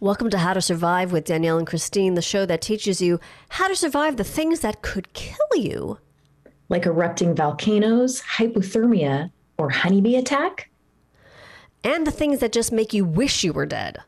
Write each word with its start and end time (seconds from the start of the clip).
Welcome 0.00 0.28
to 0.30 0.38
How 0.38 0.52
to 0.54 0.60
Survive 0.60 1.12
with 1.12 1.24
Danielle 1.24 1.58
and 1.58 1.66
Christine, 1.66 2.14
the 2.14 2.22
show 2.22 2.44
that 2.46 2.60
teaches 2.60 3.00
you 3.00 3.20
how 3.50 3.68
to 3.68 3.76
survive 3.76 4.16
the 4.16 4.24
things 4.24 4.60
that 4.60 4.82
could 4.82 5.12
kill 5.12 5.36
you. 5.56 5.98
like 6.70 6.86
erupting 6.86 7.34
volcanoes, 7.34 8.22
hypothermia, 8.22 9.30
or 9.58 9.68
honeybee 9.70 10.16
attack, 10.16 10.70
And 11.84 12.06
the 12.06 12.10
things 12.10 12.40
that 12.40 12.52
just 12.52 12.72
make 12.72 12.92
you 12.94 13.04
wish 13.04 13.44
you 13.44 13.52
were 13.52 13.66
dead. 13.66 13.98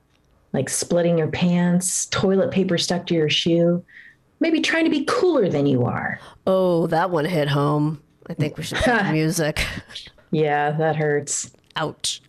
like 0.52 0.68
splitting 0.70 1.18
your 1.18 1.28
pants, 1.28 2.06
toilet 2.06 2.50
paper 2.50 2.78
stuck 2.78 3.06
to 3.06 3.14
your 3.14 3.28
shoe, 3.28 3.84
maybe 4.40 4.60
trying 4.60 4.84
to 4.84 4.90
be 4.90 5.04
cooler 5.04 5.48
than 5.48 5.66
you 5.66 5.84
are. 5.84 6.18
Oh, 6.46 6.86
that 6.88 7.10
one 7.10 7.26
hit 7.26 7.48
home. 7.48 8.02
I 8.28 8.34
think 8.34 8.56
we 8.56 8.62
should 8.64 8.78
put 8.84 9.12
music. 9.12 9.64
Yeah, 10.30 10.72
that 10.72 10.96
hurts. 10.96 11.50
Ouch. 11.76 12.22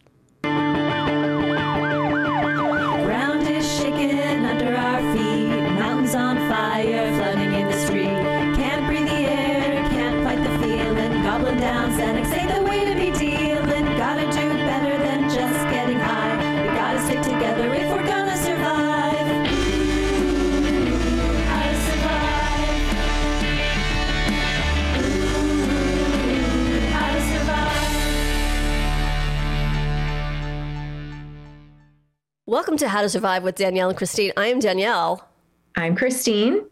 Feeling. 11.68 11.98
Goblin 11.98 11.98
down, 11.98 12.00
Xanax 12.00 12.34
ain't 12.38 12.52
the 12.56 12.64
way 12.70 12.86
to 12.86 12.96
be 12.96 13.12
dealing. 13.18 13.86
Gotta 13.98 14.26
do 14.26 14.48
better 14.66 14.98
than 14.98 15.30
just 15.30 15.70
getting 15.70 16.00
high. 16.00 16.62
We 16.62 16.68
gotta 16.76 17.00
stick 17.06 17.22
together 17.22 17.74
if 17.74 17.90
we're 17.92 18.06
gonna 18.08 18.38
survive. 18.38 19.28
How 21.48 21.64
to 21.70 21.78
survive. 21.88 22.98
How 26.94 27.14
to 27.14 27.22
survive. 27.22 28.08
Welcome 32.46 32.78
to 32.78 32.88
How 32.88 33.02
to 33.02 33.10
Survive 33.10 33.44
with 33.44 33.56
Danielle 33.56 33.90
and 33.90 33.98
Christine. 33.98 34.32
I 34.38 34.48
am 34.48 34.60
Danielle, 34.60 35.28
I'm 35.76 35.96
Christine. 35.96 36.66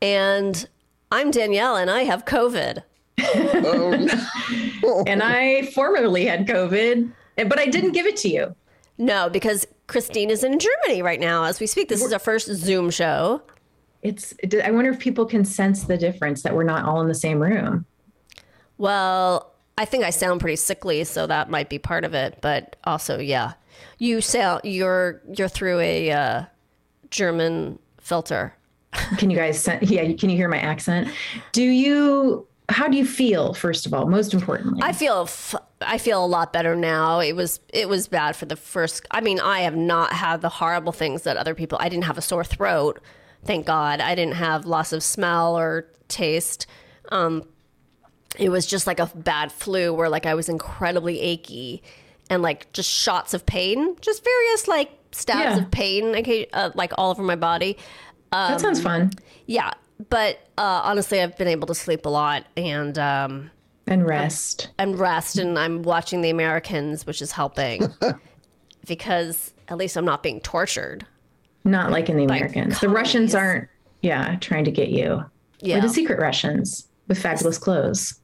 and 0.00 0.68
I'm 1.10 1.30
Danielle, 1.30 1.76
and 1.76 1.90
I 1.90 2.04
have 2.04 2.24
COVID. 2.24 2.84
And 5.06 5.22
I 5.22 5.66
formerly 5.74 6.24
had 6.24 6.46
COVID, 6.46 7.12
but 7.36 7.58
I 7.58 7.66
didn't 7.66 7.92
give 7.92 8.06
it 8.06 8.16
to 8.18 8.28
you. 8.28 8.54
No, 8.96 9.28
because 9.28 9.66
Christine 9.86 10.30
is 10.30 10.42
in 10.42 10.58
Germany 10.58 11.02
right 11.02 11.20
now 11.20 11.44
as 11.44 11.60
we 11.60 11.66
speak. 11.66 11.88
This 11.88 12.02
is 12.02 12.12
our 12.12 12.18
first 12.18 12.46
Zoom 12.48 12.90
show. 12.90 13.42
It's 14.02 14.34
I 14.64 14.70
wonder 14.70 14.90
if 14.90 14.98
people 14.98 15.26
can 15.26 15.44
sense 15.44 15.84
the 15.84 15.96
difference 15.96 16.42
that 16.42 16.54
we're 16.54 16.64
not 16.64 16.84
all 16.84 17.00
in 17.00 17.08
the 17.08 17.14
same 17.14 17.40
room. 17.40 17.84
Well, 18.76 19.52
I 19.76 19.84
think 19.84 20.04
I 20.04 20.10
sound 20.10 20.40
pretty 20.40 20.56
sickly, 20.56 21.04
so 21.04 21.26
that 21.26 21.50
might 21.50 21.68
be 21.68 21.78
part 21.78 22.04
of 22.04 22.14
it. 22.14 22.38
But 22.40 22.76
also, 22.84 23.18
yeah, 23.18 23.54
you 23.98 24.20
sound 24.20 24.62
you're 24.64 25.20
you're 25.36 25.48
through 25.48 25.80
a 25.80 26.10
uh, 26.10 26.44
German 27.10 27.78
filter. 28.00 28.54
Can 29.18 29.30
you 29.30 29.36
guys 29.36 29.60
sen- 29.62 29.80
yeah, 29.82 30.12
can 30.14 30.30
you 30.30 30.36
hear 30.36 30.48
my 30.48 30.58
accent? 30.58 31.08
Do 31.52 31.62
you 31.62 32.47
how 32.68 32.86
do 32.88 32.96
you 32.96 33.06
feel 33.06 33.54
first 33.54 33.86
of 33.86 33.94
all, 33.94 34.06
most 34.06 34.34
importantly? 34.34 34.80
I 34.82 34.92
feel 34.92 35.22
f- 35.22 35.54
I 35.80 35.98
feel 35.98 36.24
a 36.24 36.26
lot 36.26 36.52
better 36.52 36.76
now. 36.76 37.20
It 37.20 37.34
was 37.34 37.60
it 37.72 37.88
was 37.88 38.08
bad 38.08 38.36
for 38.36 38.46
the 38.46 38.56
first. 38.56 39.06
I 39.10 39.20
mean, 39.20 39.40
I 39.40 39.60
have 39.60 39.76
not 39.76 40.12
had 40.12 40.40
the 40.42 40.48
horrible 40.48 40.92
things 40.92 41.22
that 41.22 41.36
other 41.36 41.54
people. 41.54 41.78
I 41.80 41.88
didn't 41.88 42.04
have 42.04 42.18
a 42.18 42.22
sore 42.22 42.44
throat, 42.44 43.00
thank 43.44 43.64
God. 43.66 44.00
I 44.00 44.14
didn't 44.14 44.34
have 44.34 44.66
loss 44.66 44.92
of 44.92 45.02
smell 45.02 45.58
or 45.58 45.86
taste. 46.08 46.66
Um, 47.10 47.44
it 48.38 48.50
was 48.50 48.66
just 48.66 48.86
like 48.86 49.00
a 49.00 49.06
bad 49.14 49.50
flu 49.50 49.94
where 49.94 50.08
like 50.10 50.26
I 50.26 50.34
was 50.34 50.48
incredibly 50.48 51.20
achy 51.20 51.82
and 52.28 52.42
like 52.42 52.70
just 52.74 52.90
shots 52.90 53.32
of 53.32 53.46
pain, 53.46 53.96
just 54.02 54.22
various 54.22 54.68
like 54.68 54.90
stabs 55.12 55.56
Yeah. 55.56 55.64
of 55.64 55.70
pain, 55.70 56.04
okay, 56.16 56.46
uh, 56.52 56.70
like 56.74 56.92
all 56.98 57.10
over 57.10 57.22
my 57.22 57.36
body. 57.36 57.78
that 58.30 58.60
sounds 58.60 58.82
fun. 58.82 59.12
Yeah, 59.46 59.70
but 60.08 60.38
uh, 60.56 60.80
honestly, 60.84 61.20
I've 61.20 61.36
been 61.36 61.48
able 61.48 61.66
to 61.68 61.74
sleep 61.74 62.06
a 62.06 62.08
lot 62.08 62.44
and. 62.56 62.98
Um, 62.98 63.50
And 63.86 64.06
rest. 64.06 64.68
and 64.78 64.98
rest 64.98 65.38
and 65.38 65.58
I'm 65.58 65.82
watching 65.82 66.20
the 66.20 66.30
Americans, 66.30 67.06
which 67.06 67.22
is 67.22 67.32
helping 67.32 67.82
because 68.86 69.52
at 69.68 69.76
least 69.76 69.96
I'm 69.96 70.04
not 70.04 70.22
being 70.22 70.40
tortured. 70.40 71.06
Not 71.64 71.90
like 71.90 72.08
in 72.08 72.16
the 72.16 72.24
Americans. 72.24 72.80
The 72.80 72.88
Russians 72.88 73.34
aren't, 73.34 73.68
yeah, 74.02 74.36
trying 74.40 74.64
to 74.64 74.70
get 74.70 74.88
you. 74.88 75.24
Yeah. 75.60 75.78
Or 75.78 75.80
the 75.82 75.88
secret 75.88 76.18
Russians 76.20 76.86
with 77.08 77.18
fabulous 77.18 77.58
clothes. 77.58 78.18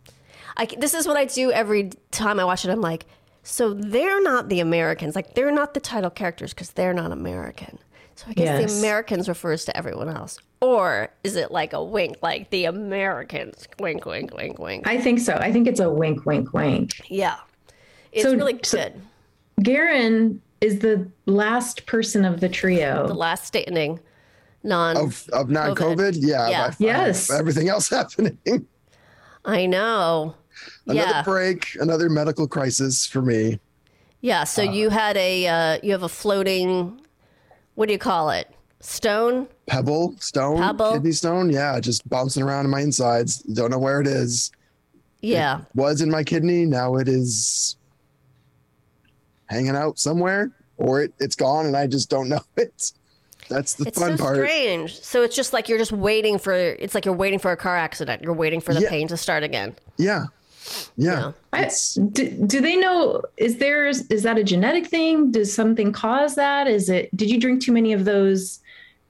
I, 0.57 0.67
this 0.79 0.95
is 0.95 1.07
what 1.07 1.17
I 1.17 1.25
do 1.25 1.51
every 1.51 1.91
time 2.13 2.39
I 2.39 2.45
watch 2.45 2.65
it. 2.65 2.71
I'm 2.71 2.81
like, 2.81 3.07
so 3.43 3.75
they're 3.75 4.23
not 4.23 4.49
the 4.49 4.61
Americans. 4.61 5.17
Like, 5.17 5.35
they're 5.35 5.51
not 5.53 5.75
the 5.75 5.81
title 5.81 6.11
characters 6.11 6.55
because 6.55 6.71
they're 6.71 6.95
not 6.95 7.11
American. 7.11 7.79
So 8.17 8.27
I 8.29 8.33
guess 8.35 8.61
Yes. 8.61 8.73
the 8.73 8.79
Americans 8.79 9.29
refers 9.29 9.65
to 9.67 9.77
everyone 9.77 10.09
else. 10.09 10.39
Or 10.61 11.09
is 11.25 11.37
it 11.37 11.51
like 11.51 11.73
a 11.73 11.83
wink, 11.83 12.17
like 12.23 12.51
the 12.51 12.65
Americans? 12.67 13.67
Wink, 13.81 14.07
wink, 14.07 14.35
wink, 14.35 14.59
wink. 14.59 14.87
I 14.87 14.99
think 15.01 15.19
so. 15.21 15.35
I 15.35 15.53
think 15.53 15.67
it's 15.67 15.81
a 15.81 15.91
wink, 15.91 16.25
wink, 16.25 16.53
wink. 16.53 16.93
yeah. 17.11 17.37
It's 18.13 18.23
So- 18.25 18.35
really 18.35 18.59
so- 18.63 18.79
good. 18.79 18.93
Garen 19.63 20.41
is 20.61 20.79
the 20.81 21.09
last 21.27 21.87
person 21.87 22.25
of 22.25 22.41
the 22.41 22.49
trio. 22.49 23.07
the 23.07 23.15
last 23.15 23.45
standing 23.47 24.01
non. 24.63 24.97
of 24.97 25.29
of 25.33 25.51
non 25.51 25.75
COVID. 25.75 26.15
Yeah, 26.19 26.49
Yeah. 26.49 26.69
by- 26.69 26.77
Yes. 26.79 27.31
everything 27.31 27.69
else 27.69 27.89
happening. 27.99 28.39
I 29.45 29.67
know. 29.67 30.35
another 30.87 31.01
yeah. 31.11 31.23
break, 31.23 31.77
another 31.81 32.09
medical 32.09 32.47
crisis 32.47 33.07
for 33.07 33.21
me. 33.21 33.59
Yeah, 34.21 34.45
so 34.45 34.63
you 34.63 34.89
had 34.89 35.17
a 35.17 35.47
uh, 35.47 35.79
you 35.83 35.93
have 35.93 36.03
a 36.05 36.09
floating 36.09 37.01
what 37.75 37.87
do 37.87 37.93
you 37.93 37.99
call 37.99 38.31
it? 38.31 38.49
Stone? 38.81 39.49
Pebble, 39.67 40.15
stone, 40.19 40.59
Pebble? 40.59 40.93
kidney 40.93 41.13
stone. 41.13 41.51
Yeah, 41.51 41.81
just 41.81 42.07
bouncing 42.09 42.43
around 42.43 42.67
in 42.67 42.71
my 42.71 42.81
insides. 42.83 43.39
Don't 43.39 43.71
know 43.71 43.79
where 43.79 44.01
it 44.01 44.07
is. 44.07 44.53
Yeah. 45.21 45.63
Was 45.75 46.03
in 46.03 46.11
my 46.11 46.23
kidney. 46.23 46.67
Now 46.67 46.97
it 46.97 47.09
is 47.09 47.77
hanging 49.47 49.77
out 49.77 49.99
somewhere, 49.99 50.51
or 50.77 51.03
it, 51.03 51.15
it's 51.19 51.35
gone, 51.37 51.67
and 51.67 51.77
I 51.77 51.87
just 51.87 52.11
don't 52.11 52.29
know 52.29 52.41
it. 52.57 52.93
That's 53.49 53.75
the 53.75 53.87
It's 53.89 53.99
fun 53.99 54.17
so 54.17 54.25
part. 54.25 54.37
strange. 54.37 55.01
So 55.01 55.23
it's 55.23 55.37
just 55.37 55.53
like 55.53 55.69
you're 55.69 55.79
just 55.79 55.93
waiting 55.93 56.39
for 56.39 56.55
it's 56.55 56.95
like 56.95 57.05
you're 57.05 57.15
waiting 57.15 57.39
for 57.39 57.53
a 57.53 57.57
car 57.57 57.77
accident. 57.77 58.23
You're 58.23 58.33
waiting 58.35 58.61
for 58.61 58.73
the 58.73 58.81
Yeah. 58.81 58.89
pain 58.91 59.09
to 59.09 59.17
start 59.19 59.43
again. 59.43 59.75
Yeah, 59.99 60.27
yeah. 60.97 61.21
Yeah. 61.21 61.33
I, 61.53 61.71
do, 62.13 62.31
do 62.47 62.61
they 62.61 62.77
know? 62.77 63.23
Is 63.37 63.59
there 63.59 63.87
is 63.87 64.23
that 64.23 64.39
a 64.39 64.45
genetic 64.45 64.87
thing? 64.87 65.31
Does 65.31 65.53
something 65.55 65.93
cause 65.93 66.35
that? 66.37 66.67
Is 66.67 66.89
it? 66.89 67.15
Did 67.17 67.31
you 67.31 67.39
drink 67.41 67.63
too 67.63 67.73
many 67.73 67.93
of 67.93 68.05
those 68.05 68.61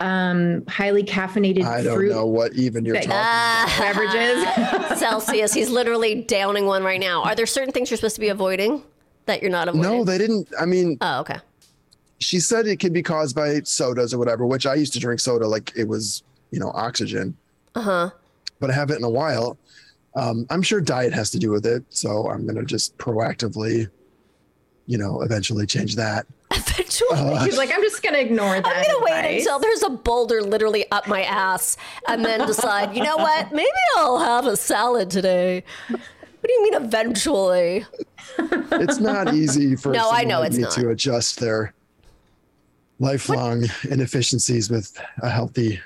um, 0.00 0.64
highly 0.66 1.04
caffeinated 1.04 1.64
I 1.64 1.82
don't 1.82 1.94
fruit 1.94 2.10
know 2.10 2.26
what 2.26 2.52
even 2.54 2.84
you're 2.84 2.96
Okay. 2.96 3.06
talking. 3.06 3.78
beverages. 3.78 4.98
Celsius. 4.98 5.54
He's 5.54 5.70
literally 5.70 6.22
downing 6.22 6.66
one 6.66 6.82
right 6.82 7.00
now. 7.00 7.22
Are 7.22 7.34
there 7.34 7.46
certain 7.46 7.72
things 7.72 7.90
you're 7.90 7.96
supposed 7.96 8.16
to 8.16 8.20
be 8.20 8.28
avoiding 8.28 8.82
that 9.26 9.40
you're 9.40 9.50
not 9.52 9.68
avoiding? 9.68 9.90
No, 9.90 10.04
they 10.04 10.18
didn't. 10.18 10.48
I 10.60 10.66
mean, 10.66 10.98
Oh, 11.00 11.20
okay. 11.20 11.38
she 12.18 12.40
said 12.40 12.66
it 12.66 12.76
could 12.80 12.92
be 12.92 13.02
caused 13.02 13.36
by 13.36 13.60
sodas 13.60 14.12
or 14.12 14.18
whatever, 14.18 14.44
which 14.44 14.66
I 14.66 14.74
used 14.74 14.92
to 14.94 14.98
drink 14.98 15.20
soda 15.20 15.46
like 15.46 15.72
it 15.76 15.86
was, 15.88 16.22
you 16.50 16.58
know, 16.58 16.70
oxygen. 16.74 17.36
Uh 17.76 17.80
huh. 17.80 18.10
But 18.60 18.70
I 18.70 18.74
haven't 18.74 18.98
in 18.98 19.04
a 19.04 19.10
while. 19.10 19.56
Um, 20.16 20.46
I'm 20.50 20.62
sure 20.62 20.80
diet 20.80 21.12
has 21.12 21.30
to 21.30 21.38
do 21.38 21.50
with 21.50 21.66
it. 21.66 21.84
So 21.90 22.28
I'm 22.30 22.44
going 22.44 22.56
to 22.56 22.64
just 22.64 22.96
proactively, 22.98 23.88
you 24.86 24.98
know, 24.98 25.22
eventually 25.22 25.66
change 25.66 25.96
that. 25.96 26.26
Eventually. 26.56 27.08
Uh, 27.12 27.44
He's 27.44 27.56
like, 27.58 27.70
I'm 27.72 27.82
just 27.82 28.00
gonna 28.02 28.18
ignore 28.18 28.60
that. 28.60 28.66
I'm 28.66 28.84
gonna 28.84 29.04
wait 29.04 29.38
until 29.38 29.58
there's 29.58 29.82
a 29.82 29.90
boulder 29.90 30.40
literally 30.40 30.88
up 30.92 31.08
my 31.08 31.22
ass 31.24 31.76
and 32.08 32.24
then 32.24 32.46
decide, 32.46 32.94
you 32.96 33.02
know 33.02 33.16
what? 33.16 33.50
Maybe 33.52 33.68
I'll 33.96 34.18
have 34.18 34.46
a 34.46 34.56
salad 34.56 35.10
today. 35.10 35.64
What 35.88 36.00
do 36.46 36.52
you 36.52 36.62
mean 36.64 36.74
eventually? 36.74 37.84
It's 38.38 38.98
not 39.00 39.34
easy 39.34 39.74
for 39.74 39.92
No, 39.94 40.10
I 40.10 40.22
know 40.24 40.40
like 40.40 40.48
it's 40.48 40.56
me 40.56 40.62
not. 40.64 40.72
to 40.72 40.90
adjust 40.90 41.40
their 41.40 41.74
lifelong 43.00 43.64
inefficiencies 43.90 44.70
with 44.70 44.96
a 45.22 45.28
healthy 45.30 45.80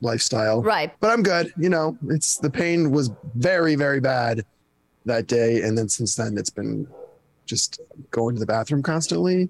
lifestyle. 0.00 0.62
Right. 0.62 0.92
But 1.00 1.10
I'm 1.10 1.22
good. 1.22 1.52
You 1.56 1.68
know, 1.68 1.96
it's 2.08 2.38
the 2.38 2.50
pain 2.50 2.90
was 2.90 3.10
very, 3.34 3.74
very 3.74 4.00
bad 4.00 4.44
that 5.04 5.26
day. 5.26 5.62
And 5.62 5.76
then 5.76 5.88
since 5.88 6.14
then, 6.14 6.36
it's 6.38 6.50
been 6.50 6.86
just 7.46 7.80
going 8.10 8.34
to 8.34 8.40
the 8.40 8.46
bathroom 8.46 8.82
constantly, 8.82 9.48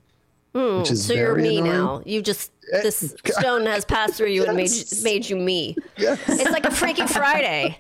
hmm. 0.54 0.78
which 0.78 0.90
is 0.90 1.04
So 1.04 1.14
you're 1.14 1.34
me 1.34 1.58
annoying. 1.58 1.72
now. 1.72 2.02
You 2.06 2.22
just 2.22 2.52
eh, 2.72 2.82
this 2.82 3.14
stone 3.26 3.66
has 3.66 3.84
passed 3.84 4.14
through 4.14 4.28
you 4.28 4.44
and 4.44 4.56
made 4.56 4.70
made 5.02 5.28
you 5.28 5.36
me. 5.36 5.76
Yes. 5.96 6.20
It's 6.28 6.50
like 6.50 6.64
a 6.64 6.70
Freaky 6.70 7.06
Friday. 7.06 7.78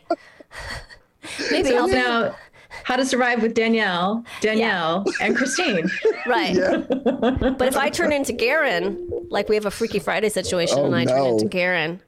Maybe 1.50 1.68
So 1.68 1.76
I'll 1.76 1.84
it's 1.84 1.94
be 1.94 2.00
now 2.00 2.34
how 2.84 2.96
to 2.96 3.04
survive 3.04 3.42
with 3.42 3.54
Danielle, 3.54 4.24
Danielle, 4.40 5.04
and 5.20 5.36
Christine. 5.36 5.90
right. 6.26 6.54
Yeah. 6.54 6.76
But 6.88 7.62
if 7.62 7.76
I 7.76 7.90
turn 7.90 8.12
into 8.12 8.32
Garen, 8.32 9.26
like 9.30 9.48
we 9.48 9.54
have 9.54 9.66
a 9.66 9.70
Freaky 9.70 9.98
Friday 9.98 10.28
situation, 10.28 10.78
Oh, 10.78 10.86
and 10.86 10.94
I 10.94 11.04
turn 11.04 11.26
into 11.26 11.46
Garen, 11.46 12.00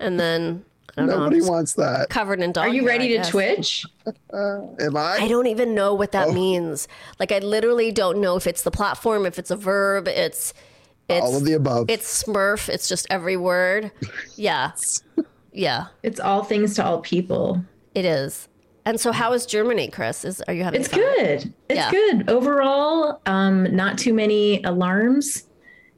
and 0.00 0.18
then 0.18 0.64
I 0.96 1.02
don't 1.02 1.08
know, 1.08 1.18
Nobody 1.20 1.38
just 1.38 1.50
wants 1.50 1.74
that. 1.74 2.08
covered 2.10 2.40
in 2.40 2.50
dog. 2.52 2.66
Are 2.66 2.68
you 2.68 2.80
hair, 2.82 2.88
ready 2.88 3.04
I 3.04 3.08
to 3.08 3.14
guess. 3.18 3.28
twitch? 3.30 3.86
Am 4.34 4.96
I? 4.96 5.18
I 5.20 5.28
don't 5.28 5.46
even 5.46 5.74
know 5.74 5.94
what 5.94 6.08
Oh. 6.14 6.18
that 6.26 6.34
means. 6.34 6.88
Like 7.20 7.30
I 7.32 7.38
literally 7.38 7.92
don't 7.92 8.20
know 8.20 8.36
if 8.36 8.46
it's 8.46 8.62
the 8.62 8.70
platform, 8.72 9.24
if 9.26 9.38
it's 9.38 9.50
a 9.50 9.56
verb, 9.56 10.08
it's 10.08 10.52
it's 11.08 11.24
All 11.24 11.36
of 11.36 11.44
the 11.44 11.54
above. 11.54 11.90
It's 11.90 12.22
Smurf. 12.22 12.68
It's 12.68 12.88
just 12.88 13.06
every 13.10 13.36
word. 13.36 13.90
Yeah, 14.36 14.72
yeah, 15.52 15.86
It's 16.02 16.18
all 16.20 16.44
things 16.44 16.74
to 16.76 16.84
all 16.84 17.00
people. 17.00 17.62
it 17.94 18.04
is. 18.04 18.48
And 18.86 18.98
so, 18.98 19.12
how 19.12 19.32
is 19.34 19.44
Germany, 19.44 19.88
Chris? 19.88 20.24
Is 20.24 20.40
are 20.48 20.54
you 20.54 20.64
having? 20.64 20.80
It's 20.80 20.88
fun? 20.88 21.00
good. 21.00 21.52
It's 21.68 21.78
Yeah. 21.78 21.90
good 21.90 22.30
overall. 22.30 23.20
Um, 23.26 23.64
not 23.76 23.98
too 23.98 24.14
many 24.14 24.62
alarms. 24.64 25.44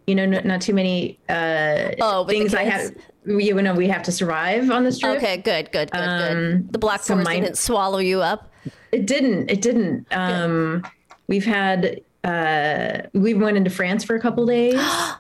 You 0.09 0.17
know, 0.17 0.27
not, 0.27 0.45
not 0.45 0.61
too 0.61 0.75
many 0.75 1.19
uh, 1.29 1.93
Oh, 2.01 2.23
with 2.23 2.29
the 2.29 2.39
things 2.41 2.55
I 2.55 2.65
have. 2.65 2.91
You 3.25 3.55
know, 3.63 3.75
we 3.75 3.87
have 3.89 4.03
to 4.05 4.13
survive 4.13 4.71
on 4.71 4.85
this 4.85 4.99
trip. 4.99 5.17
Okay, 5.19 5.37
good, 5.37 5.71
good, 5.71 5.91
good, 5.93 5.99
Um, 6.01 6.19
good. 6.63 6.73
The 6.73 6.79
Black 6.79 7.03
so 7.03 7.15
Forest 7.15 7.29
mine- 7.29 7.43
didn't 7.43 7.59
swallow 7.59 7.99
you 7.99 8.21
up. 8.21 8.51
It 8.91 9.07
didn't. 9.07 9.51
It 9.51 9.61
didn't. 9.63 10.07
Um, 10.11 10.85
we've 11.29 11.45
had. 11.45 12.01
Uh, 12.25 13.03
we 13.15 13.35
went 13.35 13.57
into 13.57 13.71
France 13.71 14.05
for 14.05 14.15
a 14.17 14.21
couple 14.21 14.47
days. 14.47 14.75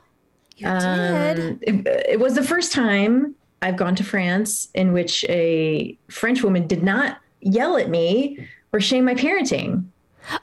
You 0.58 0.68
did. 0.68 1.40
Um, 1.40 1.58
it, 1.62 1.86
it 2.10 2.20
was 2.20 2.34
the 2.34 2.42
first 2.44 2.72
time 2.72 3.34
I've 3.62 3.76
gone 3.76 3.96
to 3.96 4.04
France 4.04 4.68
in 4.74 4.92
which 4.92 5.24
a 5.28 5.98
French 6.08 6.42
woman 6.44 6.68
did 6.68 6.84
not 6.84 7.18
yell 7.40 7.76
at 7.78 7.88
me 7.88 8.46
or 8.72 8.78
shame 8.78 9.04
my 9.06 9.14
parenting. 9.14 9.86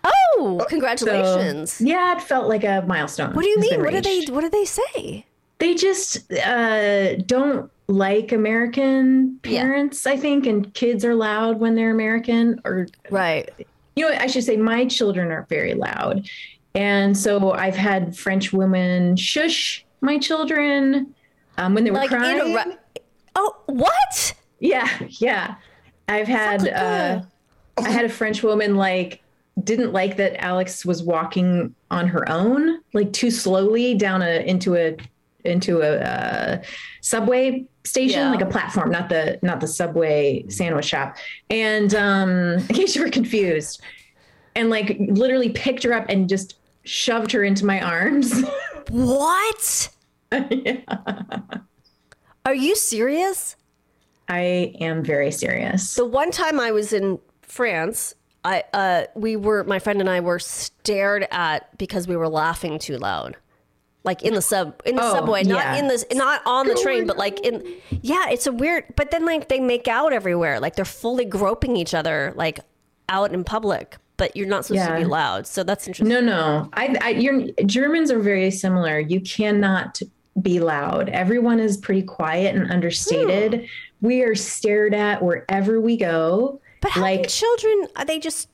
Oh, 0.04 0.58
So, 0.60 0.66
congratulations! 0.66 1.80
yeah, 1.80 2.18
it 2.18 2.22
felt 2.22 2.50
like 2.50 2.66
a 2.66 2.84
milestone. 2.86 3.34
what 3.34 3.44
do 3.44 3.50
you 3.50 3.60
mean? 3.60 3.82
What 3.82 3.92
do 3.92 4.02
they? 4.02 4.26
What 4.26 4.42
did 4.42 4.52
they 4.52 4.66
say? 4.66 5.26
They 5.60 5.76
just 5.76 6.32
uh, 6.34 7.16
don't 7.18 7.70
like 7.88 8.32
American 8.32 9.40
Yeah. 9.44 9.62
parents, 9.64 10.06
I 10.08 10.16
think, 10.16 10.46
and 10.46 10.74
kids 10.74 11.04
are 11.04 11.16
loud 11.16 11.60
when 11.60 11.76
they're 11.76 11.92
American. 11.92 12.62
Or 12.66 12.88
Right. 13.10 13.50
you 13.96 14.08
know, 14.10 14.16
I 14.18 14.28
should 14.28 14.44
say 14.44 14.56
my 14.58 14.86
children 14.86 15.32
are 15.32 15.46
very 15.50 15.74
loud, 15.74 16.30
and 16.76 17.18
so 17.18 17.52
I've 17.52 17.76
had 17.76 18.16
French 18.16 18.54
women 18.54 19.16
shush 19.18 19.86
my 20.02 20.18
children 20.18 21.14
um, 21.58 21.74
when 21.74 21.84
they 21.84 21.92
were 21.92 21.98
Like 21.98 22.10
crying. 22.10 22.40
in 22.40 22.52
a. 22.52 22.56
Ra- 22.56 22.76
oh, 23.36 23.56
what? 23.66 24.34
Yeah, 24.60 24.88
yeah. 25.10 25.56
I've 26.08 26.28
had 26.28 26.64
like 26.64 26.74
uh, 26.74 27.22
I 27.78 27.90
had 27.90 28.06
a 28.06 28.10
French 28.10 28.44
woman 28.44 28.76
like 28.78 29.22
didn't 29.64 29.92
like 29.92 30.16
that 30.18 30.42
Alex 30.42 30.86
was 30.86 31.04
walking 31.04 31.76
on 31.92 32.08
her 32.08 32.30
own, 32.32 32.80
like 32.94 33.12
too 33.14 33.30
slowly 33.32 33.94
down 33.96 34.22
a 34.22 34.40
into 34.48 34.76
a 34.76 34.96
into 35.46 35.82
a 35.82 35.98
uh, 36.00 36.62
subway 37.02 37.66
station, 37.86 38.20
Yeah. 38.20 38.32
like 38.32 38.42
a 38.42 38.46
platform, 38.46 38.92
not 38.92 39.10
the 39.10 39.40
not 39.42 39.60
the 39.62 39.68
subway 39.68 40.46
sandwich 40.50 40.86
shop. 40.86 41.16
And 41.50 41.94
um, 41.96 42.30
in 42.70 42.76
case 42.76 42.96
you 42.96 43.04
were 43.04 43.10
confused, 43.10 43.82
and 44.56 44.70
like 44.70 44.98
literally 45.00 45.50
picked 45.50 45.84
her 45.84 45.94
up 45.94 46.06
and 46.10 46.28
just 46.30 46.56
shoved 46.84 47.32
her 47.32 47.44
into 47.44 47.66
my 47.66 47.82
arms. 47.82 48.44
What? 48.92 49.90
Are 52.46 52.56
you 52.56 52.76
serious? 52.76 53.56
I 54.28 54.74
am 54.80 55.04
very 55.04 55.32
serious. 55.32 55.94
The 55.96 56.06
one 56.06 56.32
time 56.32 56.60
I 56.60 56.72
was 56.72 56.92
in 56.94 57.20
France, 57.44 58.16
I 58.44 58.64
uh 58.74 59.04
we 59.16 59.36
were 59.36 59.64
my 59.66 59.78
friend 59.80 60.00
and 60.00 60.10
I 60.10 60.22
were 60.22 60.40
stared 60.40 61.28
at 61.32 61.78
because 61.78 62.08
we 62.08 62.16
were 62.16 62.28
laughing 62.30 62.80
too 62.80 62.98
loud. 62.98 63.36
Like 64.10 64.24
in 64.24 64.34
the 64.34 64.42
sub 64.42 64.82
in 64.86 64.96
the 64.96 65.04
Oh, 65.04 65.14
subway, 65.14 65.44
not 65.44 65.64
yeah. 65.64 65.76
in 65.76 65.88
this 65.88 66.04
not 66.14 66.42
on 66.48 66.66
the 66.68 66.74
train, 66.82 67.06
but 67.06 67.16
like 67.16 67.40
in 67.42 67.64
yeah, 68.02 68.26
it's 68.30 68.48
a 68.48 68.52
weird 68.52 68.86
but 68.96 69.12
then 69.12 69.24
like 69.24 69.50
they 69.50 69.60
make 69.60 69.88
out 69.88 70.14
everywhere. 70.14 70.60
Like 70.60 70.76
they're 70.76 70.84
fully 71.04 71.26
groping 71.26 71.78
each 71.78 71.94
other 71.94 72.34
like 72.36 72.60
out 73.08 73.32
in 73.32 73.44
public, 73.44 73.98
but 74.18 74.36
you're 74.36 74.48
not 74.48 74.66
supposed 74.66 74.88
to 74.88 74.96
be 74.96 75.06
loud. 75.06 75.46
So 75.46 75.64
that's 75.64 75.88
interesting. 75.88 76.08
No, 76.08 76.22
no. 76.22 76.70
I, 76.74 76.98
I 77.02 77.10
your 77.10 77.52
Germans 77.68 78.10
are 78.10 78.20
very 78.20 78.50
similar. 78.50 79.00
You 79.00 79.22
cannot 79.22 80.02
be 80.42 80.60
loud. 80.60 81.10
Everyone 81.10 81.60
is 81.60 81.78
pretty 81.78 82.02
quiet 82.02 82.56
and 82.56 82.72
understated. 82.72 83.62
Hmm. 83.62 83.66
We 84.08 84.24
are 84.24 84.34
stared 84.34 84.96
at 84.96 85.22
wherever 85.22 85.80
we 85.80 85.98
go. 85.98 86.62
But 86.82 86.96
like 86.98 87.28
children 87.28 87.88
are 87.96 88.06
they 88.06 88.18
just 88.18 88.48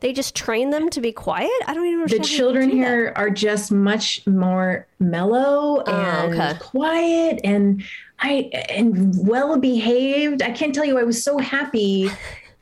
they 0.00 0.12
just 0.12 0.34
train 0.34 0.70
them 0.70 0.88
to 0.90 1.00
be 1.00 1.12
quiet? 1.12 1.50
I 1.66 1.74
don't 1.74 1.86
even 1.86 2.06
the 2.06 2.24
children 2.24 2.70
do 2.70 2.76
that. 2.76 2.80
here 2.80 3.12
are 3.16 3.30
just 3.30 3.72
much 3.72 4.26
more 4.26 4.86
mellow 4.98 5.80
and 5.82 6.34
okay. 6.34 6.58
quiet 6.60 7.40
and 7.44 7.82
I 8.20 8.50
and 8.68 9.14
well 9.26 9.58
behaved. 9.58 10.42
I 10.42 10.52
can't 10.52 10.74
tell 10.74 10.84
you 10.84 10.98
I 10.98 11.04
was 11.04 11.22
so 11.22 11.38
happy. 11.38 12.10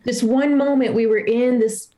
This 0.05 0.23
one 0.23 0.57
moment 0.57 0.95
we 0.95 1.07
were 1.07 1.19
in 1.19 1.59
this 1.59 1.89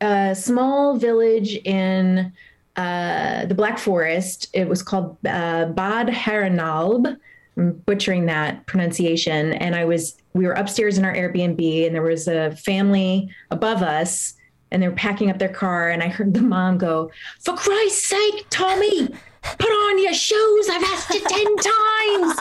uh, 0.00 0.34
small 0.34 0.96
village 0.96 1.56
in 1.56 2.32
uh, 2.76 3.46
the 3.46 3.54
Black 3.54 3.78
Forest. 3.78 4.48
It 4.52 4.68
was 4.68 4.82
called 4.82 5.18
uh, 5.26 5.66
Bad 5.66 6.08
Herrenalb. 6.08 7.16
I'm 7.56 7.72
butchering 7.72 8.26
that 8.26 8.66
pronunciation. 8.66 9.52
And 9.54 9.74
I 9.74 9.84
was, 9.84 10.16
we 10.32 10.46
were 10.46 10.52
upstairs 10.52 10.96
in 10.96 11.04
our 11.04 11.14
Airbnb, 11.14 11.86
and 11.86 11.94
there 11.94 12.02
was 12.02 12.28
a 12.28 12.56
family 12.56 13.28
above 13.50 13.82
us, 13.82 14.34
and 14.70 14.82
they 14.82 14.88
were 14.88 14.94
packing 14.94 15.30
up 15.30 15.38
their 15.38 15.48
car. 15.48 15.90
And 15.90 16.02
I 16.02 16.08
heard 16.08 16.34
the 16.34 16.42
mom 16.42 16.78
go, 16.78 17.10
"For 17.40 17.54
Christ's 17.56 18.04
sake, 18.06 18.46
Tommy, 18.50 19.08
put 19.42 19.70
on 19.70 20.02
your 20.02 20.14
shoes. 20.14 20.68
I've 20.70 20.82
asked 20.84 21.10
you 21.14 21.20
ten 21.20 21.56
times." 21.56 22.38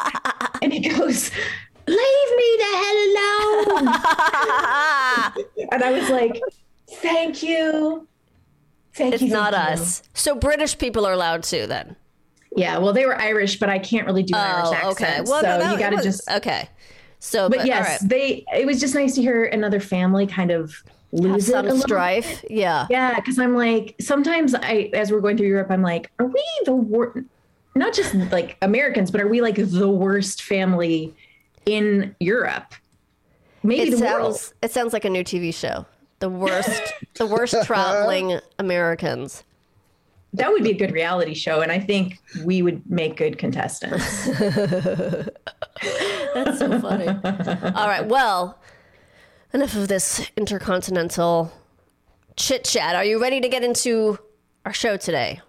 And 0.61 0.73
he 0.73 0.79
goes, 0.89 1.31
"Leave 1.87 2.29
me 2.37 2.57
the 2.57 2.71
hell 2.81 2.99
alone." 3.07 3.87
and 5.71 5.83
I 5.83 5.91
was 5.91 6.09
like, 6.09 6.39
"Thank 6.89 7.43
you." 7.43 8.07
Thank 8.95 9.13
It's 9.13 9.23
you. 9.23 9.29
not 9.29 9.53
thank 9.53 9.77
you." 9.77 9.83
us. 9.83 10.03
So 10.13 10.35
British 10.35 10.77
people 10.77 11.05
are 11.05 11.13
allowed 11.13 11.43
to 11.43 11.67
then. 11.67 11.95
Yeah, 12.55 12.79
well, 12.79 12.93
they 12.93 13.05
were 13.05 13.15
Irish, 13.19 13.59
but 13.59 13.69
I 13.69 13.77
can't 13.79 14.07
really 14.07 14.23
do 14.23 14.35
Irish 14.35 14.69
Oh, 14.83 14.89
okay. 14.91 15.05
accents. 15.05 15.29
Well, 15.29 15.41
so 15.41 15.59
no, 15.59 15.71
you 15.73 15.79
got 15.79 15.91
to 15.91 15.97
was- 15.97 16.05
just. 16.05 16.29
okay. 16.29 16.67
So, 17.19 17.47
But 17.49 17.59
but, 17.59 17.67
yes, 17.67 18.01
right. 18.01 18.09
they. 18.09 18.45
It 18.57 18.65
was 18.65 18.79
just 18.79 18.95
nice 18.95 19.13
to 19.15 19.21
hear 19.21 19.45
another 19.45 19.79
family 19.79 20.25
kind 20.25 20.51
of 20.51 20.73
lose 21.11 21.47
some 21.47 21.77
strife. 21.79 22.43
Yeah. 22.49 22.87
Yeah, 22.89 23.15
because 23.15 23.39
I'm 23.39 23.55
like, 23.55 23.95
sometimes 23.99 24.53
I, 24.55 24.89
as 24.93 25.11
we're 25.11 25.21
going 25.21 25.37
through 25.37 25.47
Europe, 25.47 25.67
I'm 25.71 25.81
like, 25.81 26.11
are 26.19 26.25
we 26.25 26.43
the 26.65 26.73
worst? 26.75 27.25
Not 27.75 27.93
just 27.93 28.13
like 28.31 28.57
Americans, 28.61 29.09
but 29.11 29.21
are 29.21 29.27
we 29.27 29.41
like 29.41 29.55
the 29.55 29.89
worst 29.89 30.43
family 30.43 31.13
in 31.65 32.15
Europe? 32.19 32.73
Maybe 33.63 33.91
It 33.91 33.97
the 33.99 34.05
world. 34.05 34.53
it 34.61 34.71
sounds 34.71 34.93
like 34.93 35.05
a 35.05 35.09
new 35.09 35.23
TV 35.23 35.53
show. 35.53 35.85
The 36.19 36.29
worst 36.45 36.81
the 37.15 37.25
worst 37.25 37.55
traveling 37.65 38.39
Americans. 38.57 39.43
that 40.33 40.51
would 40.51 40.63
be 40.63 40.71
a 40.71 40.77
good 40.77 40.91
reality 40.91 41.33
show, 41.33 41.61
and 41.61 41.71
I 41.71 41.79
think 41.79 42.19
we 42.43 42.61
would 42.61 42.81
make 42.89 43.15
good 43.17 43.37
contestants. 43.37 44.25
That's 46.33 46.59
so 46.59 46.79
funny. 46.79 47.07
All 47.75 47.87
right. 47.87 48.05
Well, 48.05 48.59
enough 49.53 49.75
of 49.75 49.87
this 49.87 50.29
intercontinental 50.37 51.51
chit 52.35 52.63
chat. 52.63 52.95
Are 52.95 53.05
you 53.05 53.21
ready 53.21 53.41
to 53.41 53.49
get 53.49 53.63
into 53.63 54.19
our 54.65 54.73
show 54.73 54.97
today? 54.97 55.41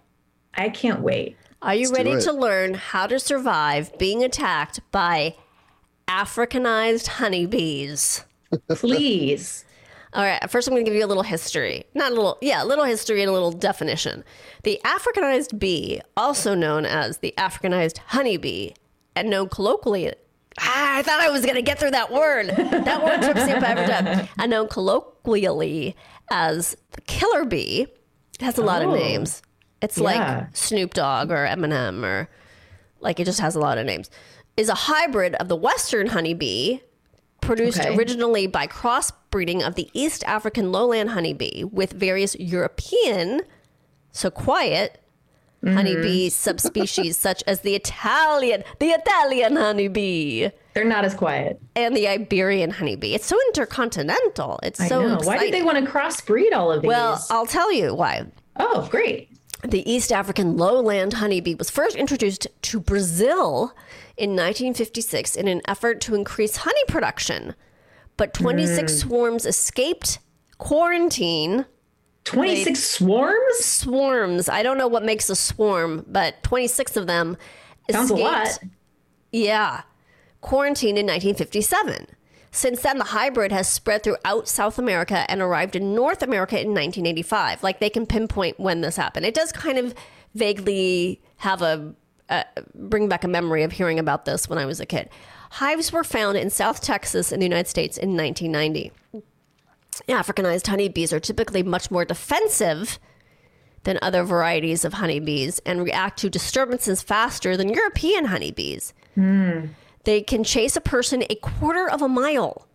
I 0.53 0.69
can't 0.69 1.01
wait. 1.01 1.37
Are 1.61 1.75
you 1.75 1.89
Let's 1.89 1.97
ready 1.97 2.21
to 2.21 2.33
learn 2.33 2.73
how 2.73 3.07
to 3.07 3.19
survive 3.19 3.97
being 3.99 4.23
attacked 4.23 4.79
by 4.91 5.35
Africanized 6.07 7.07
honeybees? 7.07 8.25
Please. 8.69 9.63
All 10.13 10.23
right, 10.23 10.49
first 10.49 10.67
I'm 10.67 10.73
going 10.73 10.83
to 10.83 10.89
give 10.91 10.97
you 10.97 11.05
a 11.05 11.07
little 11.07 11.23
history. 11.23 11.85
Not 11.93 12.11
a 12.11 12.15
little, 12.15 12.37
yeah, 12.41 12.63
a 12.63 12.65
little 12.65 12.83
history 12.83 13.21
and 13.21 13.29
a 13.29 13.33
little 13.33 13.51
definition. 13.51 14.25
The 14.63 14.81
Africanized 14.83 15.57
bee, 15.57 16.01
also 16.17 16.53
known 16.53 16.85
as 16.85 17.19
the 17.19 17.33
Africanized 17.37 17.99
honeybee, 17.99 18.71
and 19.15 19.29
known 19.29 19.47
colloquially, 19.47 20.13
ah, 20.59 20.97
I 20.97 21.01
thought 21.03 21.19
I 21.21 21.29
was 21.29 21.43
going 21.43 21.55
to 21.55 21.61
get 21.61 21.79
through 21.79 21.91
that 21.91 22.11
word. 22.11 22.47
That 22.47 23.03
word 23.03 23.21
trips 23.21 23.45
me 23.47 23.53
up 23.53 23.63
every 23.63 23.85
time. 23.87 24.27
And 24.37 24.51
known 24.51 24.67
colloquially 24.67 25.95
as 26.29 26.75
the 26.91 27.01
killer 27.01 27.45
bee, 27.45 27.87
it 28.39 28.41
has 28.43 28.57
a 28.57 28.63
lot 28.63 28.81
of 28.81 28.89
Oh. 28.89 28.95
names. 28.95 29.41
It's 29.81 29.97
Yeah. 29.97 30.03
like 30.03 30.47
Snoop 30.55 30.93
Dogg 30.93 31.31
or 31.31 31.45
Eminem 31.47 32.03
or 32.03 32.29
like 32.99 33.19
it 33.19 33.25
just 33.25 33.39
has 33.39 33.55
a 33.55 33.59
lot 33.59 33.77
of 33.77 33.85
names. 33.85 34.09
Is 34.57 34.69
a 34.69 34.75
hybrid 34.75 35.35
of 35.35 35.47
the 35.47 35.55
Western 35.55 36.07
honeybee, 36.07 36.79
produced 37.41 37.79
Okay. 37.79 37.95
originally 37.95 38.45
by 38.45 38.67
crossbreeding 38.67 39.65
of 39.65 39.73
the 39.75 39.89
East 39.93 40.23
African 40.25 40.71
lowland 40.71 41.09
honeybee 41.11 41.63
with 41.63 41.93
various 41.93 42.35
European, 42.35 43.41
so 44.11 44.29
quiet, 44.29 45.00
Mm-hmm. 45.63 45.75
honeybee 45.75 46.29
subspecies 46.29 47.17
such 47.17 47.43
as 47.45 47.61
the 47.61 47.75
Italian, 47.75 48.63
the 48.79 48.87
Italian 48.87 49.55
honeybee, 49.55 50.49
They're 50.73 50.83
not 50.83 51.05
as 51.05 51.13
quiet. 51.13 51.61
and 51.75 51.95
the 51.95 52.07
Iberian 52.07 52.71
honeybee. 52.71 53.13
It's 53.13 53.27
so 53.27 53.37
intercontinental. 53.49 54.59
It's 54.63 54.79
I 54.79 54.87
so 54.87 55.07
know. 55.07 55.19
Why 55.21 55.37
did 55.37 55.53
they 55.53 55.61
want 55.61 55.85
to 55.85 55.91
crossbreed 55.91 56.53
all 56.53 56.71
of 56.71 56.81
these? 56.81 56.87
well, 56.87 57.23
I'll 57.29 57.45
tell 57.45 57.71
you 57.71 57.93
why. 57.93 58.25
oh, 58.55 58.87
great. 58.89 59.29
The 59.63 59.87
East 59.89 60.11
African 60.11 60.57
lowland 60.57 61.13
honeybee 61.13 61.53
was 61.53 61.69
first 61.69 61.95
introduced 61.95 62.47
to 62.63 62.79
Brazil 62.79 63.75
in 64.17 64.31
1956 64.31 65.35
in 65.35 65.47
an 65.47 65.61
effort 65.67 66.01
to 66.01 66.15
increase 66.15 66.57
honey 66.57 66.83
production. 66.87 67.53
But 68.17 68.33
26 68.33 68.91
hmm. 68.91 69.07
swarms 69.07 69.45
escaped 69.45 70.17
quarantine. 70.57 71.65
26 72.25 72.81
swarms? 72.81 73.57
Swarms. 73.57 74.49
I 74.49 74.63
don't 74.63 74.77
know 74.77 74.87
what 74.87 75.03
makes 75.03 75.29
a 75.29 75.35
swarm, 75.35 76.05
but 76.07 76.41
26 76.43 76.95
of 76.97 77.07
them 77.07 77.37
Sounds 77.89 78.09
a 78.09 78.15
lot. 78.15 78.59
Yeah. 79.31 79.81
Quarantined 80.41 80.97
in 80.97 81.05
1957. 81.05 82.07
Since 82.51 82.81
then, 82.81 82.97
the 82.97 83.05
hybrid 83.05 83.51
has 83.51 83.67
spread 83.67 84.03
throughout 84.03 84.47
South 84.47 84.77
America 84.77 85.25
and 85.29 85.41
arrived 85.41 85.75
in 85.75 85.95
North 85.95 86.21
America 86.21 86.55
in 86.55 86.69
1985. 86.69 87.63
Like 87.63 87.79
they 87.79 87.89
can 87.89 88.05
pinpoint 88.05 88.59
when 88.59 88.81
this 88.81 88.97
happened. 88.97 89.25
It 89.25 89.33
does 89.33 89.51
kind 89.51 89.77
of 89.77 89.95
vaguely 90.35 91.21
have 91.37 91.61
a 91.61 91.93
uh, 92.29 92.43
bring 92.75 93.09
back 93.09 93.23
a 93.23 93.27
memory 93.27 93.63
of 93.63 93.73
hearing 93.73 93.99
about 93.99 94.25
this 94.25 94.47
when 94.47 94.57
I 94.57 94.65
was 94.65 94.79
a 94.79 94.85
kid. 94.85 95.09
Hives 95.51 95.91
were 95.91 96.03
found 96.03 96.37
in 96.37 96.49
South 96.49 96.81
Texas 96.81 97.31
in 97.31 97.39
the 97.41 97.45
United 97.45 97.67
States 97.67 97.97
in 97.97 98.15
1990. 98.15 98.91
Africanized 100.07 100.67
honeybees 100.67 101.11
are 101.13 101.19
typically 101.19 101.63
much 101.63 101.89
more 101.91 102.05
defensive 102.05 102.99
than 103.83 103.97
other 104.01 104.23
varieties 104.23 104.85
of 104.85 104.93
honeybees 104.93 105.59
and 105.65 105.83
react 105.83 106.19
to 106.19 106.29
disturbances 106.29 107.01
faster 107.01 107.57
than 107.57 107.69
European 107.69 108.25
honeybees. 108.25 108.93
They 110.03 110.21
can 110.21 110.43
chase 110.43 110.75
a 110.75 110.81
person 110.81 111.23
a 111.29 111.35
quarter 111.35 111.89
of 111.89 112.01
a 112.01 112.07
mile. 112.07 112.67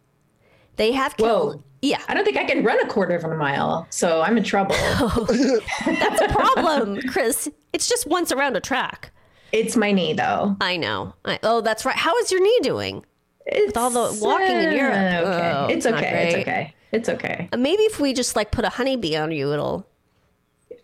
They 0.76 0.92
have 0.92 1.16
killed. 1.16 1.54
Whoa. 1.56 1.62
Yeah, 1.83 2.00
I 2.09 2.14
don't 2.14 2.25
think 2.25 2.37
I 2.37 2.45
can 2.45 2.64
run 2.64 2.80
a 2.80 2.88
quarter 2.88 3.14
of 3.14 3.23
a 3.25 3.37
mile, 3.37 3.87
so 3.90 4.21
I'm 4.23 4.37
in 4.37 4.42
trouble. 4.42 4.75
that's 5.87 6.21
a 6.21 6.28
problem, 6.28 7.00
Chris. 7.09 7.49
It's 7.73 7.88
just 7.88 8.06
once 8.06 8.33
around 8.33 8.56
a 8.56 8.61
track. 8.61 9.12
it's 9.52 9.76
my 9.76 9.92
knee, 9.92 10.12
though. 10.14 10.56
I 10.61 10.76
know. 10.78 11.14
I, 11.25 11.38
oh, 11.42 11.61
that's 11.61 11.85
right. 11.85 11.95
How 11.97 12.16
is 12.18 12.33
your 12.33 12.42
knee 12.42 12.59
doing? 12.62 13.04
It's, 13.47 13.76
all 13.76 13.90
the 13.90 14.18
walking 14.21 14.47
in 14.56 14.73
Europe. 14.76 14.95
uh, 14.95 15.28
Okay. 15.28 15.52
Oh, 15.54 15.66
it's 15.68 15.87
okay. 15.87 16.26
It's 16.26 16.37
okay. 16.38 16.75
It's 16.96 17.08
okay. 17.08 17.48
Uh, 17.52 17.56
Maybe 17.56 17.82
if 17.84 18.00
we 18.00 18.12
just 18.12 18.34
like 18.36 18.50
put 18.50 18.64
a 18.64 18.68
honeybee 18.70 19.16
on 19.16 19.30
you, 19.32 19.52
it'll. 19.52 19.86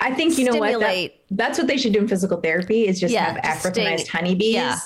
I 0.00 0.12
think 0.14 0.36
you 0.38 0.44
know 0.44 0.56
what? 0.58 0.78
That, 0.80 1.10
that's 1.30 1.58
what 1.58 1.66
they 1.68 1.76
should 1.76 1.92
do 1.92 2.00
in 2.00 2.08
physical 2.08 2.40
therapy 2.40 2.86
is 2.86 3.00
just 3.00 3.12
Yeah, 3.12 3.38
have 3.40 3.58
Africanized 3.58 4.08
honeybees 4.08 4.54
Yeah. 4.54 4.78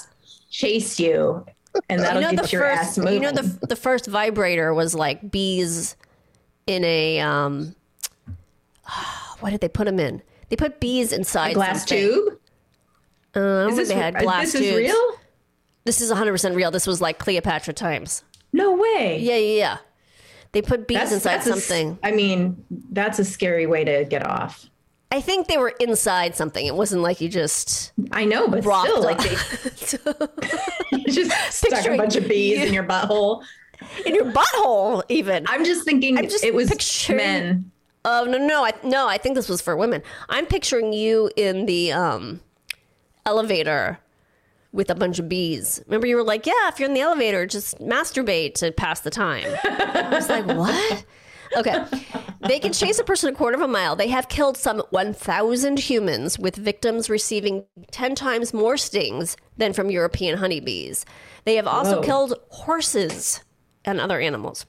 chase 0.51 1.01
you, 1.01 1.45
and 1.89 2.01
that'll 2.01 2.23
you 2.23 2.29
know 2.29 2.43
get 2.43 2.53
your 2.53 2.63
first. 2.63 2.81
ass 2.81 2.99
moving. 2.99 3.15
You 3.15 3.21
know 3.21 3.33
the 3.33 3.67
the 3.67 3.77
first 3.77 4.07
vibrator 4.07 4.73
was 4.75 4.95
like 4.95 5.31
bees 5.31 5.97
in 6.67 6.85
a 6.85 7.21
um. 7.21 7.75
What 9.41 9.51
did 9.51 9.61
they 9.61 9.69
put 9.69 9.85
them 9.85 10.01
in? 10.01 10.23
They 10.49 10.57
put 10.57 10.81
bees 10.81 11.13
inside 11.13 11.51
A 11.51 11.55
glass 11.55 11.81
something. 11.81 11.99
tube. 12.09 12.39
Uh, 13.37 13.69
Is 13.69 13.77
this, 13.77 13.89
they 13.89 13.95
had 13.95 14.15
glass 14.17 14.53
this 14.53 14.55
is 14.55 14.61
tubes. 14.63 14.77
real? 14.79 15.13
This 15.85 16.01
is 16.01 16.11
100% 16.11 16.55
real. 16.57 16.71
This 16.71 16.87
was 16.87 17.01
like 17.03 17.19
Cleopatra 17.19 17.75
times. 17.75 18.25
No 18.55 18.75
way. 18.75 19.19
Yeah, 19.21 19.37
yeah, 19.37 19.59
yeah. 19.59 19.77
They 20.57 20.63
put 20.63 20.89
bees 20.89 21.13
inside 21.13 21.35
a 21.35 21.37
s- 21.37 21.45
something. 21.45 21.99
I 22.03 22.13
mean, 22.13 22.65
that's 22.91 23.19
a 23.19 23.25
scary 23.27 23.67
way 23.67 23.85
to 23.85 24.07
get 24.07 24.25
off. 24.27 24.65
I 25.13 25.21
think 25.21 25.49
they 25.49 25.59
were 25.59 25.75
inside 25.79 26.35
something. 26.35 26.65
It 26.65 26.75
wasn't 26.75 27.03
like 27.03 27.21
you 27.21 27.29
just 27.29 27.93
I 28.11 28.25
know, 28.25 28.49
but 28.49 28.63
still, 28.65 29.03
them. 29.03 29.03
like 29.03 29.19
they 29.19 29.37
you 30.93 31.05
just 31.13 31.53
stuck 31.53 31.85
a 31.85 31.97
bunch 31.99 32.17
of 32.17 32.27
bees 32.27 32.59
you- 32.61 32.65
in 32.67 32.73
your 32.73 32.85
butthole. 32.85 33.43
in 34.07 34.15
your 34.15 34.33
butthole, 34.33 35.03
even. 35.11 35.45
I'm 35.47 35.63
just 35.65 35.85
thinking 35.85 36.17
I'm 36.17 36.25
just 36.29 36.43
it 36.43 36.55
was 36.55 36.71
picturing- 36.71 37.19
men. 37.19 37.71
Oh 38.07 38.25
no, 38.25 38.39
no, 38.39 38.65
I, 38.65 38.73
no! 38.83 39.07
I 39.09 39.19
think 39.19 39.35
this 39.35 39.49
was 39.49 39.61
for 39.61 39.77
women. 39.77 40.03
I'm 40.31 40.47
picturing 40.47 40.93
you 40.95 41.29
in 41.37 41.67
the 41.67 41.93
um, 41.93 42.41
elevator 43.27 43.99
with 44.77 44.91
a 44.91 44.95
bunch 44.95 45.19
of 45.19 45.29
bees. 45.29 45.83
Remember, 45.87 46.07
you 46.07 46.15
were 46.17 46.23
like, 46.23 46.47
"Yeah, 46.47 46.69
if 46.69 46.79
you're 46.79 46.89
in 46.89 46.95
the 46.95 47.01
elevator, 47.01 47.47
just 47.47 47.79
masturbate 47.81 48.55
to 48.57 48.71
pass 48.71 49.01
the 49.01 49.11
time." 49.11 49.49
I 49.65 50.09
was 50.13 50.29
like, 50.29 50.47
"What?" 50.47 51.05
Okay, 51.57 51.85
they 52.47 52.59
can 52.59 52.73
chase 52.73 52.99
a 52.99 53.05
person 53.05 53.33
a 53.33 53.37
quarter 53.37 53.57
of 53.57 53.63
a 53.63 53.69
mile. 53.69 53.97
They 53.97 54.09
have 54.09 54.29
killed 54.29 54.57
some 54.57 54.83
1,000 54.91 55.79
humans, 55.79 56.39
with 56.39 56.57
victims 56.57 57.09
receiving 57.09 57.65
10 57.91 58.15
times 58.15 58.53
more 58.53 58.77
stings 58.77 59.37
than 59.57 59.73
from 59.73 59.91
European 59.91 60.39
honeybees. 60.39 61.07
They 61.45 61.55
have 61.55 61.67
also 61.67 61.97
Whoa. 61.97 62.03
killed 62.03 62.35
horses 62.51 63.43
and 63.85 64.01
other 64.01 64.21
animals. 64.21 64.67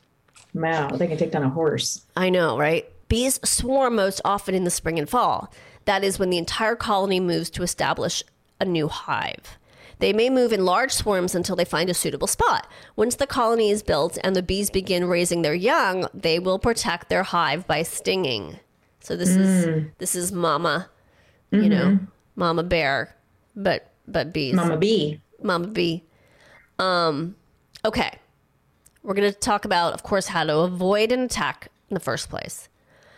Wow, 0.53 0.89
they 0.89 1.07
can 1.07 1.17
take 1.17 1.31
down 1.31 1.43
a 1.43 1.49
horse. 1.49 2.05
I 2.15 2.29
know, 2.29 2.57
right? 2.57 2.85
Bees 3.09 3.39
swarm 3.43 3.95
most 3.95 4.21
often 4.23 4.53
in 4.55 4.63
the 4.63 4.71
spring 4.71 4.99
and 4.99 5.09
fall. 5.09 5.51
That 5.85 6.03
is 6.03 6.19
when 6.19 6.29
the 6.29 6.37
entire 6.37 6.75
colony 6.75 7.19
moves 7.19 7.49
to 7.51 7.63
establish 7.63 8.23
a 8.59 8.65
new 8.65 8.87
hive. 8.87 9.57
They 9.99 10.13
may 10.13 10.29
move 10.29 10.53
in 10.53 10.65
large 10.65 10.91
swarms 10.91 11.33
until 11.33 11.55
they 11.55 11.65
find 11.65 11.89
a 11.89 11.93
suitable 11.93 12.27
spot. 12.27 12.67
Once 12.95 13.15
the 13.15 13.27
colony 13.27 13.71
is 13.71 13.81
built 13.81 14.17
and 14.23 14.35
the 14.35 14.43
bees 14.43 14.69
begin 14.69 15.05
raising 15.05 15.41
their 15.41 15.55
young, 15.55 16.07
they 16.13 16.39
will 16.39 16.59
protect 16.59 17.09
their 17.09 17.23
hive 17.23 17.65
by 17.65 17.83
stinging. 17.83 18.59
So 18.99 19.15
this 19.15 19.29
is 19.29 19.85
this 19.97 20.15
is 20.15 20.31
mama, 20.31 20.89
you 21.51 21.69
know, 21.69 21.99
mama 22.35 22.63
bear, 22.63 23.15
but 23.55 23.91
but 24.07 24.33
bees. 24.33 24.53
Mama 24.53 24.77
bee. 24.77 25.21
Mama 25.41 25.67
bee. 25.67 26.03
Um, 26.79 27.35
okay. 27.85 28.19
We're 29.03 29.13
going 29.13 29.31
to 29.31 29.39
talk 29.39 29.63
about, 29.63 29.93
of 29.93 30.03
course, 30.03 30.27
how 30.27 30.43
to 30.43 30.57
avoid 30.59 31.11
an 31.13 31.21
attack 31.21 31.69
in 31.89 31.93
the 31.93 32.01
first 32.01 32.29
place. 32.29 32.67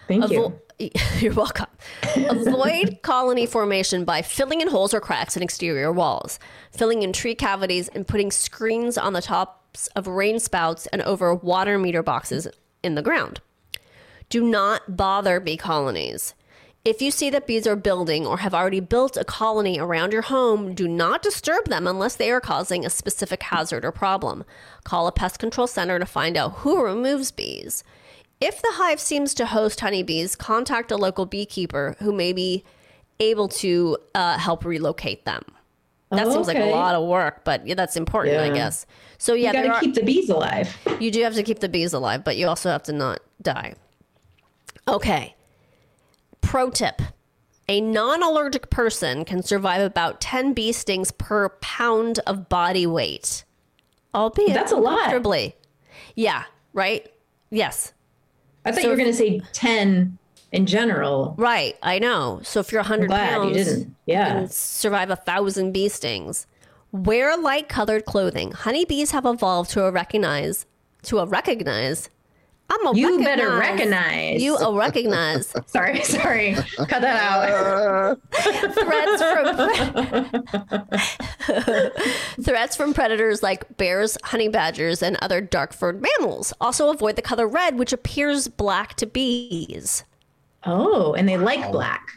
Thank 0.10 0.32
you. 0.32 0.60
You're 1.20 1.34
welcome. 1.34 1.68
Avoid 2.16 3.00
colony 3.04 3.46
formation 3.46 4.06
by 4.06 4.24
filling 4.24 4.60
in 4.60 4.68
holes 4.68 4.92
or 4.92 5.00
cracks 5.00 5.38
in 5.38 5.44
exterior 5.44 5.92
walls, 5.94 6.39
filling 6.72 7.04
in 7.04 7.13
tree 7.13 7.36
cavities, 7.36 7.89
and 7.89 8.08
putting 8.08 8.32
screens 8.32 8.98
on 8.98 9.13
the 9.13 9.22
tops 9.22 9.86
of 9.96 10.08
rain 10.08 10.39
spouts 10.39 10.88
and 10.88 11.04
over 11.04 11.36
water 11.36 11.78
meter 11.78 12.01
boxes 12.01 12.48
in 12.82 12.96
the 12.96 13.04
ground. 13.04 13.39
Do 14.30 14.44
not 14.44 14.98
bother 14.98 15.39
bee 15.39 15.58
colonies. 15.58 16.34
If 16.84 17.04
you 17.04 17.12
see 17.12 17.30
that 17.30 17.46
bees 17.46 17.68
are 17.68 17.75
building 17.75 18.25
or 18.25 18.38
have 18.38 18.56
already 18.56 18.80
built 18.80 19.16
a 19.16 19.24
colony 19.24 19.78
around 19.78 20.12
your 20.12 20.24
home, 20.24 20.74
do 20.74 20.88
not 20.88 21.22
disturb 21.22 21.66
them 21.66 21.86
unless 21.86 22.16
they 22.16 22.32
are 22.32 22.42
causing 22.42 22.84
a 22.84 22.89
specific 22.89 23.44
hazard 23.44 23.86
or 23.86 23.92
problem. 23.92 24.44
Call 24.86 25.06
a 25.06 25.12
pest 25.12 25.38
control 25.38 25.68
center 25.68 26.00
to 26.00 26.06
find 26.06 26.36
out 26.36 26.54
who 26.60 26.84
removes 26.84 27.32
bees. 27.32 27.84
If 28.41 28.62
the 28.62 28.69
hive 28.74 29.00
seems 29.00 29.34
to 29.36 29.46
host 29.46 29.79
honeybees, 29.81 30.36
contact 30.36 30.91
a 30.91 30.98
local 30.98 31.25
beekeeper 31.25 31.96
who 32.00 32.13
may 32.13 32.31
be 32.34 32.63
able 33.19 33.50
to 33.50 33.98
uh, 34.15 34.38
help 34.38 34.63
relocate 34.63 35.25
them. 35.25 35.43
That 36.12 36.25
Oh, 36.25 36.31
seems 36.34 36.48
like 36.48 36.58
a 36.58 36.65
lot 36.65 36.96
of 36.96 37.05
work, 37.08 37.43
but 37.43 37.67
yeah, 37.67 37.75
that's 37.75 37.96
important, 37.96 38.38
I 38.38 38.50
guess. 38.50 38.86
So 39.19 39.34
yeah, 39.34 39.50
you 39.50 39.53
gotta 39.53 39.69
are- 39.74 39.79
keep 39.81 39.93
the 39.93 40.01
bees 40.03 40.29
alive. 40.29 40.75
you 41.00 41.12
do 41.12 41.22
have 41.24 41.36
to 41.36 41.43
keep 41.43 41.60
the 41.60 41.69
bees 41.69 41.93
alive, 41.93 42.24
but 42.24 42.36
you 42.38 42.48
also 42.48 42.69
have 42.69 42.81
to 42.84 42.93
not 42.93 43.19
die. 43.41 43.75
Okay. 44.88 45.36
Pro 46.41 46.69
tip 46.72 47.01
A 47.67 47.79
non 47.81 48.24
allergic 48.24 48.72
person 48.72 49.24
can 49.25 49.43
survive 49.43 49.81
about 49.81 50.19
10 50.22 50.53
bee 50.53 50.72
stings 50.72 51.12
per 51.12 51.50
pound 51.62 52.19
of 52.25 52.50
body 52.50 52.88
weight. 52.88 53.43
Albeit 54.15 54.53
That's 54.55 54.72
a 54.72 54.77
lot. 54.77 55.12
Yeah, 56.15 56.46
right? 56.74 57.08
Yes. 57.51 57.93
I 58.66 58.72
thought 58.72 58.82
So 58.82 58.88
you 58.88 58.89
were 58.89 58.98
going 58.98 59.12
to 59.12 59.18
say 59.18 59.42
10 59.54 60.18
in 60.51 60.66
general. 60.66 61.36
Right, 61.38 61.78
I 61.82 62.00
know. 62.00 62.42
So 62.44 62.60
if 62.60 62.72
you're 62.72 62.82
100 62.82 63.08
glad 63.08 63.48
you 63.48 63.54
didn't. 63.54 63.96
Yeah. 64.06 64.34
can 64.34 64.50
survive 64.50 65.10
a 65.10 65.16
thousand 65.16 65.72
bee 65.72 65.89
stings. 65.89 66.48
Wear 66.92 67.38
light 67.38 67.70
colored 67.70 68.06
clothing. 68.06 68.51
Honeybees 68.51 69.12
have 69.12 69.25
evolved 69.25 69.70
to 69.72 69.84
a 69.84 69.92
recognize 69.92 70.66
to 71.04 71.20
a 71.20 71.25
recognize. 71.25 72.10
I'm 72.72 72.86
a 72.88 72.96
You 72.96 73.08
recognize. 73.08 73.26
better 73.26 73.58
recognize. 73.58 74.42
You 74.44 74.58
a 74.58 74.74
recognize 74.76 75.54
Sorry, 75.66 76.04
sorry. 76.04 76.54
Cut 76.78 77.02
that 77.02 77.20
out. 77.20 78.20
threats 78.74 79.22
from 81.48 82.44
threats 82.44 82.76
from 82.76 82.94
predators 82.94 83.42
like 83.44 83.78
bears, 83.78 84.18
honey 84.26 84.48
badgers, 84.50 85.02
and 85.02 85.18
other 85.22 85.42
dark 85.42 85.74
furred 85.74 86.02
mammals. 86.02 86.54
Also 86.62 86.90
avoid 86.90 87.16
the 87.16 87.22
color 87.22 87.48
red, 87.48 87.78
which 87.80 87.94
appears 87.94 88.48
black 88.48 88.94
to 88.96 89.06
bees. 89.08 90.04
Oh, 90.64 91.14
and 91.14 91.28
they 91.28 91.38
like 91.38 91.72
black. 91.72 92.08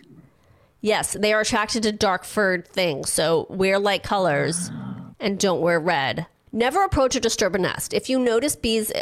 Yes, 0.81 1.13
they 1.19 1.33
are 1.33 1.41
attracted 1.43 1.83
to 1.85 1.93
dark 1.93 2.25
furred 2.25 2.67
things, 2.67 3.09
so 3.11 3.47
wear 3.49 3.79
light 3.79 4.03
colors 4.03 4.71
and 5.21 5.39
don't 5.39 5.61
wear 5.61 5.79
red. 5.81 6.27
Never 6.53 6.85
approach 6.85 7.17
or 7.17 7.21
disturb 7.21 7.55
a 7.55 7.59
nest. 7.59 7.95
If 7.95 8.11
you 8.11 8.19
notice 8.19 8.57
bees 8.57 8.93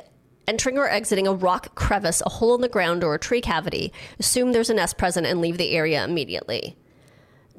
entering 0.51 0.77
or 0.77 0.89
exiting 0.89 1.29
a 1.29 1.33
rock 1.33 1.75
crevice, 1.77 2.21
a 2.27 2.29
hole 2.29 2.57
in 2.57 2.61
the 2.61 2.69
ground, 2.69 3.05
or 3.05 3.15
a 3.15 3.19
tree 3.19 3.41
cavity, 3.41 3.93
assume 4.19 4.51
there's 4.51 4.69
a 4.69 4.75
nest 4.75 4.99
present 4.99 5.27
and 5.27 5.41
leave 5.41 5.59
the 5.59 5.71
area 5.71 6.05
immediately. 6.05 6.77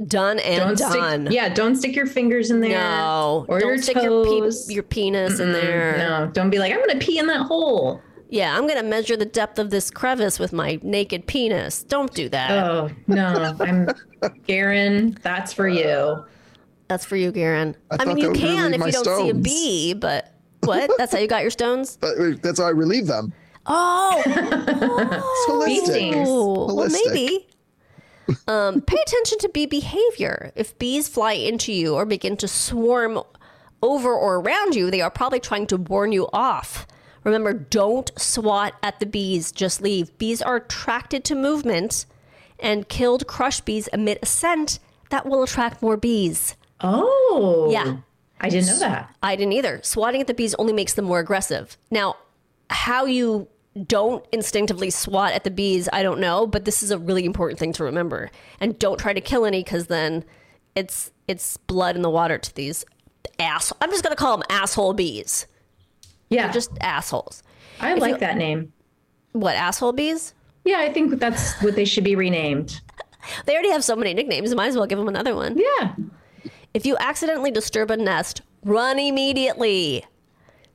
Done 0.06 0.40
and 0.40 0.78
Don't 0.78 0.94
done. 0.94 1.26
stick. 1.26 1.34
Yeah, 1.34 1.50
don't 1.50 1.76
stick 1.78 1.96
your 1.96 2.06
fingers 2.08 2.52
in 2.52 2.60
there. 2.60 2.72
No, 2.72 3.46
or 3.48 3.60
don't 3.60 3.70
your 3.70 3.78
stick 3.82 3.96
your, 4.02 4.26
pe- 4.26 4.40
toes. 4.42 4.70
your 4.70 4.84
penis 4.84 5.40
in 5.40 5.54
there. 5.54 5.98
No, 5.98 6.30
don't 6.34 6.50
be 6.50 6.60
like 6.60 6.74
I'm 6.74 6.80
going 6.80 7.00
to 7.00 7.06
pee 7.06 7.18
in 7.18 7.28
that 7.28 7.46
hole. 7.46 8.02
Yeah, 8.30 8.58
I'm 8.58 8.66
gonna 8.66 8.82
measure 8.82 9.18
the 9.18 9.26
depth 9.26 9.60
of 9.60 9.72
this 9.72 9.92
crevice 9.92 10.40
with 10.40 10.54
my 10.54 10.80
naked 10.82 11.28
penis. 11.28 11.84
Don't 11.84 12.14
do 12.14 12.30
that. 12.30 12.52
Oh 12.52 12.90
no, 13.08 13.56
I'm 13.60 13.90
Garen. 14.48 15.18
That's 15.22 15.52
for 15.52 15.68
you. 15.68 16.24
That's 16.88 17.04
for 17.04 17.18
you, 17.18 17.34
Garen. 17.34 17.76
I 17.92 17.98
I, 18.00 18.06
mean, 18.06 18.18
you 18.18 18.32
can 18.32 18.72
relieve 18.72 18.88
if 18.88 18.96
you 18.96 19.04
don't 19.04 19.22
see 19.24 19.30
a 19.30 19.34
bee, 19.34 19.94
but 19.94 20.34
what? 20.63 20.89
That's 20.98 21.12
how 21.13 21.20
you 21.20 21.27
got 21.27 21.41
your 21.41 21.51
stones? 21.51 21.98
But 22.00 22.41
that's 22.41 22.60
how 22.60 22.65
I 22.65 22.70
relieve 22.72 23.08
them. 23.08 23.34
Oh, 23.65 24.22
It's 24.25 25.91
Bee 25.94 26.12
holistic. 26.13 26.25
well, 26.74 26.89
maybe. 26.89 27.48
Um, 28.48 28.82
pay 28.82 28.98
attention 29.06 29.38
to 29.39 29.50
bee 29.50 29.65
behavior. 29.65 30.51
If 30.56 30.77
bees 30.80 31.08
fly 31.10 31.34
into 31.34 31.74
you 31.74 31.96
or 31.96 32.06
begin 32.06 32.38
to 32.38 32.48
swarm 32.48 33.20
over 33.84 34.13
or 34.13 34.39
around 34.39 34.74
you, 34.75 34.89
they 34.89 35.01
are 35.01 35.10
probably 35.12 35.39
trying 35.39 35.68
to 35.68 35.77
warn 35.77 36.12
you 36.12 36.30
off. 36.32 36.88
Remember, 37.24 37.53
don't 37.53 38.10
swat 38.20 38.74
at 38.82 39.00
the 39.00 39.06
bees, 39.06 39.51
just 39.51 39.82
leave. 39.82 40.18
Bees 40.18 40.41
are 40.41 40.56
attracted 40.58 41.24
to 41.25 41.36
movement, 41.36 42.06
and 42.60 42.88
killed 42.88 43.27
crushed 43.27 43.65
bees 43.65 43.88
emit 43.89 44.20
a 44.22 44.25
scent 44.25 44.80
that 45.10 45.25
will 45.25 45.44
attract 45.44 45.82
more 45.82 45.98
bees. 45.98 46.56
Oh, 46.80 47.70
Yeah. 47.72 47.98
I 48.42 48.50
didn't 48.50 48.68
know 48.68 48.80
that. 48.80 49.16
I 49.24 49.36
didn't 49.36 49.54
either. 49.54 49.80
Swatting 49.84 50.20
at 50.20 50.28
the 50.28 50.34
bees 50.34 50.54
only 50.56 50.74
makes 50.74 50.96
them 50.96 51.06
more 51.06 51.20
aggressive. 51.20 51.78
Now, 51.90 52.16
how 52.70 53.06
you 53.06 53.48
don't 53.88 54.26
instinctively 54.32 54.90
swat 54.90 55.32
at 55.34 55.44
the 55.44 55.52
bees, 55.52 55.88
I 55.94 56.04
don't 56.04 56.20
know, 56.20 56.46
but 56.48 56.66
this 56.66 56.84
is 56.84 56.92
a 56.92 56.98
really 56.98 57.24
important 57.24 57.60
thing 57.60 57.72
to 57.74 57.84
remember. 57.84 58.30
And 58.60 58.78
don't 58.78 59.00
try 59.00 59.14
to 59.14 59.22
kill 59.22 59.46
any 59.46 59.64
because 59.64 59.88
then 59.88 60.26
it's 60.76 61.12
it's 61.28 61.58
blood 61.58 61.96
in 61.96 62.02
the 62.02 62.10
water 62.10 62.38
to 62.38 62.56
these 62.56 62.84
ass. 63.40 63.72
I'm 63.80 63.90
just 63.92 64.04
gonna 64.04 64.16
call 64.16 64.38
them 64.38 64.46
asshole 64.50 64.94
bees. 64.94 65.48
Yeah, 66.30 66.52
Just 66.52 66.72
assholes. 66.82 67.44
I 67.80 67.94
like 67.96 68.20
that 68.20 68.38
name. 68.38 68.72
What 69.34 69.56
asshole 69.56 69.92
bees? 69.94 70.34
Yeah, 70.64 70.80
I 70.80 70.92
think 70.94 71.20
that's 71.20 71.62
what 71.62 71.75
they 71.75 71.86
should 71.86 72.04
be 72.04 72.16
renamed. 72.16 72.82
They 73.46 73.54
already 73.54 73.70
have 73.70 73.84
so 73.84 73.96
many 73.96 74.16
nicknames. 74.16 74.56
Might 74.56 74.70
as 74.70 74.75
well 74.75 74.88
give 74.88 74.98
them 74.98 75.08
another 75.08 75.36
one. 75.36 75.56
Yeah. 75.56 75.94
If 76.74 76.86
you 76.86 76.96
accidentally 77.00 77.51
disturb 77.51 77.92
a 77.92 77.98
nest, 77.98 78.42
run 78.64 78.98
immediately. 78.98 80.05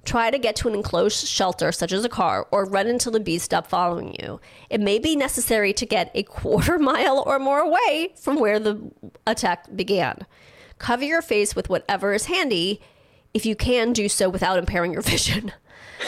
Try 0.04 0.30
to 0.30 0.38
get 0.38 0.54
to 0.56 0.68
an 0.68 0.74
enclosed 0.74 1.26
shelter, 1.26 1.72
such 1.72 1.90
as 1.90 2.04
a 2.04 2.08
car, 2.08 2.46
or 2.50 2.66
run 2.66 2.86
until 2.86 3.12
the 3.12 3.18
bees 3.18 3.42
stop 3.42 3.66
following 3.66 4.14
you. 4.20 4.40
It 4.68 4.80
may 4.80 4.98
be 4.98 5.16
necessary 5.16 5.72
to 5.72 5.86
get 5.86 6.10
a 6.14 6.22
quarter 6.24 6.78
mile 6.78 7.24
or 7.26 7.38
more 7.38 7.60
away 7.60 8.12
from 8.14 8.38
where 8.38 8.58
the 8.58 8.90
attack 9.26 9.74
began. 9.74 10.26
Cover 10.78 11.04
your 11.04 11.22
face 11.22 11.56
with 11.56 11.70
whatever 11.70 12.12
is 12.12 12.26
handy. 12.26 12.80
If 13.32 13.46
you 13.46 13.56
can, 13.56 13.94
do 13.94 14.08
so 14.08 14.28
without 14.28 14.58
impairing 14.58 14.92
your 14.92 15.02
vision. 15.14 15.52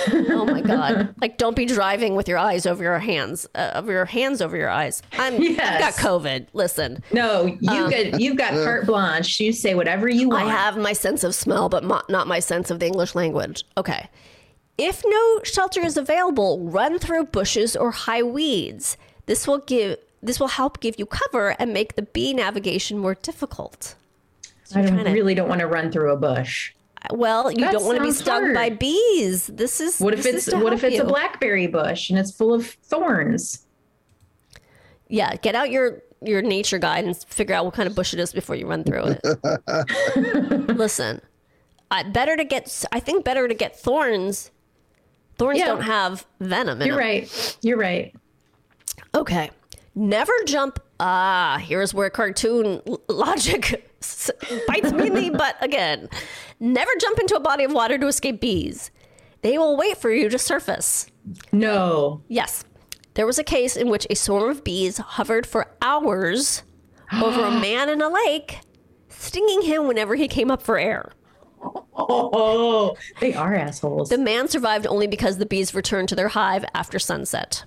Oh 0.09 0.45
my 0.45 0.61
god! 0.61 1.15
Like, 1.21 1.37
don't 1.39 1.57
be 1.57 1.65
driving 1.67 2.15
with 2.15 2.29
your 2.29 2.39
eyes 2.39 2.67
over 2.67 2.83
your 2.83 2.99
hands, 2.99 3.47
uh, 3.55 3.73
over 3.75 3.91
your 3.93 4.05
hands 4.05 4.41
over 4.41 4.57
your 4.57 4.69
eyes. 4.69 5.03
I'm 5.13 5.35
I've 5.35 5.57
got 5.57 5.95
COVID. 5.95 6.47
Listen, 6.53 7.03
No, 7.13 7.47
you 7.61 7.91
got 7.91 8.21
you've 8.21 8.37
got 8.37 8.53
carte 8.53 8.87
blanche. 8.87 9.41
You 9.41 9.53
say 9.53 9.75
whatever 9.75 10.09
you 10.09 10.29
want. 10.29 10.45
I 10.47 10.51
have 10.51 10.77
my 10.77 10.93
sense 10.93 11.25
of 11.25 11.35
smell, 11.35 11.69
but 11.69 11.83
mo- 11.85 12.03
not 12.09 12.27
my 12.27 12.39
sense 12.39 12.71
of 12.71 12.79
the 12.81 12.87
English 12.87 13.15
language. 13.15 13.65
Okay. 13.77 14.09
If 14.77 15.03
no 15.05 15.41
shelter 15.43 15.81
is 15.85 15.97
available, 15.97 16.61
run 16.71 16.99
through 17.01 17.25
bushes 17.27 17.75
or 17.75 17.91
high 17.91 18.23
weeds. 18.23 18.97
This 19.27 19.49
will 19.49 19.59
give 19.59 19.97
this 20.23 20.39
will 20.39 20.49
help 20.49 20.81
give 20.81 20.97
you 20.99 21.07
cover 21.07 21.57
and 21.59 21.73
make 21.73 21.97
the 21.97 22.03
bee 22.03 22.33
navigation 22.35 22.99
more 22.99 23.15
difficult. 23.15 23.95
I 24.75 24.83
don't, 24.83 24.93
trying 24.93 25.05
to- 25.07 25.13
really 25.13 25.35
don't 25.35 25.49
want 25.49 25.61
to 25.61 25.67
run 25.67 25.91
through 25.91 26.13
a 26.13 26.17
bush. 26.17 26.73
Well, 27.11 27.51
you 27.51 27.59
That 27.61 27.73
don't 27.73 27.85
want 27.85 27.99
to 27.99 28.05
be 28.05 28.11
stung 28.13 28.53
by 28.55 28.71
bees. 28.71 29.47
This 29.47 29.81
is 29.81 29.99
What 30.01 30.15
if 30.15 30.27
it's 30.27 30.53
what 30.55 30.73
if 30.73 30.85
it's 30.85 30.99
a 30.99 31.05
blackberry 31.05 31.67
bush 31.67 32.11
and 32.11 32.19
it's 32.19 32.31
full 32.33 32.53
of 32.55 32.67
thorns? 32.67 33.67
Yeah, 35.09 35.37
get 35.37 35.55
out 35.55 35.71
your 35.71 36.03
your 36.23 36.43
nature 36.43 36.79
guide 36.79 37.05
and 37.05 37.17
figure 37.17 37.55
out 37.55 37.65
what 37.65 37.75
kind 37.75 37.89
of 37.89 37.95
bush 37.95 38.13
it 38.13 38.21
is 38.21 38.33
before 38.33 38.57
you 38.57 38.67
run 38.67 38.85
through 38.85 39.17
it. 39.23 40.77
Listen, 40.77 41.21
I, 41.91 42.03
better 42.03 42.37
to 42.37 42.45
get. 42.45 42.85
I 42.93 43.01
think 43.01 43.25
better 43.25 43.49
to 43.49 43.55
get 43.55 43.79
thorns. 43.79 44.51
Thorns 45.37 45.59
Yeah. 45.61 45.67
don't 45.67 45.83
have 45.83 46.27
venom 46.41 46.81
in 46.83 46.89
You're 46.89 46.97
them. 46.97 47.05
right. 47.07 47.57
You're 47.63 47.79
right. 47.79 48.15
Okay. 49.15 49.51
Never 49.95 50.33
jump. 50.47 50.81
Ah, 51.01 51.59
here's 51.63 51.95
where 51.95 52.11
cartoon 52.11 52.83
logic 53.09 53.88
s- 54.03 54.31
bites 54.67 54.93
me 54.93 55.09
in 55.09 55.15
the 55.15 55.31
butt 55.31 55.57
again. 55.61 56.09
Never 56.61 56.91
jump 57.01 57.19
into 57.19 57.37
a 57.37 57.41
body 57.41 57.65
of 57.65 57.73
water 57.73 57.99
to 57.99 58.07
escape 58.07 58.41
bees. 58.41 58.91
They 59.43 59.57
will 59.59 59.77
wait 59.77 59.97
for 59.99 60.11
you 60.11 60.29
to 60.29 60.39
surface. 60.39 61.07
No. 61.53 62.23
Yes. 62.29 62.65
There 63.15 63.27
was 63.27 63.39
a 63.39 63.45
case 63.45 63.77
in 63.77 63.89
which 63.89 64.07
a 64.11 64.15
swarm 64.17 64.51
of 64.51 64.65
bees 64.65 64.99
hovered 64.99 65.47
for 65.47 65.69
hours 65.83 66.63
over 67.13 67.45
a 67.45 67.51
man 67.61 67.89
in 67.89 68.01
a 68.03 68.09
lake, 68.09 68.61
stinging 69.09 69.63
him 69.63 69.87
whenever 69.87 70.15
he 70.15 70.29
came 70.29 70.51
up 70.51 70.63
for 70.63 70.79
air. 70.79 71.13
Oh, 71.97 72.97
they 73.21 73.35
are 73.35 73.55
assholes. 73.55 74.09
The 74.11 74.19
man 74.19 74.47
survived 74.49 74.87
only 74.87 75.07
because 75.09 75.39
the 75.39 75.47
bees 75.47 75.75
returned 75.75 76.09
to 76.11 76.15
their 76.15 76.29
hive 76.29 76.65
after 76.75 76.99
sunset. 77.01 77.65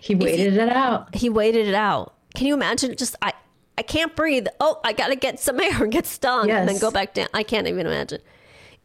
he 0.00 0.14
waited 0.14 0.56
it 0.56 0.68
out. 0.70 1.14
He 1.14 1.28
waited 1.28 1.66
it 1.68 1.74
out. 1.74 2.14
Can 2.34 2.46
you 2.46 2.54
imagine? 2.54 2.96
Just 2.96 3.14
I, 3.20 3.32
I 3.78 3.82
can't 3.82 4.16
breathe. 4.16 4.48
Oh, 4.58 4.80
I 4.82 4.92
gotta 4.92 5.14
get 5.14 5.38
some 5.38 5.60
air 5.60 5.84
and 5.84 5.92
get 5.92 6.04
stung, 6.04 6.50
and 6.50 6.68
then 6.68 6.78
go 6.78 6.90
back 6.90 7.14
down. 7.14 7.28
I 7.32 7.44
can't 7.44 7.68
even 7.68 7.86
imagine. 7.86 8.20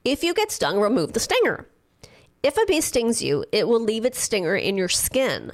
If 0.05 0.23
you 0.23 0.35
get 0.35 0.51
stung, 0.51 0.79
remove 0.79 1.13
the 1.13 1.19
stinger. 1.19 1.67
If 2.43 2.57
a 2.57 2.65
bee 2.67 2.79
stings 2.79 3.23
you, 3.23 3.43
it 3.51 3.67
will 3.67 3.79
leave 3.79 4.05
its 4.05 4.19
stinger 4.19 4.55
in 4.55 4.77
your 4.77 4.89
skin. 4.89 5.53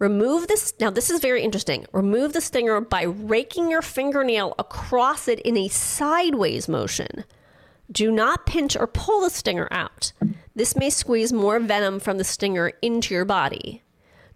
Remove 0.00 0.48
this. 0.48 0.74
Now, 0.80 0.90
this 0.90 1.08
is 1.08 1.20
very 1.20 1.42
interesting. 1.42 1.86
Remove 1.92 2.32
the 2.32 2.40
stinger 2.40 2.80
by 2.80 3.02
raking 3.02 3.70
your 3.70 3.82
fingernail 3.82 4.54
across 4.58 5.28
it 5.28 5.38
in 5.40 5.56
a 5.56 5.68
sideways 5.68 6.68
motion. 6.68 7.24
Do 7.92 8.10
not 8.10 8.46
pinch 8.46 8.74
or 8.76 8.88
pull 8.88 9.20
the 9.20 9.30
stinger 9.30 9.68
out. 9.70 10.12
This 10.56 10.74
may 10.74 10.90
squeeze 10.90 11.32
more 11.32 11.60
venom 11.60 12.00
from 12.00 12.18
the 12.18 12.24
stinger 12.24 12.72
into 12.82 13.14
your 13.14 13.24
body. 13.24 13.82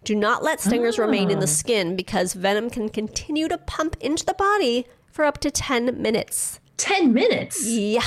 Do 0.05 0.15
not 0.15 0.43
let 0.43 0.61
stingers 0.61 0.97
remain 0.97 1.29
in 1.31 1.39
the 1.39 1.47
skin 1.47 1.95
because 1.95 2.33
venom 2.33 2.69
can 2.69 2.89
continue 2.89 3.47
to 3.47 3.57
pump 3.57 3.97
into 3.99 4.23
the 4.25 4.35
body 4.35 4.85
for 5.11 5.25
up 5.25 5.39
to 5.39 5.51
10 5.51 6.01
minutes. 6.01 6.59
Ten 6.77 7.11
minutes. 7.13 7.65
Yeah, 7.67 8.01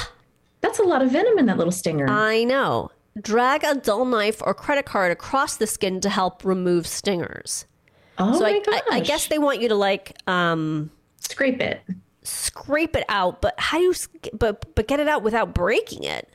That's 0.61 0.79
a 0.79 0.83
lot 0.85 1.03
of 1.03 1.11
venom 1.11 1.39
in 1.39 1.47
that 1.47 1.57
little 1.59 1.73
stinger. 1.73 2.07
I 2.09 2.45
know. 2.45 2.91
Drag 3.21 3.65
a 3.65 3.75
dull 3.75 4.05
knife 4.05 4.41
or 4.45 4.55
credit 4.55 4.87
card 4.87 5.11
across 5.11 5.57
the 5.57 5.67
skin 5.67 6.01
to 6.03 6.09
help 6.11 6.45
remove 6.45 6.87
stingers. 6.87 7.67
oh 8.19 8.35
So 8.35 8.41
my 8.41 8.51
I, 8.51 8.61
gosh. 8.61 8.81
I, 8.93 8.97
I 8.97 9.01
guess 9.01 9.27
they 9.27 9.39
want 9.39 9.61
you 9.61 9.69
to 9.71 9.75
like 9.75 10.17
um, 10.29 10.91
scrape 11.21 11.61
it. 11.61 11.81
scrape 12.23 12.95
it 12.95 13.05
out, 13.09 13.41
but 13.41 13.55
how 13.59 13.79
do 13.79 13.85
you 13.85 13.95
but 14.35 14.75
but 14.77 14.87
get 14.87 15.01
it 15.01 15.09
out 15.09 15.23
without 15.25 15.53
breaking 15.55 16.05
it? 16.05 16.29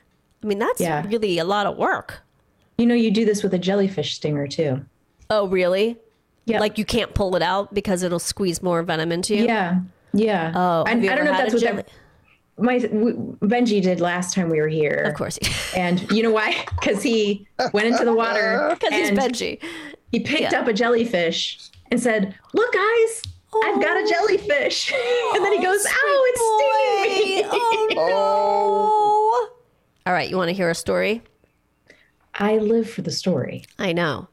I 0.43 0.45
mean, 0.47 0.59
that's 0.59 0.81
Yeah. 0.81 1.07
really 1.07 1.37
a 1.39 1.45
lot 1.45 1.67
of 1.67 1.77
work. 1.77 2.21
You 2.77 2.85
know, 2.87 2.95
you 2.95 3.11
do 3.11 3.23
this 3.23 3.43
with 3.43 3.53
a 3.53 3.59
jellyfish 3.59 4.15
stinger 4.15 4.47
too. 4.47 4.83
Oh, 5.29 5.47
really? 5.47 5.97
Yeah. 6.45 6.59
Like 6.59 6.77
you 6.77 6.85
can't 6.85 7.13
pull 7.13 7.35
it 7.35 7.41
out 7.41 7.73
because 7.73 8.03
it'll 8.03 8.19
squeeze 8.19 8.61
more 8.61 8.83
venom 8.83 9.11
into 9.11 9.35
you. 9.35 9.45
Yeah. 9.45 9.79
Yeah. 10.13 10.51
Oh, 10.55 10.83
I, 10.85 10.91
I 10.91 10.95
don't 10.95 11.25
know 11.25 11.31
if 11.31 11.37
that's 11.37 11.53
what 11.53 11.61
jelly- 11.61 11.75
that, 11.83 11.89
my 12.57 12.77
w- 12.79 13.37
Benji 13.41 13.81
did 13.81 13.99
last 13.99 14.35
time 14.35 14.49
we 14.49 14.59
were 14.61 14.67
here. 14.67 15.03
Of 15.05 15.15
course, 15.15 15.39
And 15.75 16.09
you 16.11 16.21
know 16.23 16.31
why? 16.31 16.65
Because 16.79 17.01
he 17.01 17.47
went 17.73 17.87
into 17.87 18.05
the 18.05 18.13
water 18.13 18.75
because 18.79 18.93
he's 18.93 19.11
Benji. 19.11 19.59
he 20.11 20.19
picked 20.19 20.51
Yeah. 20.51 20.59
up 20.59 20.67
a 20.67 20.73
jellyfish 20.73 21.69
and 21.89 21.99
said, 21.99 22.35
"Look, 22.53 22.73
guys, 22.73 23.21
I've 23.63 23.81
got 23.81 23.97
a 23.97 24.03
oh. 24.03 24.09
jellyfish." 24.09 24.91
and 25.33 25.43
then 25.43 25.53
he 25.53 25.59
oh, 25.59 25.71
goes, 25.71 25.85
oh, 25.87 25.93
"Ow, 26.05 26.23
it's 26.27 27.15
stinging 27.15 27.87
me." 27.87 27.95
Oh 27.97 29.47
no! 29.49 29.53
All 30.05 30.13
right, 30.13 30.29
you 30.29 30.37
want 30.37 30.49
to 30.49 30.53
hear 30.53 30.69
a 30.69 30.75
story? 30.75 31.21
I 32.35 32.57
live 32.57 32.89
for 32.89 33.01
the 33.01 33.11
story. 33.11 33.63
I 33.79 33.93
know. 33.93 34.27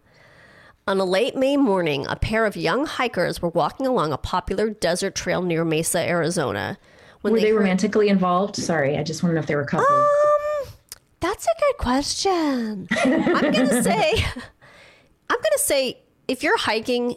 On 0.90 0.98
a 0.98 1.04
late 1.04 1.36
May 1.36 1.56
morning, 1.56 2.04
a 2.08 2.16
pair 2.16 2.44
of 2.44 2.56
young 2.56 2.84
hikers 2.84 3.40
were 3.40 3.50
walking 3.50 3.86
along 3.86 4.12
a 4.12 4.18
popular 4.18 4.70
desert 4.70 5.14
trail 5.14 5.40
near 5.40 5.64
Mesa, 5.64 6.00
Arizona. 6.00 6.78
When 7.20 7.32
Were 7.32 7.38
they, 7.38 7.50
heard- 7.50 7.58
romantically 7.58 8.08
involved? 8.08 8.56
Sorry, 8.56 8.98
I 8.98 9.04
just 9.04 9.22
want 9.22 9.30
to 9.30 9.34
know 9.36 9.40
if 9.40 9.46
they 9.46 9.54
were 9.54 9.64
coupled. 9.64 9.88
Um, 9.88 10.72
that's 11.20 11.46
a 11.46 11.60
good 11.60 11.76
question. 11.78 12.88
I'm 12.90 13.52
gonna 13.52 13.82
say, 13.84 14.14
I'm 14.24 15.38
gonna 15.38 15.58
say, 15.58 15.98
if 16.26 16.42
you're 16.42 16.58
hiking 16.58 17.14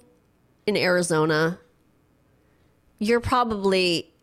in 0.67 0.77
Arizona, 0.77 1.57
you're 2.99 3.21
probably 3.21 4.13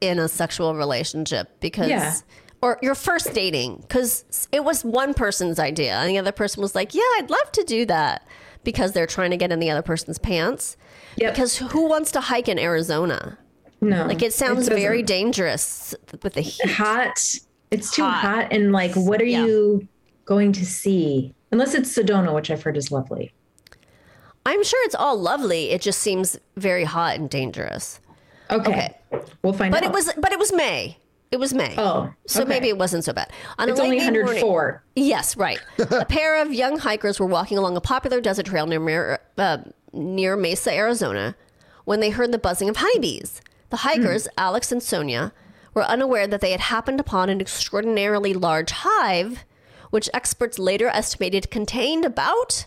in 0.00 0.18
a 0.18 0.28
sexual 0.28 0.74
relationship 0.74 1.60
because, 1.60 1.90
Yeah. 1.90 2.14
Or 2.62 2.78
you're 2.82 2.94
first 2.94 3.32
dating 3.32 3.76
because 3.82 4.48
it 4.52 4.64
was 4.64 4.84
one 4.84 5.14
person's 5.14 5.58
idea 5.58 5.94
and 5.94 6.10
the 6.10 6.18
other 6.18 6.32
person 6.32 6.60
was 6.62 6.74
like, 6.74 6.94
"Yeah, 6.94 7.02
I'd 7.18 7.30
love 7.30 7.52
to 7.52 7.64
do 7.64 7.86
that," 7.86 8.26
because 8.64 8.92
they're 8.92 9.06
trying 9.06 9.30
to 9.30 9.36
get 9.36 9.50
in 9.52 9.58
the 9.60 9.70
other 9.70 9.82
person's 9.82 10.18
pants. 10.18 10.76
Yep. 11.16 11.32
Because 11.34 11.56
who 11.58 11.88
wants 11.88 12.12
to 12.12 12.20
hike 12.20 12.48
in 12.48 12.58
Arizona? 12.58 13.38
no, 13.80 14.04
Like 14.06 14.22
it 14.22 14.32
sounds 14.34 14.66
doesn't- 14.68 14.76
very 14.76 15.02
dangerous 15.02 15.94
with 16.22 16.34
the 16.34 16.42
heat. 16.42 16.70
hot. 16.70 17.18
It's 17.70 17.90
too 17.94 18.02
Hot. 18.02 18.20
hot. 18.20 18.48
and 18.52 18.72
like, 18.72 18.92
what 18.94 19.20
are 19.22 19.24
Yeah. 19.24 19.44
you 19.46 19.88
going 20.26 20.52
to 20.52 20.66
see? 20.66 21.34
Unless 21.52 21.74
it's 21.74 21.96
Sedona, 21.96 22.34
which 22.34 22.50
I've 22.50 22.62
heard 22.62 22.76
is 22.76 22.92
lovely. 22.92 23.32
I'm 24.46 24.62
sure 24.64 24.84
it's 24.84 24.94
all 24.94 25.16
lovely. 25.18 25.70
It 25.70 25.80
just 25.80 26.00
seems 26.00 26.38
very 26.56 26.84
hot 26.84 27.16
and 27.16 27.28
dangerous. 27.30 28.00
Okay, 28.50 28.96
we'll 29.42 29.52
find 29.52 29.72
But 29.72 29.84
out. 29.84 29.90
it 29.90 29.94
was 29.94 30.12
but 30.18 30.32
it 30.32 30.38
was 30.38 30.52
May. 30.52 30.98
It 31.30 31.38
was 31.38 31.54
May. 31.54 31.74
Oh, 31.78 32.12
So 32.26 32.40
okay. 32.42 32.48
maybe 32.48 32.68
it 32.68 32.76
wasn't 32.78 33.04
so 33.04 33.12
bad. 33.12 33.32
On 33.58 33.68
It's 33.68 33.78
only 33.78 33.98
late 34.00 34.10
May 34.12 34.18
morning- 34.20 34.42
104. 34.42 34.82
Yes, 34.96 35.36
right. 35.36 35.60
a 35.78 36.04
pair 36.08 36.42
of 36.42 36.52
young 36.52 36.78
hikers 36.78 37.20
were 37.20 37.26
walking 37.26 37.56
along 37.56 37.76
a 37.76 37.80
popular 37.80 38.20
desert 38.20 38.46
trail 38.46 38.66
near 38.66 39.20
uh, 39.38 39.58
near 39.92 40.36
Mesa, 40.36 40.72
Arizona, 40.74 41.36
when 41.84 42.00
they 42.00 42.10
heard 42.10 42.32
the 42.32 42.38
buzzing 42.38 42.68
of 42.68 42.76
honeybees. 42.78 43.40
The 43.70 43.78
hikers, 43.78 44.26
Alex 44.36 44.72
and 44.72 44.82
Sonia, 44.82 45.32
were 45.74 45.84
unaware 45.84 46.26
that 46.26 46.40
they 46.40 46.50
had 46.50 46.60
happened 46.60 46.98
upon 46.98 47.28
an 47.28 47.40
extraordinarily 47.40 48.34
large 48.34 48.70
hive, 48.72 49.44
which 49.90 50.10
experts 50.12 50.58
later 50.58 50.88
estimated 50.88 51.48
contained 51.52 52.04
about 52.04 52.66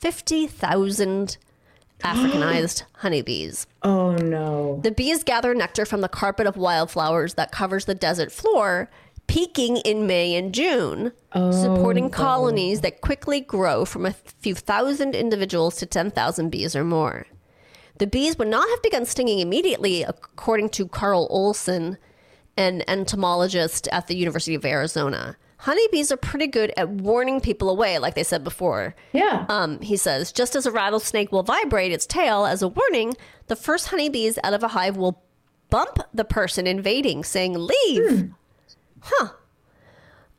fifty 0.00 0.48
thousand 0.48 1.36
Africanized 2.00 2.84
honeybees. 2.94 3.66
Oh 3.82 4.12
no. 4.16 4.80
The 4.82 4.90
bees 4.90 5.24
gather 5.24 5.54
nectar 5.54 5.84
from 5.84 6.00
the 6.00 6.08
carpet 6.08 6.46
of 6.46 6.56
wildflowers 6.56 7.34
that 7.34 7.52
covers 7.52 7.84
the 7.84 7.94
desert 7.94 8.32
floor, 8.32 8.90
peaking 9.26 9.78
in 9.78 10.06
May 10.06 10.34
and 10.34 10.52
June, 10.52 11.12
supporting 11.32 12.06
oh, 12.06 12.10
colonies 12.10 12.80
that 12.80 13.00
quickly 13.00 13.40
grow 13.40 13.84
from 13.84 14.04
a 14.06 14.12
few 14.40 14.54
thousand 14.54 15.14
individuals 15.14 15.76
to 15.76 15.86
10,000 15.86 16.50
bees 16.50 16.74
or 16.74 16.84
more. 16.84 17.26
The 17.98 18.06
bees 18.06 18.38
would 18.38 18.48
not 18.48 18.68
have 18.68 18.82
begun 18.82 19.04
stinging 19.04 19.40
immediately, 19.40 20.02
according 20.02 20.70
to 20.70 20.88
Carl 20.88 21.26
Olson, 21.30 21.98
an 22.56 22.82
entomologist 22.88 23.88
at 23.88 24.06
the 24.06 24.16
University 24.16 24.54
of 24.54 24.64
Arizona. 24.64 25.36
Honeybees 25.60 26.10
are 26.10 26.16
pretty 26.16 26.46
good 26.46 26.72
at 26.78 26.88
warning 26.88 27.38
people 27.40 27.68
away, 27.68 27.98
like 27.98 28.14
they 28.14 28.22
said 28.22 28.42
before. 28.42 28.94
Yeah. 29.12 29.44
Um, 29.50 29.78
he 29.80 29.96
says, 29.98 30.32
just 30.32 30.56
as 30.56 30.64
a 30.64 30.70
rattlesnake 30.70 31.30
will 31.30 31.42
vibrate 31.42 31.92
its 31.92 32.06
tail 32.06 32.46
as 32.46 32.62
a 32.62 32.68
warning, 32.68 33.14
the 33.48 33.56
first 33.56 33.88
honeybees 33.88 34.38
out 34.42 34.54
of 34.54 34.62
a 34.62 34.68
hive 34.68 34.96
will 34.96 35.22
bump 35.68 35.98
the 36.14 36.24
person 36.24 36.66
invading, 36.66 37.24
saying, 37.24 37.54
Leave. 37.58 38.30
Huh. 39.00 39.28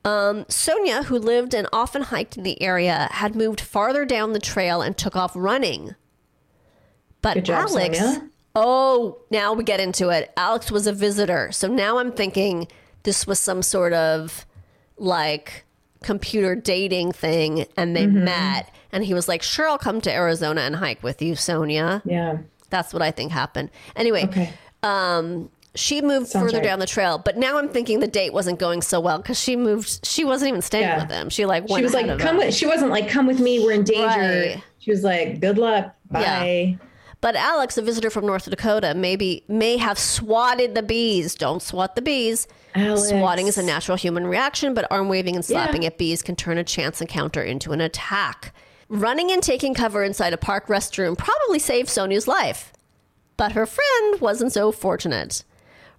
Um, 0.04 0.46
Sonia, 0.50 1.04
who 1.04 1.20
lived 1.20 1.54
and 1.54 1.68
often 1.72 2.02
hiked 2.02 2.36
in 2.36 2.42
the 2.42 2.60
area, 2.60 3.08
had 3.12 3.36
moved 3.36 3.62
farther 3.62 4.06
down 4.06 4.34
the 4.34 4.40
trail 4.40 4.82
and 4.82 4.98
took 4.98 5.16
off 5.16 5.34
running. 5.36 5.94
But 7.22 7.44
job, 7.44 7.70
Alex. 7.70 8.00
Sonia. 8.00 8.30
Oh, 8.56 9.20
now 9.30 9.54
we 9.54 9.64
get 9.64 9.80
into 9.80 10.10
it. 10.10 10.34
Alex 10.36 10.72
was 10.72 10.88
a 10.88 10.94
visitor. 10.94 11.52
So 11.52 11.68
now 11.68 12.00
I'm 12.00 12.12
thinking 12.12 12.68
this 13.04 13.28
was 13.28 13.40
some 13.40 13.62
sort 13.62 13.94
of 13.94 14.48
like 15.02 15.66
computer 16.04 16.56
dating 16.56 17.12
thing 17.12 17.66
and 17.78 17.96
they 17.96 18.06
Mm-hmm. 18.06 18.24
met 18.26 18.74
and 18.92 19.04
he 19.04 19.14
was 19.14 19.28
like, 19.28 19.42
"Sure, 19.44 19.68
I'll 19.70 19.78
come 19.78 20.02
to 20.02 20.12
Arizona 20.12 20.62
and 20.62 20.76
hike 20.78 21.02
with 21.04 21.22
you, 21.22 21.36
Sonia." 21.36 22.02
yeah. 22.06 22.38
That's 22.70 22.94
what 22.94 23.02
I 23.02 23.12
think 23.12 23.32
happened. 23.34 23.70
Anyway, 23.98 24.24
Okay. 24.26 24.54
um 24.84 25.50
she 25.76 26.02
moved 26.02 26.28
Sounds 26.28 26.46
further 26.46 26.58
right. 26.58 26.64
down 26.66 26.80
the 26.80 26.86
trail, 26.86 27.18
but 27.18 27.38
now 27.38 27.58
I'm 27.58 27.70
thinking 27.70 28.00
the 28.02 28.08
date 28.08 28.34
wasn't 28.34 28.60
going 28.60 28.82
so 28.82 29.00
well 29.00 29.18
because 29.18 29.40
she 29.40 29.56
moved. 29.56 30.06
She 30.06 30.24
wasn't 30.26 30.50
even 30.50 30.62
staying 30.62 30.84
Yeah. 30.84 31.02
with 31.02 31.10
him. 31.12 31.30
She 31.30 31.46
like 31.46 31.68
went 31.70 31.80
She 31.80 31.84
was 31.84 31.94
like, 31.94 32.08
"Come 32.20 32.36
him. 32.36 32.38
with." 32.38 32.54
She 32.56 32.66
wasn't 32.66 32.92
like, 32.92 33.08
"Come 33.10 33.26
with 33.28 33.40
me. 33.40 33.60
We're 33.64 33.72
in 33.74 33.84
danger." 33.84 34.04
Right. 34.06 34.64
She 34.80 34.92
was 34.92 35.04
like, 35.04 35.40
"Good 35.40 35.58
luck. 35.58 35.94
Bye." 36.10 36.78
But 37.22 37.36
Alex, 37.36 37.78
a 37.78 37.82
visitor 37.84 38.10
from 38.10 38.26
North 38.26 38.50
Dakota, 38.50 38.94
maybe 38.96 39.44
may 39.48 39.78
have 39.78 40.00
swatted 40.00 40.74
the 40.76 40.82
bees. 40.84 41.36
Don't 41.36 41.62
swat 41.62 41.96
the 41.96 42.02
bees. 42.02 42.48
Alex. 42.76 43.10
Swatting 43.10 43.48
is 43.48 43.58
a 43.58 43.64
natural 43.64 43.98
human 43.98 44.26
reaction, 44.28 44.74
but 44.74 44.88
arm 44.92 45.10
waving 45.10 45.36
and 45.36 45.44
slapping 45.46 45.84
Yeah. 45.84 45.88
at 45.88 45.98
bees 45.98 46.22
can 46.22 46.36
turn 46.36 46.58
a 46.58 46.64
chance 46.64 47.02
encounter 47.02 47.42
into 47.44 47.72
an 47.72 47.82
attack. 47.82 48.54
Running 48.88 49.32
and 49.32 49.42
taking 49.42 49.74
cover 49.74 50.04
inside 50.04 50.34
a 50.34 50.38
park 50.38 50.68
restroom 50.68 51.18
probably 51.18 51.60
saved 51.60 51.90
Sonia's 51.90 52.28
life. 52.28 52.74
But 53.38 53.54
her 53.54 53.66
friend 53.66 54.20
wasn't 54.22 54.52
so 54.54 54.72
fortunate. 54.72 55.44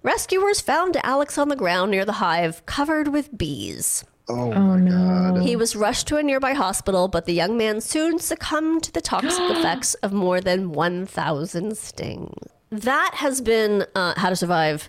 Rescuers 0.02 0.60
found 0.60 0.96
Alex 1.04 1.38
on 1.38 1.48
the 1.48 1.56
ground 1.56 1.90
near 1.90 2.04
the 2.04 2.12
hive, 2.14 2.64
covered 2.66 3.08
with 3.08 3.36
bees. 3.36 4.04
Oh, 4.28 4.52
Oh 4.52 4.76
no. 4.76 5.40
He 5.40 5.56
was 5.56 5.74
rushed 5.76 6.06
to 6.08 6.16
a 6.16 6.22
nearby 6.22 6.52
hospital, 6.54 7.08
but 7.08 7.24
the 7.24 7.32
young 7.34 7.56
man 7.56 7.80
soon 7.80 8.18
succumbed 8.18 8.82
to 8.84 8.92
the 8.92 9.00
toxic 9.00 9.32
effects 9.50 9.94
of 9.94 10.12
more 10.12 10.40
than 10.40 10.72
1,000 10.72 11.76
stings. 11.76 12.34
That 12.70 13.12
has 13.16 13.40
been 13.40 13.86
uh, 13.94 14.14
How 14.16 14.28
to 14.30 14.36
Survive 14.36 14.88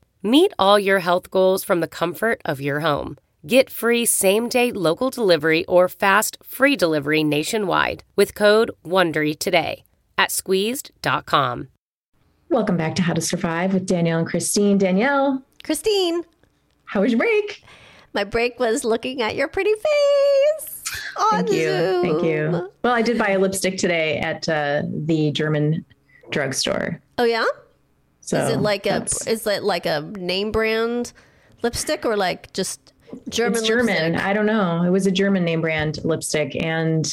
Meet 0.23 0.53
all 0.59 0.77
your 0.77 0.99
health 0.99 1.31
goals 1.31 1.63
from 1.63 1.79
the 1.79 1.87
comfort 1.87 2.41
of 2.45 2.61
your 2.61 2.81
home. 2.81 3.17
Get 3.47 3.71
free 3.71 4.05
same 4.05 4.49
day 4.49 4.71
local 4.71 5.09
delivery 5.09 5.65
or 5.65 5.89
fast 5.89 6.37
free 6.43 6.75
delivery 6.75 7.23
nationwide 7.23 8.03
with 8.15 8.35
code 8.35 8.69
WONDERY 8.85 9.39
today 9.39 9.83
at 10.19 10.29
squeezed.com. 10.31 11.69
Welcome 12.49 12.77
back 12.77 12.93
to 12.95 13.01
How 13.01 13.13
to 13.13 13.21
Survive 13.21 13.73
with 13.73 13.87
Danielle 13.87 14.19
and 14.19 14.27
Christine. 14.27 14.77
Danielle, 14.77 15.43
Christine, 15.63 16.21
how 16.85 17.01
was 17.01 17.13
your 17.13 17.17
break? 17.17 17.63
My 18.13 18.23
break 18.23 18.59
was 18.59 18.83
looking 18.83 19.23
at 19.23 19.35
your 19.35 19.47
pretty 19.47 19.73
face 19.73 20.83
on 21.17 21.47
Thank 21.47 21.51
you. 21.51 21.63
Zoom. 21.63 22.01
Thank 22.03 22.23
you. 22.23 22.71
Well, 22.83 22.93
I 22.93 23.01
did 23.01 23.17
buy 23.17 23.29
a 23.29 23.39
lipstick 23.39 23.79
today 23.79 24.19
at 24.19 24.47
uh, 24.47 24.83
the 24.85 25.31
German 25.31 25.83
drugstore. 26.29 27.01
Oh 27.17 27.23
yeah. 27.23 27.45
So 28.31 28.45
is 28.45 28.49
it 28.55 28.59
like 28.61 28.85
a 28.85 29.03
is 29.27 29.45
it 29.47 29.63
like 29.63 29.85
a 29.85 30.01
name 30.17 30.51
brand 30.51 31.13
lipstick 31.63 32.05
or 32.05 32.15
like 32.17 32.51
just 32.53 32.93
German? 33.29 33.59
it's 33.59 33.67
German. 33.67 33.95
lipstick? 34.13 34.21
I 34.25 34.33
don't 34.33 34.45
know. 34.45 34.83
It 34.83 34.89
was 34.89 35.05
a 35.05 35.11
German 35.11 35.43
name 35.43 35.61
brand 35.61 35.99
lipstick, 36.03 36.55
and 36.63 37.05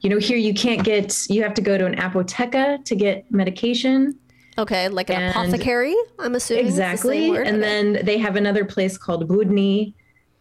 you 0.00 0.10
know, 0.10 0.18
here 0.18 0.36
you 0.36 0.52
can't 0.54 0.84
get. 0.84 1.26
You 1.30 1.42
have 1.42 1.54
to 1.54 1.62
go 1.62 1.78
to 1.78 1.86
an 1.86 1.96
apotheca 1.96 2.84
to 2.84 2.94
get 2.94 3.30
medication. 3.32 4.18
Okay, 4.58 4.88
like 4.88 5.10
an 5.10 5.16
And- 5.22 5.30
apothecary. 5.34 5.94
I'm 6.18 6.34
assuming 6.34 6.66
it's 6.66 6.76
the 6.76 6.82
Exactly. 6.90 7.36
And 7.36 7.62
then 7.62 8.00
they 8.04 8.16
have 8.18 8.36
another 8.36 8.64
place 8.64 8.96
called 8.96 9.28
Budni, 9.28 9.92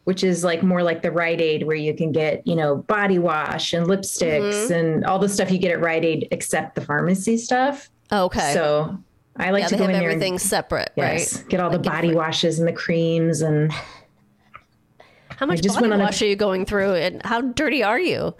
which 0.05 0.23
is 0.23 0.41
like 0.43 0.63
more 0.63 0.83
like 0.83 1.01
the 1.01 1.11
Rite 1.11 1.41
Aid, 1.41 1.65
where 1.67 1.75
you 1.75 1.93
can 1.93 2.11
get, 2.13 2.45
you 2.47 2.55
know, 2.55 2.77
body 2.77 3.19
wash 3.19 3.73
and 3.73 3.87
lipsticks 3.87 4.53
Mm-hmm. 4.67 4.73
and 4.73 5.05
all 5.05 5.19
the 5.19 5.27
stuff 5.27 5.51
you 5.51 5.57
get 5.57 5.71
at 5.71 5.81
Rite 5.81 6.05
Aid, 6.05 6.27
except 6.31 6.75
the 6.75 6.81
pharmacy 6.81 7.37
stuff. 7.37 7.89
okay. 8.11 8.53
So 8.53 8.97
I 9.37 9.51
like 9.51 9.63
yeah, 9.63 9.67
to 9.67 9.75
go 9.75 9.83
have 9.83 9.89
in 9.91 9.99
there 9.99 10.09
everything 10.09 10.33
and 10.33 10.41
separate, 10.41 10.91
yes, 10.95 11.37
right? 11.39 11.49
get 11.49 11.59
all 11.59 11.69
the 11.69 11.79
body 11.79 12.13
washes 12.15 12.57
and 12.59 12.67
the 12.67 12.71
creams 12.73 13.41
and 13.41 13.71
How 15.29 15.45
much 15.45 15.61
just 15.61 15.75
body 15.75 15.83
went 15.89 15.93
on 15.93 15.99
a- 16.01 16.03
wash 16.05 16.21
are 16.21 16.25
you 16.27 16.35
going 16.37 16.65
through, 16.65 16.95
and 16.95 17.21
how 17.25 17.41
dirty 17.41 17.83
are 17.83 17.99
you? 17.99 18.33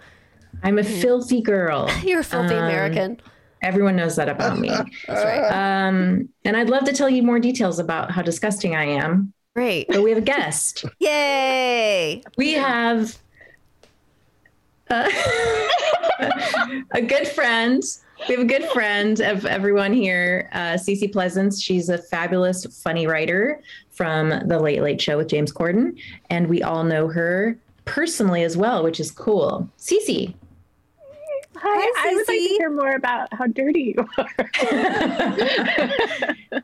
I'm 0.62 0.78
a 0.78 0.84
filthy 0.84 1.42
girl. 1.42 1.90
You're 2.04 2.20
a 2.20 2.24
filthy 2.24 2.54
Um, 2.54 2.64
American. 2.64 3.20
Everyone 3.62 3.96
knows 3.96 4.16
that 4.16 4.28
about 4.28 4.58
me. 4.58 4.68
That's 5.06 5.24
right. 5.24 5.86
Um, 5.88 6.28
and 6.44 6.56
I'd 6.56 6.70
love 6.70 6.84
to 6.84 6.92
tell 6.92 7.10
you 7.10 7.22
more 7.22 7.38
details 7.40 7.78
about 7.78 8.10
how 8.10 8.22
disgusting 8.22 8.74
I 8.74 8.84
am. 8.84 9.32
Great. 9.54 9.88
But 9.88 10.02
we 10.02 10.10
have 10.10 10.18
a 10.18 10.22
guest. 10.22 10.84
Yay! 10.98 12.22
We 12.36 12.52
have 12.52 13.18
uh, 14.88 15.10
a 16.92 17.02
good 17.02 17.28
friend. 17.28 17.82
We 18.28 18.34
have 18.34 18.44
a 18.44 18.48
good 18.48 18.64
friend 18.70 19.20
of 19.20 19.44
everyone 19.44 19.92
here, 19.92 20.48
uh, 20.52 20.74
Cece 20.74 21.12
Pleasants. 21.12 21.60
She's 21.60 21.88
a 21.88 21.98
fabulous, 21.98 22.64
funny 22.82 23.06
writer 23.06 23.60
from 23.90 24.30
The 24.46 24.58
Late 24.58 24.82
Late 24.82 25.00
Show 25.00 25.18
with 25.18 25.28
James 25.28 25.52
Corden. 25.52 25.98
And 26.30 26.48
we 26.48 26.62
all 26.62 26.84
know 26.84 27.08
her 27.08 27.58
personally 27.84 28.42
as 28.42 28.56
well, 28.56 28.82
which 28.82 29.00
is 29.00 29.10
cool. 29.10 29.68
Cece. 29.78 30.34
Hi, 31.58 32.08
I 32.08 32.14
would 32.14 32.18
like 32.18 32.26
to 32.26 32.32
hear 32.58 32.70
more 32.70 32.94
about 32.94 33.32
how 33.32 33.46
dirty 33.46 33.94
you 33.96 34.06
are. 34.18 34.28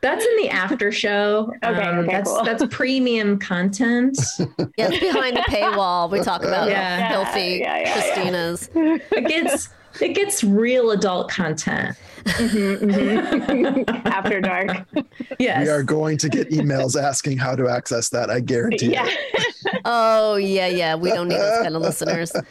That's 0.01 0.25
in 0.25 0.37
the 0.39 0.49
after 0.51 0.93
show. 0.93 1.53
Um, 1.63 1.75
Okay, 1.75 1.89
okay, 1.89 2.07
that's 2.13 2.31
cool. 2.31 2.45
that's 2.45 2.65
premium 2.75 3.39
content. 3.39 4.19
Yeah, 4.77 4.89
it's 4.91 4.99
behind 5.01 5.37
the 5.37 5.41
paywall. 5.43 6.11
We 6.11 6.21
talk 6.21 6.43
about 6.45 6.69
Yeah. 6.69 7.09
how 7.09 7.25
filthy 7.25 7.59
Yeah, 7.61 7.79
yeah, 7.79 7.81
yeah. 7.81 7.93
Christina's. 7.93 8.71
It 8.75 9.29
gets 9.29 9.69
it 10.01 10.15
gets 10.15 10.43
real 10.43 10.91
adult 10.91 11.31
content. 11.31 11.97
After 14.07 14.41
dark. 14.41 14.87
Yes. 15.39 15.65
We 15.65 15.69
are 15.71 15.83
going 15.83 16.19
to 16.19 16.29
get 16.29 16.51
emails 16.51 17.01
asking 17.01 17.39
how 17.39 17.57
to 17.57 17.69
access 17.69 18.09
that. 18.11 18.31
I 18.31 18.41
guarantee 18.41 18.93
Yeah. 18.93 19.07
it. 19.09 19.55
Oh 19.85 20.37
yeah, 20.37 20.67
yeah. 20.67 20.95
We 20.97 21.11
don't 21.11 21.29
need 21.29 21.39
those 21.39 21.63
kind 21.63 21.75
of 21.77 21.83
listeners. 21.83 22.33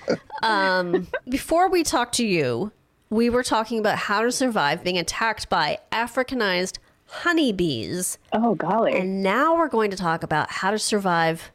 Um, 0.43 1.07
before 1.29 1.69
we 1.69 1.83
talk 1.83 2.11
to 2.13 2.25
you, 2.25 2.71
we 3.11 3.29
were 3.29 3.43
talking 3.43 3.77
about 3.77 3.97
how 3.99 4.23
to 4.23 4.31
survive 4.31 4.83
being 4.83 4.97
attacked 4.97 5.49
by 5.49 5.77
Africanized 5.91 6.79
honeybees, 7.05 8.17
Oh 8.33 8.55
golly. 8.55 8.97
and 8.97 9.21
now 9.21 9.55
we're 9.55 9.67
going 9.69 9.91
to 9.91 9.97
talk 9.97 10.23
about 10.23 10.49
how 10.49 10.71
to 10.71 10.79
survive 10.79 11.51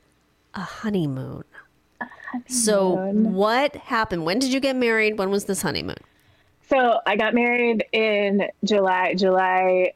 a 0.54 0.60
honeymoon. 0.60 1.42
a 2.00 2.04
honeymoon. 2.30 2.48
So, 2.48 2.94
what 3.12 3.74
happened? 3.74 4.24
When 4.24 4.38
did 4.38 4.52
you 4.52 4.60
get 4.60 4.76
married? 4.76 5.18
When 5.18 5.30
was 5.30 5.46
this 5.46 5.62
honeymoon? 5.62 5.96
So 6.68 7.00
I 7.06 7.16
got 7.16 7.34
married 7.34 7.84
in 7.92 8.48
July, 8.64 9.14
July 9.14 9.92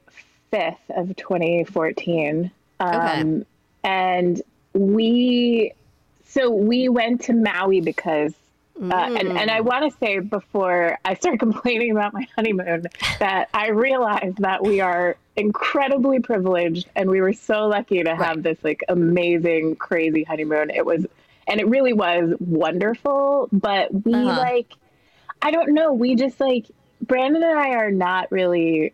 5th 0.53 0.77
of 0.91 1.17
2014. 1.17 2.51
Um, 2.81 2.95
Okay. 2.95 3.45
And 3.83 4.43
we, 4.75 5.73
so 6.27 6.51
we 6.51 6.89
went 6.89 7.23
to 7.23 7.33
Maui 7.33 7.81
because, 7.81 8.35
uh, 8.81 8.85
and, 9.19 9.33
and 9.33 9.51
I 9.51 9.63
want 9.63 9.91
to 9.91 9.99
say 9.99 10.19
before 10.19 10.99
I 11.05 11.15
start 11.15 11.39
complaining 11.47 11.91
about 11.93 12.13
my 12.13 12.27
honeymoon, 12.37 12.87
that 13.19 13.49
I 13.55 13.69
realized 13.71 14.37
that 14.39 14.63
we 14.63 14.81
are 14.81 15.17
incredibly 15.37 16.21
privileged 16.21 16.89
and 16.95 17.09
we 17.11 17.21
were 17.23 17.33
so 17.33 17.67
lucky 17.69 18.03
to 18.03 18.11
have 18.15 18.37
Right. 18.37 18.43
this 18.43 18.59
like 18.63 18.83
amazing, 18.89 19.77
crazy 19.77 20.25
honeymoon. 20.25 20.71
It 20.71 20.85
was, 20.85 21.07
and 21.49 21.59
it 21.61 21.67
really 21.67 21.95
was 21.95 22.35
wonderful, 22.39 23.49
but 23.51 24.05
we 24.05 24.13
Uh-huh. 24.15 24.39
like, 24.39 24.73
I 25.43 25.51
don't 25.51 25.73
know. 25.75 25.93
We 25.93 26.15
just 26.15 26.41
like 26.41 26.67
Brandon 27.03 27.43
and 27.43 27.59
I 27.59 27.71
are 27.71 27.91
not 27.91 28.31
really 28.31 28.93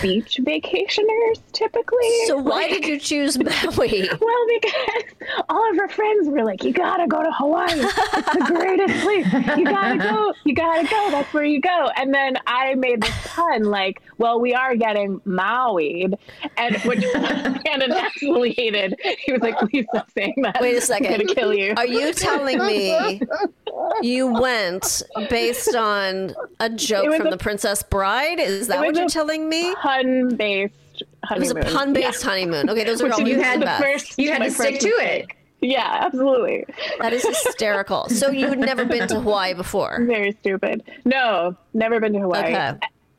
beach 0.00 0.38
vacationers 0.42 1.40
typically. 1.52 2.08
So, 2.26 2.38
why 2.38 2.62
Like- 2.62 2.70
did 2.70 2.86
you 2.86 2.98
choose 2.98 3.38
Maui? 3.38 4.08
Well, 4.20 4.46
because 4.48 5.04
all 5.48 5.70
of 5.70 5.78
our 5.78 5.88
friends 5.88 6.28
were 6.28 6.42
like, 6.44 6.64
"You 6.64 6.72
gotta 6.72 7.06
go 7.06 7.22
to 7.22 7.30
Hawaii. 7.32 7.68
It's 7.74 8.32
the 8.32 8.44
greatest 8.46 9.04
place. 9.04 9.26
You 9.58 9.64
gotta 9.64 9.98
go. 9.98 10.32
You 10.44 10.54
gotta 10.54 10.84
go. 10.88 11.10
That's 11.10 11.32
where 11.34 11.44
you 11.44 11.60
go." 11.60 11.90
And 11.96 12.12
then 12.14 12.36
I 12.46 12.74
made 12.76 13.02
this 13.02 13.14
pun, 13.26 13.64
like, 13.64 14.00
"Well, 14.18 14.40
we 14.40 14.54
are 14.54 14.74
getting 14.76 15.20
Maui'd," 15.20 16.14
and 16.56 16.76
which 16.84 17.00
Brandon 17.12 17.92
absolutely 17.92 18.52
hated. 18.52 18.98
He 19.24 19.32
was 19.32 19.42
like, 19.42 19.58
"Please 19.58 19.84
stop 19.90 20.10
saying 20.12 20.34
that. 20.42 20.60
Wait 20.60 20.72
a 20.74 20.76
I'm 20.76 20.82
second. 20.82 21.10
gonna 21.10 21.34
kill 21.34 21.52
you." 21.54 21.74
Are 21.76 21.86
you 21.86 22.12
telling 22.14 22.58
me 22.64 23.20
you 24.02 24.26
went 24.32 25.02
based 25.30 25.74
on 25.74 26.34
a 26.60 26.70
joke 26.70 27.14
from 27.16 27.26
a- 27.26 27.30
The 27.30 27.36
Princess 27.38 27.82
Bride? 27.82 28.40
Is 28.40 28.68
that 28.68 28.80
what 28.80 28.94
you're 28.94 29.06
a 29.06 29.08
telling 29.08 29.48
me? 29.48 29.74
Pun 29.76 30.36
based 30.36 30.74
It 31.00 31.06
was 31.38 31.50
honeymoon. 31.50 31.66
a 31.66 31.70
pun 31.70 31.92
based 31.92 32.22
honeymoon. 32.22 32.70
Okay, 32.70 32.84
those 32.84 33.00
are 33.02 33.12
all 33.12 33.20
you 33.26 33.40
had 33.40 33.60
the 33.60 33.66
best. 33.66 33.82
first. 33.82 34.18
You 34.18 34.32
had 34.32 34.42
to 34.42 34.50
stick 34.50 34.80
to 34.80 34.88
it. 34.88 35.26
Yeah, 35.60 36.00
absolutely. 36.04 36.66
That 37.00 37.12
is 37.14 37.22
hysterical. 37.26 38.08
So 38.10 38.30
you 38.30 38.48
had 38.48 38.58
never 38.58 38.84
been 38.84 39.08
to 39.08 39.20
Hawaii 39.20 39.54
before. 39.54 39.98
Very 40.06 40.32
stupid. 40.40 40.82
No, 41.06 41.56
never 41.72 42.00
been 42.00 42.12
to 42.12 42.20
Hawaii. 42.20 42.54
Okay. 42.54 42.72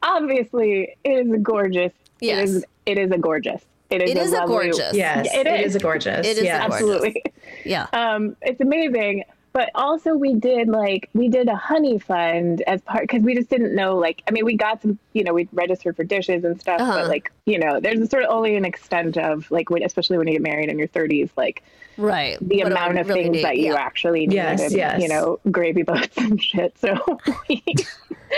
Obviously, 0.04 0.96
it 1.04 1.10
is 1.28 1.42
gorgeous. 1.42 1.92
Yes. 2.20 2.38
It 2.38 2.44
is. 2.58 2.66
It 2.86 2.98
is 3.00 3.12
a 3.12 3.18
gorgeous. 3.18 3.66
It 3.90 4.02
is. 4.04 4.12
It 4.12 4.18
is 4.18 4.32
a 4.32 4.36
lovely- 4.38 4.54
gorgeous. 4.70 4.94
Yes, 4.94 5.28
It 5.34 5.48
it 5.48 5.60
is. 5.62 5.72
is 5.72 5.76
a 5.76 5.80
gorgeous. 5.80 6.26
It 6.28 6.38
is 6.38 6.44
a 6.44 6.44
gorgeous. 6.44 6.66
Absolutely. 6.74 7.24
Yeah. 7.66 7.88
Um, 7.94 8.36
it's 8.44 8.62
amazing. 8.62 9.24
But 9.56 9.70
also, 9.74 10.16
we 10.16 10.34
did 10.34 10.68
like 10.68 11.10
we 11.14 11.30
did 11.30 11.48
a 11.48 11.56
honey 11.56 11.98
fund 11.98 12.62
as 12.68 12.82
part 12.82 13.04
because 13.04 13.22
we 13.24 13.34
just 13.36 13.50
didn't 13.50 13.74
know. 13.74 13.96
Like, 13.96 14.22
I 14.28 14.32
mean, 14.32 14.44
we 14.44 14.58
got 14.58 14.82
some. 14.82 15.00
You 15.14 15.24
know, 15.24 15.34
we 15.34 15.48
registered 15.54 15.96
for 15.96 16.04
dishes 16.04 16.44
and 16.44 16.60
stuff. 16.60 16.82
Uh-huh. 16.82 16.92
But 17.00 17.08
like, 17.08 17.32
you 17.46 17.58
know, 17.58 17.80
there's 17.80 18.10
sort 18.10 18.24
of 18.24 18.32
only 18.32 18.58
an 18.58 18.66
extent 18.66 19.16
of 19.18 19.50
like, 19.50 19.70
when, 19.70 19.82
especially 19.82 20.18
when 20.18 20.28
you 20.28 20.34
get 20.34 20.42
married 20.42 20.68
in 20.68 20.78
your 20.78 20.90
30s, 20.90 21.30
like 21.38 21.64
Right. 21.96 22.38
the 22.42 22.64
What 22.64 22.74
amount 22.74 22.98
of 23.00 23.08
really 23.08 23.24
things 23.24 23.36
need? 23.38 23.46
that 23.46 23.56
you 23.58 23.68
Yeah. 23.72 23.80
actually 23.80 24.28
need 24.28 24.34
Yes, 24.36 24.62
and, 24.62 24.72
yes. 24.74 25.02
you 25.02 25.08
know 25.08 25.40
gravy 25.50 25.84
boats 25.84 26.18
and 26.18 26.44
shit 26.44 26.78
so 26.78 27.18
we, 27.48 27.64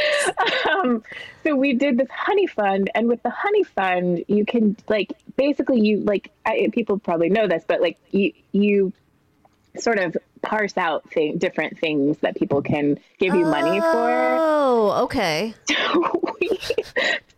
um, 0.69 1.03
so 1.43 1.56
we 1.56 1.73
did 1.73 1.97
this 1.97 2.10
honey 2.12 2.45
fund 2.45 2.91
and 2.93 3.08
with 3.08 3.23
the 3.23 3.32
honey 3.32 3.63
fund 3.63 4.23
you 4.27 4.45
can 4.45 4.77
like 4.88 5.13
basically 5.38 5.80
you 5.82 6.01
like 6.01 6.30
I, 6.45 6.69
people 6.71 6.99
probably 6.99 7.30
know 7.30 7.47
this 7.47 7.63
but 7.67 7.82
like 7.82 7.97
you 8.12 8.34
you 8.51 8.93
sort 9.80 9.97
of 9.97 10.15
parse 10.41 10.78
out 10.78 11.10
thing, 11.12 11.38
different 11.38 11.78
things 11.80 12.17
that 12.19 12.36
people 12.36 12.62
can 12.62 13.00
give 13.19 13.34
you 13.34 13.45
money 13.45 13.80
for 13.80 14.38
Oh, 14.39 15.04
okay. 15.04 15.54
we 16.39 16.60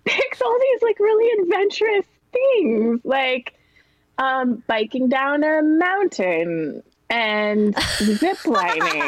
picked 0.05 0.41
all 0.41 0.59
these 0.59 0.81
like 0.81 0.99
really 0.99 1.41
adventurous 1.41 2.05
things, 2.31 3.01
like 3.03 3.53
um, 4.17 4.63
biking 4.67 5.09
down 5.09 5.43
a 5.43 5.61
mountain 5.61 6.83
and 7.09 7.75
zip 8.01 8.37
lining. 8.45 9.01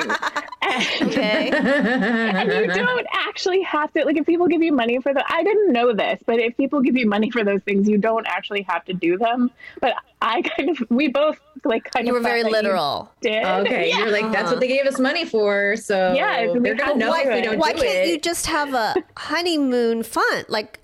and, 0.62 0.86
Okay. 1.02 1.50
and 1.52 2.52
you 2.52 2.68
don't 2.74 3.08
actually 3.12 3.62
have 3.62 3.92
to 3.94 4.06
like 4.06 4.18
if 4.18 4.26
people 4.26 4.48
give 4.48 4.62
you 4.62 4.72
money 4.72 5.00
for 5.02 5.14
the 5.14 5.24
I 5.28 5.44
didn't 5.44 5.72
know 5.72 5.94
this, 5.94 6.20
but 6.26 6.40
if 6.40 6.56
people 6.58 6.82
give 6.82 6.96
you 6.98 7.08
money 7.08 7.30
for 7.32 7.44
those 7.44 7.62
things, 7.64 7.88
you 7.88 7.98
don't 7.98 8.26
actually 8.28 8.62
have 8.64 8.86
to 8.86 8.94
do 8.94 9.18
them. 9.18 9.52
But 9.82 9.94
I 10.22 10.42
kind 10.44 10.70
of 10.70 10.84
we 10.90 11.08
both 11.08 11.40
like 11.66 11.92
kind 11.92 12.08
You 12.08 12.14
of 12.16 12.20
You 12.20 12.24
were 12.24 12.30
very 12.30 12.42
thought 12.44 12.52
that 12.52 12.64
you 12.64 12.70
literal. 12.70 13.12
Did 13.22 13.44
Okay, 13.46 13.90
Yeah. 13.90 13.98
you're 14.00 14.12
like 14.12 14.32
that's 14.32 14.52
what 14.52 14.60
they 14.60 14.68
gave 14.68 14.86
us 14.86 15.00
money 15.00 15.26
for, 15.26 15.76
so 15.78 16.14
Yeah, 16.14 16.48
they're 16.60 16.76
gonna 16.76 16.96
know 16.96 17.14
to 17.14 17.20
if 17.20 17.26
do 17.28 17.34
we 17.36 17.42
don't 17.42 17.58
Why 17.60 17.74
do 17.74 17.80
can't 17.82 18.08
it. 18.08 18.08
you 18.10 18.20
just 18.20 18.48
have 18.48 18.74
a 18.74 18.96
honeymoon 19.18 20.04
fun? 20.04 20.46
Like, 20.48 20.80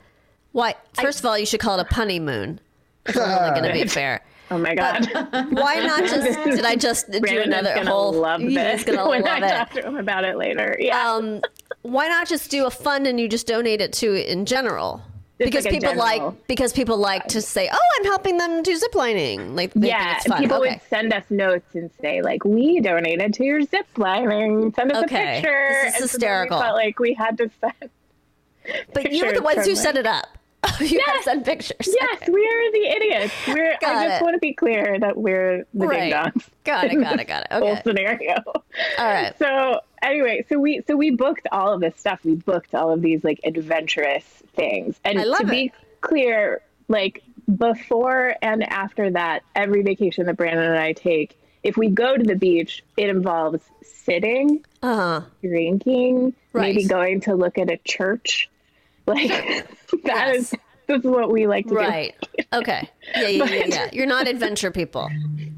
why? 0.52 0.76
First 0.94 1.20
of 1.20 1.26
all, 1.26 1.38
you 1.38 1.46
should 1.46 1.60
call 1.60 1.80
it 1.80 1.88
a 1.90 1.94
punnymoon. 1.94 2.60
If 3.06 3.16
we're 3.16 3.26
really 3.26 3.52
going 3.60 3.64
to 3.64 3.74
be 3.74 3.88
fair. 3.88 4.22
Oh 4.50 4.58
my 4.58 4.76
god. 4.76 5.06
Why 5.52 5.76
not 5.86 6.02
just? 6.02 6.44
Did 6.46 6.66
I 6.66 6.76
just 6.76 7.12
do 7.12 7.20
Brandon 7.20 7.54
another 7.54 7.84
whole? 7.86 8.14
love 8.14 8.42
He's 8.42 8.54
this 8.56 8.84
gonna 8.84 9.10
when 9.10 9.22
love 9.24 9.44
I 9.44 9.46
it. 9.48 9.50
talk 9.50 9.70
to 9.72 9.82
him 9.86 9.98
about 9.98 10.24
it 10.24 10.38
later. 10.38 10.76
Yeah. 10.80 11.10
Um, 11.12 11.42
why 11.82 12.08
not 12.08 12.28
just 12.28 12.50
do 12.52 12.66
a 12.66 12.72
fund 12.72 13.08
and 13.08 13.20
you 13.20 13.28
just 13.28 13.48
donate 13.48 13.82
it 13.82 13.94
to 13.94 14.16
in 14.32 14.46
general? 14.46 15.02
because 15.38 15.66
like 15.66 15.74
people 15.74 15.96
like 15.96 16.48
because 16.48 16.74
people 16.74 16.98
like 16.98 17.28
to 17.28 17.42
say, 17.44 17.70
"Oh, 17.72 17.78
I'm 18.00 18.06
helping 18.06 18.38
them 18.38 18.64
do 18.64 18.76
ziplining." 18.80 19.56
Like, 19.56 19.72
they 19.74 19.82
think 19.82 19.92
yeah, 19.92 20.16
it's 20.16 20.26
fun. 20.26 20.40
people 20.42 20.58
okay. 20.58 20.70
would 20.72 20.82
send 20.90 21.14
us 21.14 21.24
notes 21.30 21.76
and 21.76 21.92
say 22.02 22.22
like, 22.24 22.44
"We 22.44 22.80
donated 22.80 23.36
to 23.36 23.44
your 23.44 23.62
zip 23.64 23.86
lining. 23.98 24.74
Send 24.74 24.92
us 24.94 25.04
Okay. 25.04 25.38
a 25.40 25.42
picture." 25.42 25.70
This 25.70 25.80
is 25.80 25.86
And 25.86 25.96
so 25.96 26.02
hysterical. 26.16 26.58
We 26.58 26.64
felt 26.64 26.76
like 26.76 27.00
we 27.00 27.14
had 27.14 27.38
to 27.38 27.52
send. 27.62 27.92
but 28.94 29.12
you 29.12 29.26
were 29.28 29.34
the 29.34 29.44
ones 29.44 29.60
who 29.60 29.76
from 29.76 29.76
set 29.76 29.96
it. 29.98 30.08
it 30.08 30.08
up. 30.64 30.80
you 30.82 31.00
guys 31.06 31.24
sent 31.24 31.46
pictures. 31.46 31.76
Yes, 31.88 32.24
we're 32.28 32.72
the 32.72 32.94
idiots. 32.96 33.34
We're. 33.48 33.76
Got 33.82 33.96
I 33.96 34.08
just 34.08 34.22
it. 34.22 34.24
want 34.24 34.36
to 34.36 34.40
be 34.40 34.54
clear 34.54 34.98
that 35.00 35.16
we're 35.18 35.66
the 35.74 35.88
Right. 35.88 36.00
ding 36.10 36.14
dongs. 36.14 36.48
Got 36.64 36.86
it, 36.92 37.02
got 37.02 37.20
it, 37.20 37.28
got 37.28 37.42
it. 37.44 37.48
Whole 37.52 37.72
Okay. 37.74 37.82
scenario. 37.84 38.36
All 38.46 38.64
right. 39.00 39.34
So 39.40 39.80
anyway, 40.02 40.46
so 40.50 40.60
we 40.60 40.82
so 40.88 40.96
we 40.96 41.12
booked 41.12 41.48
all 41.52 41.74
of 41.74 41.82
this 41.82 41.96
stuff. 41.98 42.20
We 42.24 42.36
booked 42.36 42.74
all 42.76 42.92
of 42.92 43.02
these 43.02 43.24
like 43.24 43.40
adventurous 43.44 44.24
things. 44.56 45.00
And 45.06 45.20
I 45.20 45.24
love 45.24 45.40
to 45.40 45.46
be 45.48 45.72
clear, 46.02 46.62
like 46.88 47.24
before 47.58 48.36
and 48.42 48.64
after 48.64 49.12
that, 49.12 49.44
every 49.56 49.82
vacation 49.84 50.26
that 50.26 50.36
Brandon 50.38 50.66
and 50.66 50.78
I 50.78 50.94
take, 50.94 51.38
if 51.64 51.78
we 51.78 51.90
go 51.90 52.16
to 52.18 52.24
the 52.24 52.36
beach, 52.36 52.84
it 52.98 53.10
involves 53.10 53.62
sitting, 53.84 54.66
Uh 54.84 54.96
huh. 54.96 55.22
drinking, 55.42 56.34
maybe 56.54 56.84
going 56.86 57.22
to 57.22 57.36
look 57.36 57.58
at 57.58 57.70
a 57.72 57.78
church. 57.78 58.50
Like 59.08 59.30
that 60.04 60.36
is 60.36 60.52
Yes. 60.52 60.62
this 60.88 61.00
is 61.00 61.04
what 61.06 61.32
we 61.32 61.48
like 61.48 61.66
to 61.68 61.72
do. 61.72 61.78
Right. 61.78 62.16
Okay. 62.54 62.90
Yeah, 63.16 63.28
yeah, 63.28 63.44
yeah, 63.46 63.66
yeah. 63.68 63.90
You're 63.94 64.06
not 64.06 64.28
adventure 64.28 64.70
people. 64.72 65.10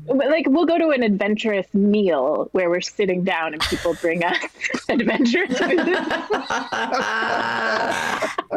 But, 0.08 0.30
like 0.30 0.46
we'll 0.50 0.66
go 0.66 0.78
to 0.80 0.90
an 0.90 1.04
adventurous 1.04 1.68
meal 1.74 2.50
where 2.52 2.70
we're 2.70 2.82
sitting 2.82 3.24
down 3.24 3.54
and 3.54 3.62
people 3.64 3.96
bring 4.02 4.24
us 4.24 4.38
adventurous 4.90 5.56
food. 5.58 5.80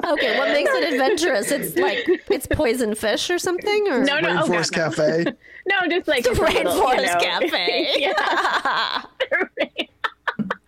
Okay, 0.05 0.39
what 0.39 0.49
makes 0.53 0.71
it 0.73 0.93
adventurous? 0.95 1.51
It's 1.51 1.77
like 1.77 2.05
it's 2.31 2.47
poison 2.47 2.95
fish 2.95 3.29
or 3.31 3.39
something, 3.39 3.89
or 3.89 4.03
No, 4.05 4.19
no, 4.21 4.31
oh, 4.31 4.35
God, 4.47 4.51
Rainforest 4.51 4.73
no. 4.77 4.91
Cafe. 4.91 5.25
No, 5.65 5.87
just 5.89 6.09
like 6.09 6.25
The 6.25 6.31
it's 6.31 6.41
a 6.41 6.43
little, 6.43 6.63
you 6.63 6.69
Rainforest 6.71 7.07
know- 7.07 7.21
Cafe. 7.21 7.95
yeah. 7.99 9.03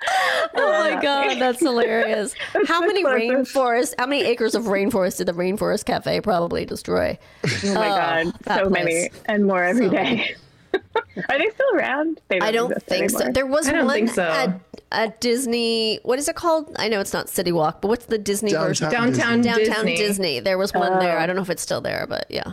Oh 0.56 0.78
my 0.78 1.02
god, 1.02 1.40
that's 1.40 1.60
hilarious! 1.60 2.34
How 2.66 2.80
many 2.80 3.02
closest. 3.02 3.54
rainforests? 3.54 3.94
How 3.98 4.06
many 4.06 4.22
acres 4.22 4.54
of 4.54 4.64
rainforest 4.64 5.16
did 5.16 5.26
the 5.26 5.32
Rainforest 5.32 5.84
Cafe 5.84 6.20
probably 6.20 6.64
destroy? 6.64 7.18
Oh 7.44 7.74
my 7.74 7.88
god, 7.88 8.32
that 8.42 8.64
so 8.64 8.70
place. 8.70 8.84
many 8.84 9.10
and 9.26 9.46
more 9.46 9.64
every 9.64 9.86
So 9.86 9.92
day. 9.92 10.36
Are 11.28 11.38
they 11.38 11.50
still 11.50 11.74
around? 11.74 12.20
They 12.28 12.40
I 12.40 12.52
don't 12.52 12.70
exist 12.70 12.86
think 12.86 13.10
so. 13.10 13.30
There 13.32 13.46
was 13.46 13.70
one 13.70 13.88
think 13.88 14.10
so. 14.10 14.24
at, 14.24 14.60
at 14.92 15.20
Disney. 15.20 16.00
What 16.02 16.18
is 16.18 16.28
it 16.28 16.36
called? 16.36 16.70
I 16.76 16.88
know 16.88 17.00
it's 17.00 17.12
not 17.12 17.28
City 17.28 17.52
Walk, 17.52 17.80
but 17.80 17.88
what's 17.88 18.06
the 18.06 18.18
Disney 18.18 18.52
version? 18.52 18.90
Downtown 18.90 19.40
Downtown 19.40 19.86
Disney. 19.86 19.96
Disney. 19.96 20.40
There 20.40 20.58
was 20.58 20.72
one 20.72 20.98
there. 20.98 21.18
Oh. 21.18 21.22
I 21.22 21.26
don't 21.26 21.36
know 21.36 21.42
if 21.42 21.50
it's 21.50 21.62
still 21.62 21.80
there, 21.80 22.06
but 22.08 22.26
yeah. 22.28 22.52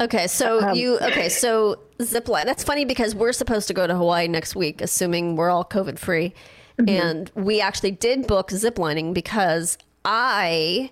Okay, 0.00 0.26
so 0.26 0.60
Um, 0.62 0.76
you 0.76 0.98
okay? 0.98 1.28
So 1.28 1.78
zipline. 1.98 2.44
That's 2.44 2.64
funny 2.64 2.84
because 2.84 3.14
we're 3.14 3.32
supposed 3.32 3.68
to 3.68 3.74
go 3.74 3.86
to 3.86 3.94
Hawaii 3.94 4.26
next 4.28 4.56
week, 4.56 4.80
assuming 4.80 5.36
we're 5.36 5.50
all 5.50 5.64
COVID 5.64 5.98
free, 5.98 6.34
Mm-hmm. 6.78 6.88
and 6.88 7.30
we 7.36 7.60
actually 7.60 7.92
did 7.92 8.26
book 8.26 8.48
ziplining 8.50 9.14
because 9.14 9.78
I 10.04 10.90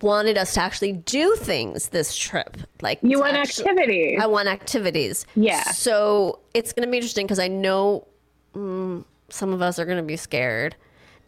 wanted 0.00 0.38
us 0.38 0.54
to 0.54 0.60
actually 0.62 0.92
do 0.92 1.34
things 1.36 1.90
this 1.90 2.16
trip. 2.16 2.56
Like 2.80 3.00
You 3.02 3.18
want 3.20 3.36
actu- 3.36 3.62
activities. 3.62 4.18
I 4.22 4.26
want 4.26 4.48
activities. 4.48 5.26
Yeah. 5.34 5.62
So 5.72 6.38
it's 6.54 6.72
going 6.72 6.86
to 6.86 6.90
be 6.90 6.96
interesting 6.96 7.26
because 7.26 7.38
I 7.38 7.48
know 7.48 8.06
mm, 8.54 9.04
some 9.28 9.52
of 9.52 9.60
us 9.60 9.78
are 9.78 9.84
going 9.84 9.98
to 9.98 10.02
be 10.02 10.16
scared, 10.16 10.74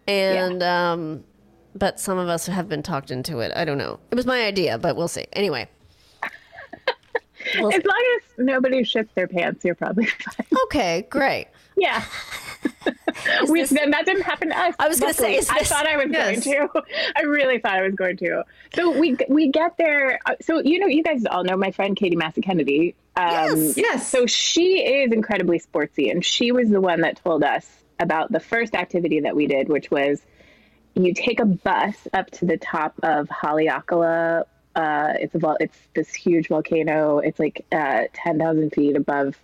and 0.09 0.63
um, 0.63 1.23
but 1.75 2.01
some 2.01 2.17
of 2.17 2.29
us 2.29 2.47
have 2.47 2.71
been 2.71 2.83
talked 2.83 3.11
into 3.11 3.41
it. 3.41 3.53
I 3.55 3.67
don't 3.67 3.79
know. 3.79 3.99
It 4.11 4.15
was 4.15 4.25
my 4.25 4.43
idea, 4.45 4.79
but 4.79 4.97
we'll 4.97 5.09
see. 5.09 5.27
Anyway. 5.35 5.69
We'll 7.59 7.73
As 7.73 7.85
long 7.85 8.19
as 8.19 8.23
nobody 8.39 8.83
shits 8.83 9.09
their 9.15 9.29
pants, 9.29 9.65
you're 9.65 9.75
probably 9.75 10.07
fine. 10.07 10.47
Okay, 10.65 11.07
great. 11.11 11.49
Yeah. 11.77 12.05
we, 13.49 13.61
this- 13.61 13.71
then 13.71 13.91
that 13.91 14.05
didn't 14.07 14.23
happen 14.23 14.49
to 14.51 14.59
us. 14.59 14.75
I 14.79 14.89
was 14.89 15.01
gonna 15.01 15.15
say, 15.15 15.23
luckily. 15.39 15.39
is 15.39 15.51
I 15.51 15.61
thought 15.65 15.87
I 15.87 15.97
was 15.97 16.07
Yes. 16.11 16.45
going 16.45 16.69
to. 16.69 16.83
I 17.17 17.23
really 17.23 17.59
thought 17.59 17.75
I 17.75 17.83
was 17.83 17.95
going 17.95 18.17
to. 18.19 18.45
So 18.75 18.99
we 18.99 19.17
we 19.29 19.49
get 19.49 19.77
there. 19.79 20.19
uh, 20.27 20.35
So 20.41 20.61
you 20.61 20.79
know, 20.79 20.87
you 20.87 21.03
guys 21.03 21.25
all 21.31 21.45
know 21.45 21.57
my 21.57 21.71
friend 21.71 21.97
Katie 21.97 22.17
Massa 22.17 22.41
Kennedy. 22.41 22.95
Um, 23.17 23.27
Yes. 23.59 23.77
Yes. 23.77 24.09
So 24.09 24.27
she 24.27 24.79
is 24.85 25.13
incredibly 25.13 25.59
sportsy, 25.61 26.11
and 26.11 26.25
she 26.25 26.53
was 26.53 26.69
the 26.71 26.81
one 26.81 27.01
that 27.03 27.17
told 27.23 27.43
us 27.45 27.69
about 28.01 28.33
the 28.33 28.41
first 28.41 28.75
activity 28.75 29.21
that 29.21 29.35
we 29.37 29.47
did, 29.47 29.69
which 29.69 29.91
was 29.91 30.21
you 30.95 31.15
take 31.15 31.41
a 31.41 31.47
bus 31.47 31.97
up 32.13 32.31
to 32.33 32.45
the 32.45 32.57
top 32.59 32.95
of 33.03 33.29
Haleakala. 33.29 34.45
Uh, 34.75 35.13
it's 35.21 35.35
a 35.35 35.57
it's 35.61 35.79
this 35.95 36.13
huge 36.15 36.49
volcano. 36.49 37.19
It's 37.19 37.39
like 37.39 37.65
uh, 37.73 38.05
ten 38.13 38.39
thousand 38.39 38.71
feet 38.71 38.97
above 38.97 39.37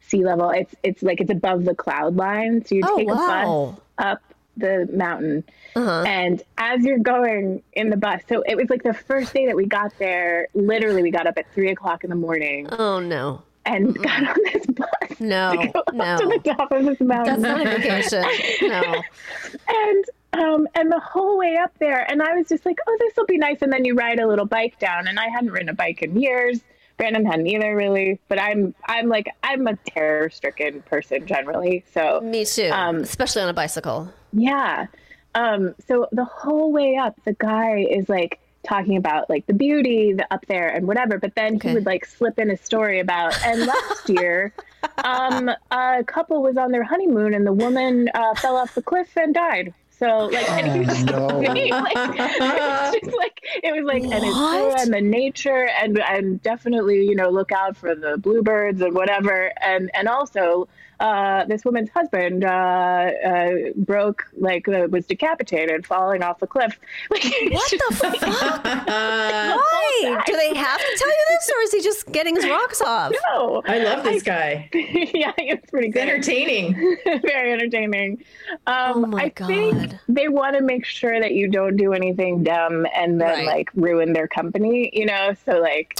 sea 0.00 0.24
level. 0.24 0.50
It's 0.50 0.74
it's 0.82 1.02
like 1.02 1.20
it's 1.20 1.30
above 1.30 1.64
the 1.64 1.74
cloud 1.74 2.16
line. 2.16 2.64
So 2.64 2.74
you 2.74 2.82
Oh, 2.84 2.96
take 2.96 3.08
a 3.08 3.14
bus 3.14 3.78
up 3.98 4.22
the 4.56 4.86
mountain, 4.92 5.44
Uh-huh. 5.74 6.04
and 6.06 6.42
as 6.58 6.82
you're 6.84 6.98
going 6.98 7.62
in 7.72 7.88
the 7.88 7.96
bus, 7.96 8.20
so 8.28 8.42
it 8.46 8.54
was 8.56 8.68
like 8.68 8.82
the 8.82 8.92
first 8.92 9.32
day 9.32 9.46
that 9.46 9.56
we 9.56 9.64
got 9.64 9.98
there. 9.98 10.48
Literally, 10.54 11.02
we 11.02 11.10
got 11.10 11.26
up 11.26 11.38
at 11.38 11.50
three 11.54 11.70
o'clock 11.70 12.04
in 12.04 12.10
the 12.10 12.16
morning 12.16 12.68
Oh 12.70 12.98
no, 13.00 13.42
and 13.64 13.94
got 14.02 14.28
on 14.28 14.36
this 14.52 14.66
bus. 14.66 15.20
no, 15.20 15.52
to 15.56 15.68
go 15.68 15.80
up 15.80 15.94
no. 15.94 16.18
to 16.18 16.26
the 16.26 16.52
top 16.54 16.70
of 16.70 16.84
this 16.84 17.00
mountain. 17.00 17.40
That's 17.40 17.64
not 17.64 17.66
a 17.66 17.78
vacation. 17.78 18.24
No. 18.68 19.02
and 19.68 20.04
um 20.34 20.66
and 20.74 20.90
the 20.90 20.98
whole 21.00 21.38
way 21.38 21.56
up 21.56 21.72
there 21.78 22.10
and 22.10 22.22
i 22.22 22.34
was 22.34 22.48
just 22.48 22.64
like 22.64 22.78
oh 22.86 22.96
this 23.00 23.12
will 23.16 23.26
be 23.26 23.38
nice 23.38 23.58
and 23.62 23.72
then 23.72 23.84
you 23.84 23.94
ride 23.94 24.18
a 24.18 24.26
little 24.26 24.46
bike 24.46 24.78
down 24.78 25.06
and 25.06 25.18
i 25.18 25.28
hadn't 25.28 25.50
ridden 25.50 25.68
a 25.68 25.74
bike 25.74 26.02
in 26.02 26.18
years 26.18 26.60
brandon 26.96 27.24
hadn't 27.24 27.46
either 27.46 27.74
really 27.76 28.18
but 28.28 28.40
i'm 28.40 28.74
i'm 28.86 29.08
like 29.08 29.28
i'm 29.42 29.66
a 29.66 29.76
terror 29.86 30.30
stricken 30.30 30.82
person 30.82 31.26
generally 31.26 31.84
so 31.92 32.20
Me 32.22 32.44
too. 32.44 32.70
Um, 32.72 32.96
especially 32.98 33.42
on 33.42 33.48
a 33.48 33.52
bicycle. 33.54 34.12
yeah 34.32 34.86
um 35.34 35.74
so 35.86 36.08
the 36.12 36.24
whole 36.24 36.72
way 36.72 36.96
up 36.96 37.14
the 37.24 37.32
guy 37.34 37.78
is 37.90 38.08
like 38.08 38.38
talking 38.64 38.96
about 38.96 39.28
like 39.28 39.44
the 39.46 39.54
beauty 39.54 40.12
the 40.12 40.24
up 40.32 40.46
there 40.46 40.68
and 40.68 40.86
whatever 40.86 41.18
but 41.18 41.34
then 41.34 41.56
Okay. 41.56 41.70
he 41.70 41.74
would 41.74 41.86
like 41.86 42.04
slip 42.04 42.38
in 42.38 42.48
a 42.50 42.56
story 42.56 43.00
about 43.00 43.34
and 43.44 43.66
last 43.66 44.08
year 44.08 44.52
um 45.04 45.50
a 45.72 46.04
couple 46.06 46.42
was 46.42 46.56
on 46.56 46.70
their 46.70 46.84
honeymoon 46.84 47.34
and 47.34 47.44
the 47.46 47.52
woman 47.52 48.08
uh, 48.14 48.34
fell 48.36 48.56
off 48.56 48.74
the 48.74 48.82
cliff 48.82 49.16
and 49.16 49.34
died 49.34 49.74
so 50.02 50.26
like 50.26 50.50
and 50.50 50.72
he 50.72 50.78
oh, 50.80 50.86
was 50.88 51.04
no. 51.04 51.26
like, 51.38 51.56
it 51.56 51.70
was 51.70 52.94
just 53.04 53.16
like 53.16 53.40
it 53.62 53.72
was 53.72 53.84
like 53.84 54.02
and 54.02 54.24
it's 54.24 54.36
true 54.36 54.72
and 54.72 54.92
the 54.92 55.00
nature 55.00 55.68
and 55.80 55.98
and 56.00 56.42
definitely 56.42 57.06
you 57.06 57.14
know 57.14 57.30
look 57.30 57.52
out 57.52 57.76
for 57.76 57.94
the 57.94 58.18
bluebirds 58.18 58.80
and 58.80 58.94
whatever 58.94 59.52
and 59.62 59.90
and 59.94 60.08
also 60.08 60.66
uh, 61.02 61.44
this 61.46 61.64
woman's 61.64 61.90
husband 61.90 62.44
uh, 62.44 62.48
uh, 62.48 63.50
broke 63.76 64.24
like 64.38 64.68
uh, 64.68 64.86
was 64.90 65.04
decapitated 65.06 65.84
falling 65.86 66.22
off 66.22 66.38
the 66.38 66.46
cliff 66.46 66.78
like 67.10 67.24
What 67.50 67.70
the 67.70 67.94
fuck? 67.96 68.64
Why? 68.64 70.22
Do 70.26 70.36
they 70.36 70.54
have 70.54 70.78
to 70.80 70.96
tell 70.98 71.08
you 71.08 71.24
this, 71.30 71.50
or 71.50 71.60
is 71.62 71.72
he 71.72 71.80
just 71.82 72.12
getting 72.12 72.36
his 72.36 72.46
rocks 72.48 72.80
off? 72.86 73.12
no 73.34 73.62
I 73.66 73.78
love 73.78 74.04
this 74.04 74.22
guy. 74.22 74.68
yeah 74.72 75.32
it's 75.38 75.68
pretty 75.70 75.88
It's 75.88 75.94
good 75.94 76.08
entertaining. 76.08 76.96
very 77.22 77.52
entertaining. 77.52 78.22
Um, 78.66 79.04
Oh 79.04 79.06
my 79.06 79.22
I 79.24 79.28
think 79.30 79.94
they 80.08 80.28
want 80.28 80.56
to 80.56 80.62
make 80.62 80.84
sure 80.84 81.18
that 81.20 81.32
you 81.32 81.48
don't 81.48 81.76
do 81.76 81.92
anything 81.94 82.42
dumb 82.44 82.86
and 82.94 83.18
then 83.20 83.32
Right. 83.38 83.46
like 83.46 83.70
ruin 83.74 84.12
their 84.12 84.28
company, 84.28 84.90
you 84.92 85.06
know. 85.06 85.34
So 85.46 85.58
like, 85.60 85.98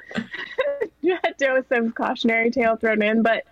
dose 1.38 1.64
of 1.70 1.94
cautionary 1.94 2.50
tale 2.50 2.76
thrown 2.76 3.02
in, 3.02 3.22
but. 3.22 3.44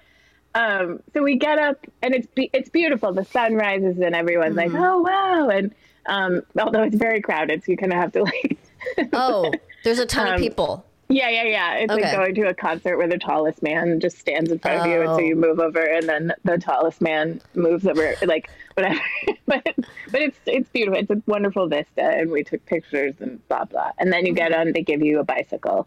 Um, 0.54 1.00
so 1.12 1.22
we 1.22 1.36
get 1.36 1.58
up 1.58 1.86
and 2.02 2.14
it's 2.14 2.26
be- 2.28 2.50
it's 2.54 2.70
beautiful. 2.70 3.12
The 3.12 3.24
sun 3.26 3.54
rises 3.54 3.98
and 4.00 4.14
everyone's 4.14 4.56
like, 4.56 4.72
"Oh 4.74 4.98
wow!" 5.02 5.50
And 5.50 5.72
um, 6.06 6.40
although 6.58 6.82
it's 6.82 6.96
very 6.96 7.20
crowded, 7.20 7.62
so 7.62 7.70
you 7.70 7.76
kind 7.76 7.92
of 7.92 7.98
have 7.98 8.12
to 8.12 8.22
like 8.24 8.58
Oh, 9.12 9.52
there's 9.84 9.98
a 9.98 10.06
ton 10.06 10.26
of 10.28 10.32
Um, 10.34 10.40
people. 10.40 10.84
Yeah, 11.10 11.28
yeah, 11.28 11.44
yeah. 11.44 11.74
It's 11.74 11.92
Okay. 11.92 12.02
like 12.02 12.12
going 12.16 12.34
to 12.36 12.48
a 12.48 12.54
concert 12.54 12.96
where 12.96 13.06
the 13.06 13.18
tallest 13.18 13.62
man 13.62 14.00
just 14.00 14.18
stands 14.18 14.50
in 14.50 14.58
front 14.58 14.80
of 14.80 14.86
you, 14.86 15.00
and 15.02 15.10
Oh. 15.10 15.16
so 15.16 15.20
you 15.22 15.36
move 15.36 15.60
over, 15.60 15.82
and 15.82 16.08
then 16.08 16.32
the 16.44 16.56
tallest 16.58 17.00
man 17.02 17.40
moves 17.54 17.86
over, 17.86 18.14
like 18.24 18.50
whatever. 18.74 18.98
but 19.46 19.62
but 20.10 20.22
it's 20.22 20.38
it's 20.46 20.68
beautiful. 20.70 20.98
It's 20.98 21.10
a 21.10 21.22
wonderful 21.26 21.68
vista, 21.68 22.02
and 22.02 22.30
we 22.30 22.42
took 22.42 22.64
pictures 22.66 23.14
and 23.20 23.46
blah 23.48 23.64
blah. 23.64 23.92
And 23.98 24.12
then 24.12 24.24
you 24.26 24.32
get 24.32 24.52
on. 24.52 24.72
They 24.72 24.82
give 24.82 25.02
you 25.02 25.20
a 25.20 25.24
bicycle, 25.24 25.86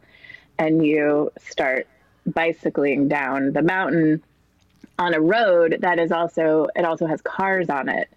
and 0.57 0.85
you 0.85 1.31
start 1.39 1.87
bicycling 2.25 3.07
down 3.07 3.53
the 3.53 3.61
mountain 3.61 4.21
on 4.99 5.13
a 5.13 5.19
road 5.19 5.77
that 5.81 5.97
is 5.99 6.11
also 6.11 6.67
it 6.75 6.85
also 6.85 7.05
has 7.07 7.21
cars 7.21 7.69
on 7.69 7.89
it, 7.89 8.07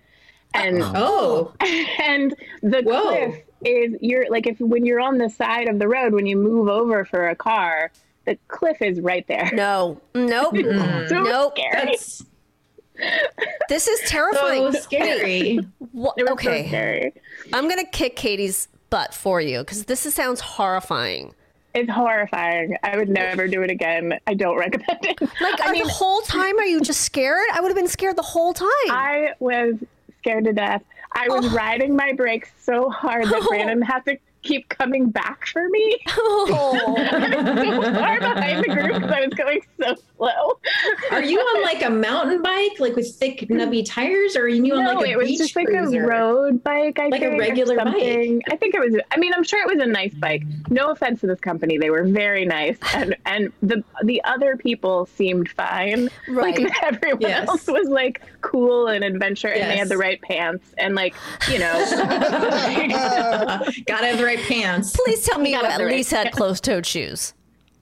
and 0.53 0.83
Oh, 0.83 1.53
oh. 1.61 1.67
and 2.01 2.35
the 2.63 2.83
Whoa. 2.83 3.03
cliff 3.03 3.43
is 3.65 3.97
you're 4.01 4.29
like 4.31 4.47
if 4.47 4.61
when 4.61 4.85
you're 4.85 5.01
on 5.01 5.17
the 5.19 5.31
side 5.31 5.69
of 5.69 5.79
the 5.79 5.89
road 5.89 6.13
when 6.13 6.27
you 6.27 6.37
move 6.37 6.69
over 6.69 7.05
for 7.07 7.29
a 7.29 7.35
car 7.37 7.91
the 8.27 8.39
cliff 8.49 8.83
is 8.83 9.01
right 9.01 9.27
there 9.27 9.51
No, 9.55 10.01
nope, 10.15 10.55
so 10.57 10.63
mm. 10.63 11.11
nope. 11.11 11.57
scary 11.57 11.87
that's 11.87 12.23
This 13.69 13.89
is 13.89 14.01
terrifying. 14.09 14.73
So 14.73 14.79
scary. 14.81 15.59
Wha- 15.93 16.13
okay. 16.31 16.63
so 16.65 16.69
scary. 16.69 17.13
I'm 17.53 17.65
going 17.69 17.85
to 17.85 17.91
kick 17.91 18.15
Katie's 18.17 18.69
butt 18.91 19.13
for 19.15 19.41
you 19.41 19.59
because 19.61 19.85
this 19.87 20.07
is, 20.07 20.15
sounds 20.15 20.41
horrifying. 20.41 21.35
It's 21.75 21.91
horrifying. 21.91 22.77
I 22.85 22.97
would 22.97 23.09
never 23.09 23.49
do 23.49 23.63
it 23.63 23.71
again. 23.71 24.19
I 24.27 24.35
don't 24.35 24.57
recommend 24.57 25.05
it. 25.05 25.21
Like, 25.21 25.61
I 25.65 25.73
mean, 25.73 25.83
the 25.85 25.89
whole 25.93 26.21
time, 26.23 26.57
are 26.59 26.65
you 26.65 26.81
just 26.81 27.01
scared? 27.01 27.47
I 27.53 27.61
would 27.61 27.69
have 27.69 27.77
been 27.77 27.89
scared 27.89 28.17
the 28.17 28.23
whole 28.23 28.55
time. 28.55 28.69
I 28.91 29.33
was 29.41 29.75
scared 30.21 30.45
to 30.45 30.53
death. 30.53 30.83
I 31.13 31.29
was 31.29 31.47
Oh. 31.47 31.51
riding 31.55 31.97
my 31.97 32.13
brakes 32.13 32.51
so 32.63 32.89
hard 32.91 33.27
that 33.27 33.43
oh. 33.43 33.49
Brandon 33.49 33.83
had 33.83 34.05
to 34.07 34.17
keep 34.43 34.69
coming 34.69 35.11
back 35.11 35.47
for 35.47 35.69
me. 35.69 35.99
oh. 36.17 36.95
I 36.99 37.77
was 37.77 37.87
so 37.87 37.95
far 37.95 38.21
behind 38.21 38.65
the 38.65 38.69
group 38.69 38.95
because 38.95 39.11
I 39.11 39.21
was 39.27 39.35
going 39.35 39.61
so 39.81 39.95
slow. 40.33 40.59
Are 41.11 41.23
you 41.23 41.39
on 41.39 41.63
like 41.63 41.83
a 41.83 41.91
mountain 41.91 42.43
bike, 42.43 42.79
like 42.79 42.97
with 42.97 43.15
thick 43.17 43.41
nubby 43.49 43.85
tires, 43.87 44.37
or 44.37 44.43
are 44.43 44.49
you 44.49 44.75
on 44.75 44.85
like 44.97 45.07
a 45.09 45.11
it 45.13 45.17
was 45.19 45.29
beach 45.29 45.39
just 45.39 45.57
like 45.57 45.67
cruiser? 45.67 46.03
a 46.05 46.07
road 46.07 46.63
bike. 46.65 46.99
I 46.99 47.09
Like 47.09 47.23
a 47.23 47.25
think, 47.31 47.35
or 47.35 47.39
regular 47.39 47.77
bike? 47.77 48.43
I 48.51 48.57
think 48.57 48.75
it 48.75 48.81
was. 48.81 49.01
I 49.11 49.17
mean, 49.19 49.33
I'm 49.35 49.45
sure 49.45 49.61
it 49.61 49.75
was 49.77 49.83
a 49.85 49.89
nice 49.89 50.15
bike. 50.15 50.43
No 50.71 50.91
offense 50.91 51.21
to 51.21 51.27
this 51.27 51.41
company, 51.41 51.79
they 51.79 51.91
were 51.91 52.05
very 52.05 52.45
nice, 52.45 52.79
and 52.95 53.17
and 53.27 53.53
the 53.63 53.83
the 54.03 54.23
other 54.25 54.57
people 54.57 55.07
seemed 55.07 55.49
fine. 55.51 56.09
Right. 56.29 56.59
Like 56.59 56.73
everyone 56.83 57.21
Yes. 57.21 57.49
else 57.49 57.67
was 57.67 57.89
like 57.89 58.23
cool 58.41 58.89
and 58.89 59.05
adventure, 59.05 59.49
and 59.49 59.71
they 59.71 59.77
had 59.77 59.89
the 59.89 59.99
right 59.99 60.21
pants, 60.23 60.75
and 60.79 60.95
like 60.95 61.15
you 61.51 61.59
know. 61.59 61.73
Gotta 63.87 64.07
have 64.07 64.19
the 64.19 64.25
right 64.25 64.39
pants. 64.41 64.97
Please 65.05 65.25
tell 65.27 65.39
me 65.39 65.51
you 65.53 65.57
got 65.61 65.65
it 65.65 65.71
at 65.73 65.81
right. 65.85 65.95
least 65.97 66.11
had 66.11 66.33
closed-toed 66.33 66.87
shoes. 66.87 67.35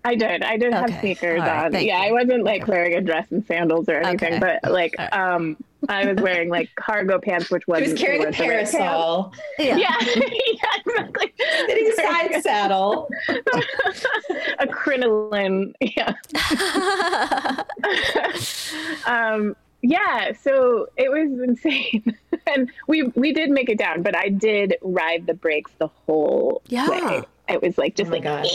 I 0.04 0.14
did. 0.16 0.42
I 0.42 0.56
did 0.56 0.72
Okay. 0.74 0.92
have 0.92 1.00
sneakers 1.00 1.40
All 1.40 1.46
right. 1.46 1.64
on. 1.66 1.72
Thank 1.72 1.86
yeah, 1.86 2.04
you. 2.04 2.08
I 2.08 2.12
wasn't 2.22 2.42
like 2.44 2.66
wearing 2.66 2.94
a 2.94 3.00
dress 3.00 3.26
and 3.30 3.46
sandals 3.46 3.88
or 3.88 3.98
anything, 4.00 4.34
Okay. 4.34 4.58
but 4.62 4.70
like 4.72 4.94
All 4.98 5.04
right. 5.06 5.34
um 5.34 5.56
I 5.88 6.06
was 6.06 6.16
wearing 6.22 6.48
like 6.48 6.68
cargo 6.76 7.18
pants, 7.20 7.50
which 7.50 7.66
wasn't 7.66 7.92
was 7.92 8.00
carrying 8.00 8.22
a 8.22 8.24
weren't 8.26 8.36
the 8.36 8.42
right 8.44 8.50
pants. 8.52 8.72
parasol, 8.72 9.32
Yeah. 9.58 9.76
Yeah, 9.76 9.96
yeah, 10.16 10.76
exactly. 10.86 11.32
sitting 11.66 11.92
side 11.96 12.42
saddle. 12.42 13.08
a 14.58 14.66
crinoline. 14.68 15.74
Yeah. 15.80 16.14
um, 19.06 19.56
yeah. 19.82 20.32
So 20.40 20.86
it 20.96 21.10
was 21.10 21.40
insane, 21.40 22.16
and 22.46 22.70
we 22.86 23.04
we 23.14 23.32
did 23.32 23.50
make 23.50 23.68
it 23.68 23.78
down, 23.78 24.02
but 24.02 24.16
I 24.16 24.28
did 24.28 24.76
ride 24.82 25.26
the 25.26 25.34
brakes 25.34 25.72
the 25.78 25.88
whole 25.88 26.62
Yeah. 26.68 26.88
way. 26.88 27.22
It 27.52 27.62
was 27.62 27.78
like 27.78 27.94
just 27.96 28.10
Oh 28.10 28.14
like 28.14 28.22
gosh. 28.24 28.48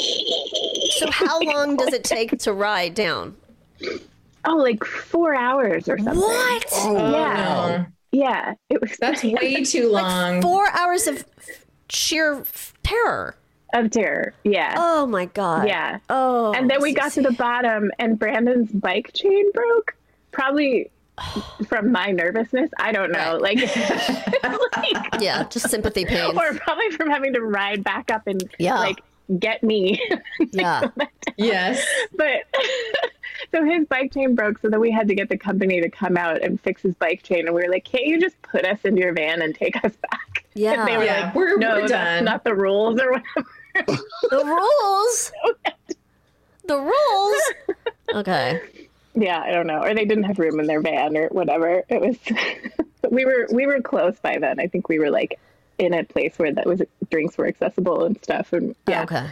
So 0.98 1.10
how 1.12 1.40
long 1.44 1.78
does 1.78 1.94
it 1.94 2.04
take 2.04 2.38
to 2.40 2.54
ride 2.54 2.94
down? 2.96 3.36
oh, 4.46 4.56
like 4.56 4.84
four 4.84 5.36
hours 5.36 5.88
or 5.88 5.98
something. 5.98 6.22
What? 6.22 6.66
Oh, 6.74 7.12
Yeah. 7.12 7.78
no. 7.78 7.86
Yeah, 8.12 8.54
it 8.70 8.80
was 8.82 8.96
That's 9.00 9.24
way 9.24 9.64
too 9.66 9.92
long. 9.92 10.36
Like 10.36 10.42
Four 10.42 10.68
hours 10.72 11.08
of 11.08 11.26
sheer 11.90 12.44
terror. 12.84 13.36
of 13.74 13.92
terror. 13.92 14.34
Yeah. 14.44 14.76
Oh 14.78 15.06
my 15.06 15.26
god. 15.26 15.68
Yeah. 15.68 16.00
Oh. 16.10 16.54
and 16.54 16.70
then 16.70 16.82
we 16.82 16.94
got 16.94 17.12
to 17.14 17.22
the 17.22 17.34
bottom 17.34 17.92
and 18.00 18.18
Brandon's 18.18 18.72
bike 18.72 19.12
chain 19.14 19.52
broke. 19.52 19.96
Probably 20.32 20.90
from 21.68 21.92
my 21.92 22.12
nervousness. 22.12 22.70
I 22.80 22.92
don't 22.92 23.12
know. 23.12 23.38
Like, 23.42 23.60
like 24.84 25.22
Yeah, 25.22 25.44
just 25.50 25.70
sympathy 25.70 26.06
pains. 26.06 26.34
or 26.38 26.54
probably 26.56 26.90
from 26.92 27.10
having 27.10 27.34
to 27.34 27.42
ride 27.42 27.84
back 27.84 28.12
up 28.12 28.28
and 28.28 28.44
Yeah. 28.60 28.76
like 28.80 29.02
get 29.40 29.64
me. 29.64 30.02
Yeah. 30.52 30.90
yes. 31.38 31.86
but 32.16 32.44
so 33.52 33.64
his 33.66 33.86
bike 33.88 34.14
chain 34.14 34.36
broke, 34.36 34.60
so 34.60 34.70
then 34.70 34.80
we 34.80 34.92
had 34.92 35.08
to 35.08 35.16
get 35.16 35.30
the 35.30 35.38
company 35.38 35.82
to 35.82 35.90
come 35.90 36.18
out 36.18 36.42
and 36.42 36.60
fix 36.62 36.82
his 36.82 36.96
bike 36.96 37.24
chain. 37.24 37.46
And 37.48 37.56
we 37.56 37.62
were 37.64 37.70
like, 37.70 37.84
"Can't 37.86 38.06
you 38.06 38.20
just 38.20 38.40
put 38.42 38.66
us 38.66 38.80
into 38.84 39.02
your 39.02 39.14
van 39.14 39.42
and 39.42 39.54
take 39.54 39.76
us 39.84 39.94
back?" 39.96 40.46
Yeah. 40.54 40.74
And 40.80 40.88
they 40.88 40.98
were 40.98 41.04
Yeah, 41.04 41.26
like, 41.26 41.36
we're- 41.36 41.58
"No, 41.58 41.76
we're 41.76 41.80
that's 41.82 41.92
done." 41.92 42.26
not 42.26 42.44
the 42.44 42.56
rules 42.56 43.00
or 43.02 43.12
whatever." 43.12 44.02
The 44.30 44.44
rules. 44.46 45.32
The 46.66 46.80
rules. 46.80 47.42
Okay. 48.16 48.62
Yeah, 49.20 49.40
I 49.40 49.52
don't 49.52 49.66
know. 49.68 49.82
Or 49.82 49.94
they 49.96 50.06
didn't 50.06 50.26
have 50.26 50.38
room 50.38 50.60
in 50.60 50.68
their 50.68 50.80
van 50.82 51.18
or 51.18 51.28
whatever. 51.30 51.84
It 51.90 52.00
was 52.02 52.18
we 53.12 53.26
were 53.26 53.48
we 53.52 53.66
were 53.66 53.82
close 53.82 54.20
by 54.20 54.38
then. 54.38 54.60
I 54.60 54.68
think 54.68 54.90
we 54.90 55.00
were 55.00 55.10
like 55.10 55.40
in 55.80 55.94
a 55.94 56.04
place 56.04 56.38
where 56.38 56.54
that 56.54 56.66
was 56.66 56.82
drinks 57.10 57.38
were 57.38 57.48
accessible 57.48 58.06
and 58.06 58.22
stuff 58.24 58.54
and 58.54 58.76
yeah. 58.88 59.04
Okay. 59.04 59.28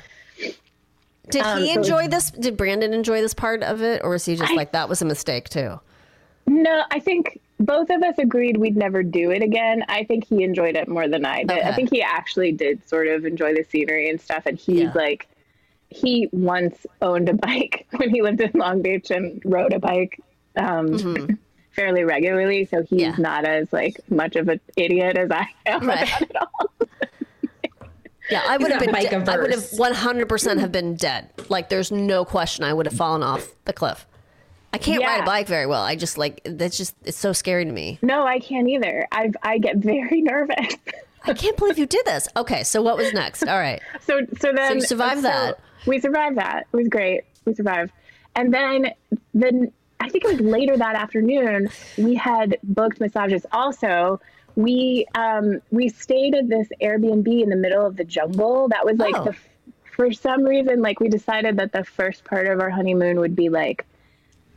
Did 1.29 1.41
Um, 1.43 1.59
he 1.61 1.73
so- 1.73 1.79
enjoy 1.81 2.07
this? 2.07 2.31
Did 2.31 2.55
Brandon 2.57 2.93
enjoy 2.93 3.21
this 3.21 3.33
part 3.33 3.63
of 3.63 3.81
it, 3.81 4.01
or 4.03 4.11
was 4.11 4.25
he 4.25 4.35
just 4.35 4.51
I- 4.51 4.55
like 4.55 4.71
that 4.73 4.89
was 4.89 5.01
a 5.01 5.05
mistake 5.05 5.49
too? 5.49 5.79
No, 6.47 6.83
I 6.91 6.99
think 6.99 7.39
both 7.59 7.89
of 7.89 8.03
us 8.03 8.15
agreed 8.19 8.57
we'd 8.57 8.77
never 8.77 9.01
do 9.01 9.31
it 9.31 9.41
again. 9.41 9.83
I 9.89 10.03
think 10.03 10.25
he 10.27 10.43
enjoyed 10.43 10.75
it 10.75 10.87
more 10.87 11.07
than 11.07 11.25
I 11.25 11.39
did. 11.43 11.51
Okay. 11.57 11.61
I 11.67 11.73
think 11.73 11.89
he 11.89 12.01
actually 12.03 12.51
did 12.51 12.87
sort 12.87 13.07
of 13.07 13.25
enjoy 13.25 13.55
the 13.55 13.63
scenery 13.63 14.09
and 14.09 14.21
stuff 14.21 14.43
and 14.45 14.57
he's 14.57 14.81
Yeah. 14.81 14.91
like 14.93 15.27
he 15.89 16.27
once 16.31 16.85
owned 17.01 17.29
a 17.29 17.33
bike 17.33 17.87
when 17.97 18.09
he 18.09 18.21
lived 18.21 18.41
in 18.41 18.51
Long 18.53 18.81
Beach 18.81 19.11
and 19.11 19.41
rode 19.45 19.73
a 19.73 19.79
bike 19.79 20.19
um 20.57 21.37
fairly 21.71 22.03
regularly, 22.03 22.65
so 22.65 22.81
he's 22.83 23.01
Mm-hmm. 23.01 23.21
Yeah. 23.21 23.29
not 23.29 23.45
as 23.45 23.71
like 23.73 23.99
much 24.09 24.35
of 24.37 24.47
an 24.47 24.59
idiot 24.77 25.17
as 25.17 25.29
I 25.31 25.47
am 25.65 25.87
Right. 25.87 26.07
about 26.07 26.21
it 26.21 26.35
all. 26.35 26.69
Yeah, 28.31 28.41
I 28.47 28.57
would 28.57 28.71
have 28.71 28.79
been. 28.79 28.91
de- 28.91 29.31
I 29.31 29.37
would 29.37 29.51
have 29.51 29.67
one 29.73 29.93
hundred 29.93 30.27
percent 30.27 30.59
have 30.59 30.71
been 30.71 30.95
dead. 30.95 31.29
Like, 31.47 31.69
there's 31.69 31.91
no 31.91 32.25
question 32.25 32.63
I 32.65 32.73
would 32.73 32.87
have 32.87 32.95
fallen 32.95 33.21
off 33.21 33.47
the 33.65 33.73
cliff. 33.73 34.07
I 34.73 34.79
can't 34.79 35.03
ride 35.03 35.21
a 35.21 35.25
bike 35.25 35.45
very 35.47 35.67
well. 35.67 35.83
I 35.83 35.95
just 35.95 36.17
like 36.17 36.41
that's 36.43 36.75
just 36.75 36.95
it's 37.03 37.17
so 37.19 37.33
scary 37.33 37.65
to 37.65 37.71
me. 37.71 37.99
No, 38.01 38.25
I 38.25 38.39
can't 38.39 38.67
either. 38.67 39.07
I 39.11 39.31
I 39.43 39.59
get 39.59 39.77
very 39.77 40.21
nervous. 40.21 40.75
I 41.27 41.33
can't 41.33 41.57
believe 41.57 41.77
you 41.77 41.85
did 41.85 42.05
this. 42.05 42.27
Okay, 42.37 42.63
so 42.63 42.81
what 42.81 42.97
was 42.97 43.13
next? 43.13 43.43
All 43.47 43.57
right. 43.59 43.81
So 44.01 44.21
so 44.39 44.53
then 44.53 44.69
so 44.69 44.73
you 44.75 44.81
survived 44.81 45.23
that. 45.23 45.59
We 45.87 45.99
survived 45.99 46.37
that. 46.37 46.67
It 46.71 46.75
was 46.77 46.87
great. 46.87 47.23
We 47.45 47.53
survived. 47.53 47.91
And 48.35 48.53
then 48.53 48.91
then 49.33 49.71
I 49.99 50.09
think 50.09 50.25
it 50.25 50.31
was 50.31 50.39
later 50.41 50.77
that 50.77 50.95
afternoon 50.95 51.69
we 51.97 52.15
had 52.15 52.57
booked 52.63 52.99
massages. 52.99 53.45
Also, 53.51 54.19
we 54.55 55.05
um 55.15 55.61
we 55.71 55.89
stayed 55.89 56.35
at 56.35 56.47
this 56.49 56.67
Airbnb 56.81 57.27
in 57.43 57.49
the 57.49 57.55
middle 57.55 57.85
of 57.85 57.95
the 57.97 58.03
jungle. 58.03 58.67
That 58.69 58.85
was 58.85 58.97
like 58.97 59.15
Oh. 59.17 59.25
the 59.25 59.35
for 59.95 60.11
some 60.11 60.43
reason 60.43 60.81
like 60.81 60.99
we 60.99 61.07
decided 61.07 61.57
that 61.57 61.71
the 61.71 61.83
first 61.85 62.23
part 62.25 62.47
of 62.47 62.59
our 62.59 62.69
honeymoon 62.69 63.19
would 63.19 63.35
be 63.35 63.47
like 63.49 63.85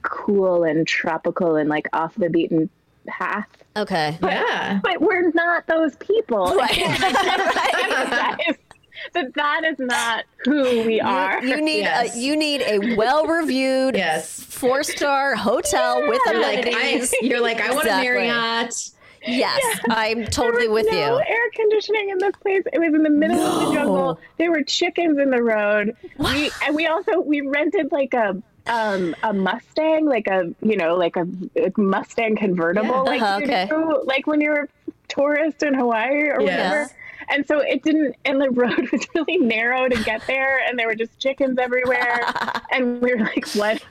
cool 0.03 0.65
and 0.65 0.87
tropical 0.87 1.57
and 1.57 1.69
like 1.69 1.89
off 1.93 2.15
the 2.17 2.29
beaten 2.31 2.69
path. 3.09 3.49
Okay. 3.77 4.19
Yeah. 4.23 4.81
But 4.83 5.01
we're 5.01 5.31
not 5.33 5.67
those 5.67 5.97
people. 5.97 6.47
Right. 6.57 6.79
Emphasize 6.79 8.57
that 9.15 9.33
that 9.35 9.65
is 9.65 9.79
not 9.79 10.25
who 10.45 10.83
we 10.85 11.01
are. 11.01 11.43
You, 11.43 11.57
you 11.57 11.61
need 11.63 11.79
Yes. 11.81 12.17
a 12.17 12.19
you 12.19 12.37
need 12.37 12.63
a 12.63 12.97
well 12.97 13.27
reviewed 13.27 13.95
Yes. 13.97 14.41
four 14.43 14.83
star 14.83 15.35
hotel 15.37 16.07
with 16.09 16.21
You're 16.27 16.41
like, 16.43 16.67
I, 16.67 17.07
you're 17.23 17.41
like, 17.41 17.61
I 17.61 17.73
want 17.73 17.87
a 17.87 17.91
Marriott. 17.91 18.91
yes, 19.27 19.79
I'm 19.91 20.19
There 20.19 20.27
totally 20.27 20.69
was 20.69 20.85
with 20.85 20.93
no 20.93 20.99
you. 20.99 21.07
No 21.07 21.17
air 21.19 21.51
conditioning 21.55 22.11
in 22.11 22.19
this 22.19 22.35
place. 22.43 22.63
It 22.73 22.79
was 22.81 22.93
in 22.95 23.03
the 23.03 23.11
middle 23.11 23.39
of 23.41 23.69
the 23.69 23.75
jungle. 23.75 24.21
There 24.39 24.51
were 24.51 24.63
chickens 24.63 25.19
in 25.19 25.31
the 25.31 25.43
road. 25.43 25.97
We 26.19 26.51
and 26.65 26.75
we 26.75 26.87
also 26.87 27.21
we 27.21 27.41
rented 27.43 27.93
like 27.93 28.15
a 28.15 28.41
um 28.69 29.15
a 29.23 29.33
Mustang, 29.33 30.07
like 30.07 30.27
a 30.29 30.55
you 30.63 30.77
know 30.77 30.95
like 30.97 31.17
a, 31.17 31.27
a 31.57 31.73
Mustang 31.81 32.37
convertible, 32.37 32.89
Yeah. 32.89 33.03
like 33.03 33.23
Uh-huh, 33.23 33.39
you 33.41 33.47
okay. 33.47 33.67
do, 33.69 34.03
like 34.07 34.27
when 34.27 34.41
you're 34.41 34.65
a 34.65 34.69
tourist 35.09 35.63
in 35.63 35.75
Hawaii 35.75 36.29
or 36.29 36.41
Yes. 36.41 36.43
whatever. 36.43 36.91
And 37.31 37.47
so 37.47 37.59
it 37.61 37.83
didn't, 37.83 38.15
and 38.25 38.41
the 38.41 38.51
road 38.51 38.89
was 38.93 39.07
really 39.15 39.39
narrow 39.39 39.89
to 39.89 39.97
get 39.99 40.23
there, 40.29 40.61
and 40.67 40.79
there 40.79 40.87
were 40.87 40.95
just 40.95 41.19
chickens 41.19 41.59
everywhere. 41.59 42.25
and 42.71 43.03
we 43.03 43.15
were 43.15 43.21
like, 43.25 43.47
what? 43.55 43.83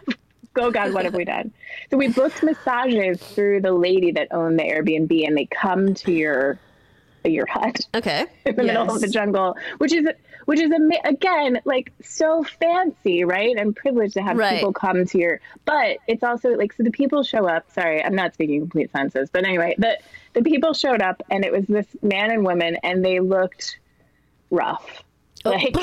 Oh 0.59 0.71
God, 0.71 0.91
what 0.93 1.05
have 1.05 1.13
we 1.13 1.25
done? 1.25 1.53
So 1.91 1.97
we 1.97 2.07
booked 2.07 2.41
massages 2.41 3.19
through 3.35 3.61
the 3.61 3.73
lady 3.73 4.11
that 4.13 4.29
owned 4.31 4.57
the 4.57 4.63
Airbnb, 4.63 5.27
and 5.27 5.37
they 5.37 5.45
come 5.45 5.93
to 5.95 6.11
your 6.11 6.57
your 7.25 7.45
hut 7.45 7.79
Okay. 7.93 8.25
in 8.45 8.55
the 8.55 8.63
middle 8.63 8.89
of 8.89 9.01
the 9.01 9.07
jungle, 9.07 9.55
which 9.79 9.93
is 9.93 10.07
which 10.47 10.61
is 10.61 10.71
ama- 10.71 10.95
again 11.03 11.59
like 11.65 11.91
so 12.01 12.41
fancy, 12.43 13.25
right? 13.25 13.55
And 13.57 13.75
privileged 13.75 14.13
to 14.13 14.21
have 14.21 14.37
Right. 14.37 14.55
people 14.55 14.71
come 14.71 15.05
to 15.05 15.17
your. 15.19 15.41
But 15.65 15.97
it's 16.07 16.23
also 16.23 16.51
like 16.51 16.71
so 16.71 16.83
the 16.83 16.91
people 16.91 17.21
show 17.23 17.45
up. 17.47 17.69
Sorry, 17.73 18.01
I'm 18.03 18.15
not 18.15 18.33
speaking 18.33 18.61
complete 18.61 18.89
sentences, 18.91 19.29
but 19.29 19.43
anyway, 19.45 19.75
the 19.77 19.97
the 20.33 20.43
people 20.43 20.73
showed 20.73 21.01
up, 21.01 21.21
and 21.29 21.43
it 21.43 21.51
was 21.51 21.65
this 21.67 21.85
man 22.01 22.31
and 22.31 22.45
woman, 22.45 22.77
and 22.81 23.03
they 23.03 23.19
looked 23.19 23.77
rough. 24.49 25.03
Oh. 25.45 25.51
Like 25.51 25.73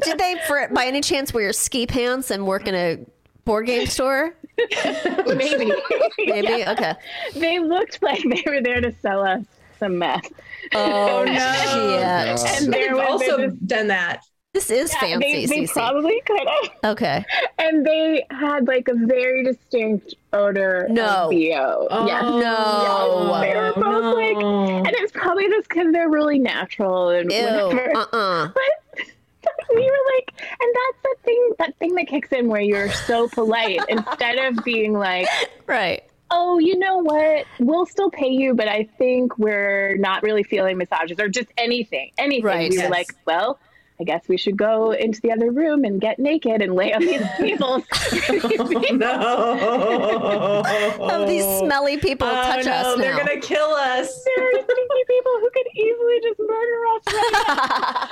Did 0.00 0.18
they, 0.18 0.36
for 0.46 0.68
by 0.72 0.86
any 0.86 1.00
chance, 1.00 1.34
wear 1.34 1.52
ski 1.52 1.86
pants 1.86 2.30
and 2.30 2.46
work 2.46 2.66
in 2.68 2.74
a 2.74 2.98
board 3.44 3.66
game 3.66 3.86
store? 3.86 4.34
maybe, 5.36 5.72
Maybe. 6.18 6.66
Okay. 6.68 6.94
they 7.34 7.58
looked 7.58 8.02
like 8.02 8.22
they 8.22 8.42
were 8.46 8.60
there 8.62 8.80
to 8.80 8.92
sell 9.00 9.24
us 9.26 9.42
some 9.78 9.98
meth. 9.98 10.30
Oh, 10.74 11.24
no. 11.26 12.36
shit. 12.36 12.62
And 12.62 12.72
they've 12.72 12.94
also 12.94 13.36
this 13.38 13.54
done 13.54 13.88
that. 13.88 14.22
This 14.54 14.70
is 14.70 14.92
Yeah, 14.92 15.00
fancy. 15.00 15.46
They, 15.46 15.60
they 15.60 15.66
probably 15.66 16.20
could 16.26 16.46
have. 16.46 16.92
okay. 16.92 17.24
And 17.58 17.86
they 17.86 18.26
had 18.30 18.68
like 18.68 18.86
a 18.88 18.94
very 18.94 19.42
distinct 19.44 20.14
odor 20.34 20.86
No. 20.90 21.04
of 21.24 21.30
BO. 21.30 21.88
Oh, 21.90 22.06
yes. 22.06 22.22
No. 22.22 23.40
They 23.40 23.54
were 23.54 23.72
both 23.74 24.14
like, 24.14 24.36
and 24.86 24.94
it's 24.98 25.12
probably 25.12 25.48
just 25.48 25.70
because 25.70 25.90
they're 25.92 26.10
really 26.10 26.38
natural 26.38 27.08
and 27.08 27.32
Ew. 27.32 27.40
whatever. 27.42 27.96
Uh-uh. 27.96 28.48
But 28.48 28.62
we 29.74 29.82
were 29.82 30.14
like, 30.16 30.32
and 30.60 30.74
that's 30.74 31.02
the 31.02 31.16
thing, 31.24 31.50
that 31.58 31.76
thing 31.78 31.94
that 31.94 32.06
kicks 32.06 32.28
in 32.32 32.48
where 32.48 32.60
you're 32.60 32.90
so 32.92 33.28
polite 33.28 33.80
instead 33.88 34.38
of 34.38 34.64
being 34.64 34.92
like, 34.92 35.26
Right. 35.66 36.02
oh, 36.30 36.58
you 36.58 36.78
know 36.78 36.98
what? 36.98 37.46
We'll 37.58 37.86
still 37.86 38.10
pay 38.10 38.28
you, 38.28 38.54
but 38.54 38.68
I 38.68 38.88
think 38.98 39.38
we're 39.38 39.96
not 39.98 40.22
really 40.22 40.42
feeling 40.42 40.78
massages 40.78 41.18
or 41.20 41.28
just 41.28 41.48
anything, 41.56 42.10
anything. 42.18 42.44
Right. 42.44 42.70
We 42.70 42.76
Yes. 42.76 42.84
were 42.84 42.90
like, 42.90 43.08
well, 43.26 43.58
I 44.02 44.04
guess 44.04 44.26
we 44.26 44.36
should 44.36 44.56
go 44.56 44.90
into 44.90 45.20
the 45.20 45.30
other 45.30 45.52
room 45.52 45.84
and 45.84 46.00
get 46.00 46.18
naked 46.18 46.60
and 46.60 46.74
lay 46.74 46.92
on 46.92 47.02
these 47.02 47.22
tables. 47.38 47.84
Oh, 48.28 48.90
no. 48.90 50.62
Oh, 50.98 51.24
these 51.24 51.44
smelly 51.60 51.98
people 51.98 52.26
Oh, 52.26 52.32
touch 52.42 52.64
no, 52.66 52.72
us 52.72 52.98
They're 52.98 53.12
now. 53.12 53.18
gonna 53.24 53.40
kill 53.40 53.70
us. 53.70 54.24
Very 54.36 54.54
stinky 54.54 55.04
people 55.06 55.32
who 55.38 55.50
could 55.50 55.66
easily 55.76 56.20
just 56.20 56.40
murder 56.40 56.86
us 56.96 57.02
right 57.06 57.30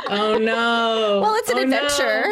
now. 0.08 0.16
Oh 0.16 0.38
no. 0.38 1.18
Well, 1.22 1.34
it's 1.34 1.50
an 1.50 1.58
Oh, 1.58 1.64
no. 1.64 1.76
adventure. 1.76 2.24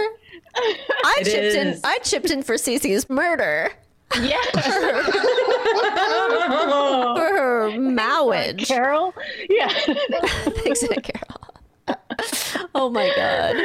I 0.55 1.17
It 1.21 1.25
chipped 1.25 1.57
in. 1.57 1.81
I 1.83 1.99
chipped 2.05 2.31
in 2.31 2.45
for 2.45 2.55
Cece's 2.55 3.11
murder 3.11 3.73
Yeah. 4.21 4.41
for 7.17 7.29
her 7.29 7.71
marriage. 7.77 8.69
Carol? 8.69 9.15
Yeah. 9.51 9.69
Thanks, 9.69 10.81
Carol. 11.03 11.48
Oh 12.75 12.91
my 12.91 13.11
god. 13.17 13.57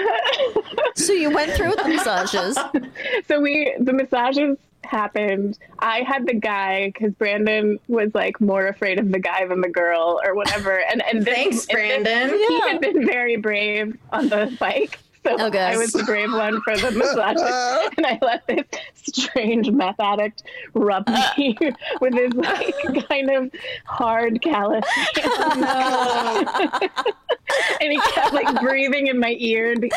So 0.95 1.13
you 1.13 1.29
went 1.31 1.51
through 1.53 1.69
with 1.69 1.77
the 1.83 1.89
massages. 1.89 2.57
so 3.27 3.39
we 3.41 3.75
the 3.79 3.93
massages 3.93 4.57
happened 4.83 5.57
i 5.79 6.01
had 6.01 6.27
the 6.27 6.33
guy 6.33 6.87
because 6.87 7.13
brandon 7.13 7.79
was 7.87 8.13
like 8.13 8.39
more 8.41 8.67
afraid 8.67 8.99
of 8.99 9.09
the 9.13 9.17
guy 9.17 9.47
than 9.47 9.61
the 9.61 9.69
girl 9.69 10.19
or 10.25 10.35
whatever 10.35 10.77
and 10.91 11.01
and 11.09 11.23
this, 11.25 11.33
Thanks, 11.33 11.67
and 11.67 12.05
this- 12.05 12.11
Brandon. 12.11 12.37
he 12.37 12.59
had 12.61 12.81
been 12.81 13.05
very 13.07 13.37
brave 13.37 13.97
on 14.11 14.27
the 14.27 14.55
bike 14.59 14.99
so 15.23 15.35
oh, 15.39 15.47
Okay. 15.47 15.59
I 15.59 15.77
was 15.77 15.93
the 15.93 16.03
brave 16.03 16.31
one 16.31 16.61
for 16.61 16.75
the 16.75 16.91
massage, 16.91 17.37
and 17.97 18.05
I 18.05 18.19
let 18.21 18.45
this 18.47 18.65
strange 18.95 19.69
meth 19.71 19.99
addict 19.99 20.43
rub 20.73 21.07
me 21.07 21.57
uh. 21.61 21.71
with 22.01 22.13
his 22.13 22.33
like 22.33 22.75
kind 23.07 23.29
of 23.29 23.51
hard 23.85 24.41
callous 24.41 24.85
hand. 24.87 25.63
Oh, 25.65 26.79
and 27.81 27.91
he 27.91 27.99
kept 28.11 28.33
like 28.33 28.61
breathing 28.61 29.07
in 29.07 29.19
my 29.19 29.35
ear. 29.39 29.71
And 29.71 29.81
be- 29.81 29.91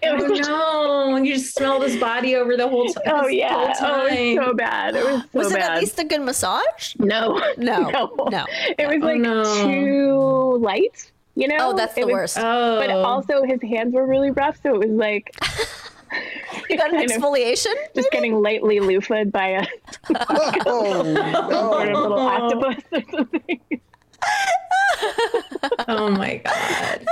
it 0.00 0.08
oh, 0.08 0.14
was 0.30 0.48
Oh 0.48 1.08
no! 1.10 1.16
And 1.16 1.26
you 1.26 1.34
just 1.34 1.54
smelled 1.54 1.82
his 1.82 1.96
body 1.96 2.36
over 2.36 2.56
the 2.56 2.68
whole, 2.68 2.86
time. 2.92 3.02
Oh 3.06 3.26
yeah, 3.26 3.74
whole 3.74 4.00
oh, 4.02 4.06
it 4.06 4.36
was 4.36 4.46
so 4.46 4.54
bad. 4.54 4.96
It 4.96 5.04
was 5.04 5.22
so 5.22 5.28
Was 5.32 5.52
it 5.52 5.58
bad. 5.58 5.72
at 5.72 5.80
least 5.80 5.98
a 5.98 6.04
good 6.04 6.22
massage? 6.22 6.94
no, 6.98 7.38
No, 7.56 7.90
no, 7.90 8.28
no. 8.30 8.46
It 8.78 8.86
was 8.88 9.02
like 9.02 9.20
no. 9.20 9.44
too 9.44 10.58
light. 10.60 11.11
You 11.34 11.48
know? 11.48 11.56
Oh, 11.60 11.76
that's 11.76 11.96
It 11.96 12.02
the 12.02 12.06
was- 12.06 12.12
worst. 12.12 12.38
oh, 12.38 12.78
But 12.78 12.90
also, 12.90 13.42
his 13.44 13.60
hands 13.62 13.94
were 13.94 14.06
really 14.06 14.30
rough, 14.30 14.58
so 14.62 14.74
it 14.74 14.88
was 14.88 14.90
like 14.96 15.34
You 16.68 16.76
got 16.76 16.92
an 16.92 16.96
kind 16.98 17.10
of 17.10 17.16
exfoliation? 17.16 17.72
just 17.94 18.10
getting 18.10 18.40
lightly 18.42 18.80
loofahed 18.80 19.32
by 19.32 19.48
a 19.48 19.66
Oh, 20.66 21.02
sort 21.02 21.88
of 21.88 21.92
no. 21.92 22.00
little 22.00 22.18
octopus 22.18 22.84
or 22.92 23.02
something. 23.10 23.60
oh 25.88 26.10
my 26.10 26.36
god! 26.44 27.06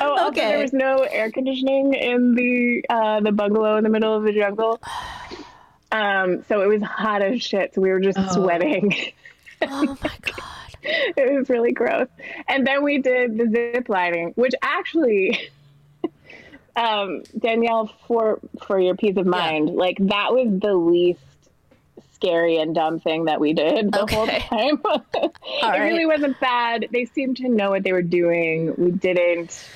Oh, 0.00 0.10
also, 0.12 0.26
Okay. 0.28 0.48
there 0.48 0.58
was 0.58 0.72
no 0.72 0.98
air 0.98 1.30
conditioning 1.30 1.94
in 1.94 2.34
the 2.34 2.84
uh, 2.88 3.20
the 3.20 3.32
bungalow 3.32 3.76
in 3.76 3.84
the 3.84 3.90
middle 3.90 4.14
of 4.16 4.22
the 4.24 4.32
jungle. 4.32 4.80
Um, 5.92 6.44
so 6.46 6.62
it 6.62 6.68
was 6.68 6.82
hot 6.82 7.20
as 7.20 7.42
shit. 7.42 7.74
So 7.74 7.80
we 7.80 7.90
were 7.90 7.98
just 7.98 8.16
Oh. 8.16 8.32
sweating. 8.44 8.94
Oh 9.60 9.96
my 10.00 10.10
god. 10.22 10.44
it 10.82 11.38
was 11.38 11.48
really 11.48 11.72
gross. 11.72 12.08
And 12.48 12.66
then 12.66 12.82
we 12.82 12.98
did 12.98 13.36
the 13.36 13.48
zip 13.48 13.88
lining, 13.88 14.32
which 14.36 14.54
actually, 14.62 15.50
um, 16.76 17.22
Danielle, 17.38 17.92
for 18.06 18.40
for 18.66 18.80
your 18.80 18.96
peace 18.96 19.16
of 19.16 19.26
mind, 19.26 19.70
like 19.70 19.98
that 19.98 20.32
was 20.32 20.48
the 20.60 20.74
least 20.74 21.20
scary 22.14 22.58
and 22.58 22.74
dumb 22.74 23.00
thing 23.00 23.24
that 23.24 23.40
we 23.40 23.52
did 23.52 23.92
the 23.92 24.06
whole 24.06 24.26
time. 24.26 24.80
it 25.14 25.32
right. 25.62 25.78
really 25.78 26.06
wasn't 26.06 26.38
bad. 26.40 26.86
They 26.92 27.06
seemed 27.06 27.38
to 27.38 27.48
know 27.48 27.70
what 27.70 27.82
they 27.82 27.92
were 27.92 28.02
doing. 28.02 28.74
We 28.76 28.90
didn't. 28.90 29.66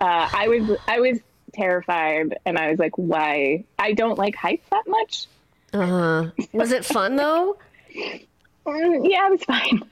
Uh, 0.00 0.28
I 0.32 0.48
was 0.48 0.78
I 0.86 1.00
was 1.00 1.18
terrified, 1.52 2.38
and 2.44 2.58
I 2.58 2.70
was 2.70 2.78
like, 2.78 2.96
"Why? 2.98 3.64
I 3.78 3.92
don't 3.92 4.18
like 4.18 4.34
heights 4.34 4.66
that 4.70 4.84
much." 4.86 5.26
Uh 5.72 5.86
huh. 5.86 6.30
Was 6.52 6.72
it 6.72 6.84
fun 6.84 7.16
though? 7.16 7.56
Mm, 8.66 9.10
yeah, 9.10 9.26
it 9.26 9.30
was 9.30 9.44
fine. 9.44 9.82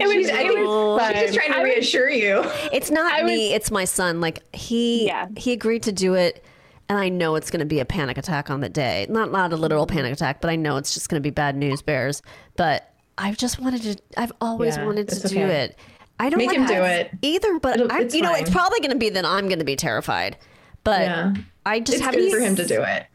It 0.00 0.06
was. 0.06 0.12
She's- 0.12 0.30
I 0.30 0.42
it 0.42 0.66
was 0.66 1.00
fine. 1.00 1.14
She's 1.14 1.22
just 1.22 1.34
trying 1.34 1.52
to 1.52 1.58
I 1.58 1.62
was- 1.62 1.74
reassure 1.74 2.10
you. 2.10 2.42
It's 2.72 2.90
not 2.90 3.12
I 3.12 3.22
was- 3.22 3.30
me. 3.32 3.54
It's 3.54 3.70
my 3.70 3.84
son. 3.84 4.20
Like 4.20 4.40
he 4.54 5.06
Yeah. 5.06 5.26
he 5.36 5.52
agreed 5.52 5.82
to 5.84 5.92
do 5.92 6.14
it, 6.14 6.44
and 6.88 6.98
I 6.98 7.08
know 7.08 7.34
it's 7.36 7.50
going 7.50 7.60
to 7.60 7.66
be 7.66 7.80
a 7.80 7.84
panic 7.84 8.18
attack 8.18 8.50
on 8.50 8.60
the 8.60 8.68
day. 8.68 9.06
Not 9.08 9.30
not 9.32 9.52
a 9.52 9.56
literal 9.56 9.86
mm-hmm. 9.86 9.96
panic 9.96 10.12
attack, 10.12 10.40
but 10.40 10.50
I 10.50 10.56
know 10.56 10.76
it's 10.76 10.94
just 10.94 11.08
going 11.08 11.20
to 11.22 11.26
be 11.26 11.30
bad 11.30 11.56
news 11.56 11.82
bears. 11.82 12.22
But 12.56 12.90
I've 13.16 13.36
just 13.36 13.58
wanted 13.60 13.82
to. 13.82 13.96
I've 14.16 14.32
always 14.40 14.76
Yeah, 14.76 14.84
wanted 14.86 15.08
to 15.08 15.16
it's 15.16 15.30
do 15.30 15.40
it. 15.40 15.76
I 16.20 16.30
don't 16.30 16.38
Make 16.38 16.48
like 16.48 16.56
him 16.58 16.66
do 16.66 16.74
it. 16.82 17.10
either. 17.22 17.58
But 17.60 17.76
It'll- 17.80 17.92
I, 17.92 18.00
it's 18.00 18.14
you 18.14 18.22
know, 18.22 18.34
it's 18.34 18.50
probably 18.50 18.80
going 18.80 18.90
to 18.90 18.96
be 18.96 19.08
that 19.10 19.24
I'm 19.24 19.46
going 19.46 19.60
to 19.60 19.64
be 19.64 19.76
terrified. 19.76 20.36
But 20.84 21.00
Yeah. 21.02 21.34
I 21.66 21.80
just 21.80 21.96
It's 21.98 22.04
haven't 22.04 22.20
good 22.20 22.32
for 22.32 22.38
him 22.40 22.56
to 22.56 22.66
do 22.66 22.82
it. 22.82 23.06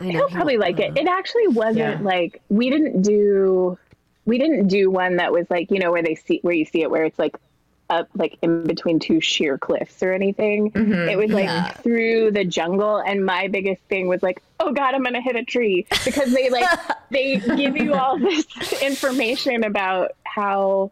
I 0.00 0.04
know 0.04 0.10
He'll 0.10 0.28
he 0.28 0.34
probably 0.34 0.58
won't. 0.58 0.78
like 0.78 0.80
it. 0.80 0.96
It 0.98 1.08
actually 1.08 1.48
wasn't 1.48 1.78
Yeah. 1.78 1.98
like 2.02 2.40
we 2.48 2.70
didn't 2.70 3.02
do 3.02 3.76
we 4.26 4.38
didn't 4.38 4.66
do 4.68 4.90
one 4.90 5.16
that 5.16 5.32
was 5.32 5.46
like 5.48 5.70
you 5.70 5.78
know 5.78 5.90
where 5.92 6.02
they 6.02 6.14
see 6.16 6.40
where 6.42 6.54
you 6.54 6.64
see 6.66 6.82
it 6.82 6.90
where 6.90 7.04
it's 7.04 7.18
like 7.18 7.36
up 7.88 8.08
like 8.14 8.36
in 8.42 8.64
between 8.64 8.98
two 8.98 9.20
sheer 9.20 9.56
cliffs 9.58 10.02
or 10.02 10.12
anything. 10.12 10.72
It 10.74 11.16
was 11.16 11.30
like 11.30 11.44
Yeah. 11.44 11.72
through 11.84 12.32
the 12.32 12.44
jungle, 12.44 12.96
and 12.98 13.24
my 13.24 13.46
biggest 13.46 13.80
thing 13.84 14.08
was 14.08 14.22
like, 14.24 14.42
oh 14.58 14.72
god, 14.72 14.94
I'm 14.94 15.04
gonna 15.04 15.20
hit 15.20 15.36
a 15.36 15.44
tree 15.44 15.86
because 16.04 16.32
they 16.32 16.50
like 16.50 16.68
they 17.10 17.38
give 17.38 17.76
you 17.76 17.94
all 17.94 18.18
this 18.18 18.44
information 18.82 19.62
about 19.62 20.10
how 20.24 20.90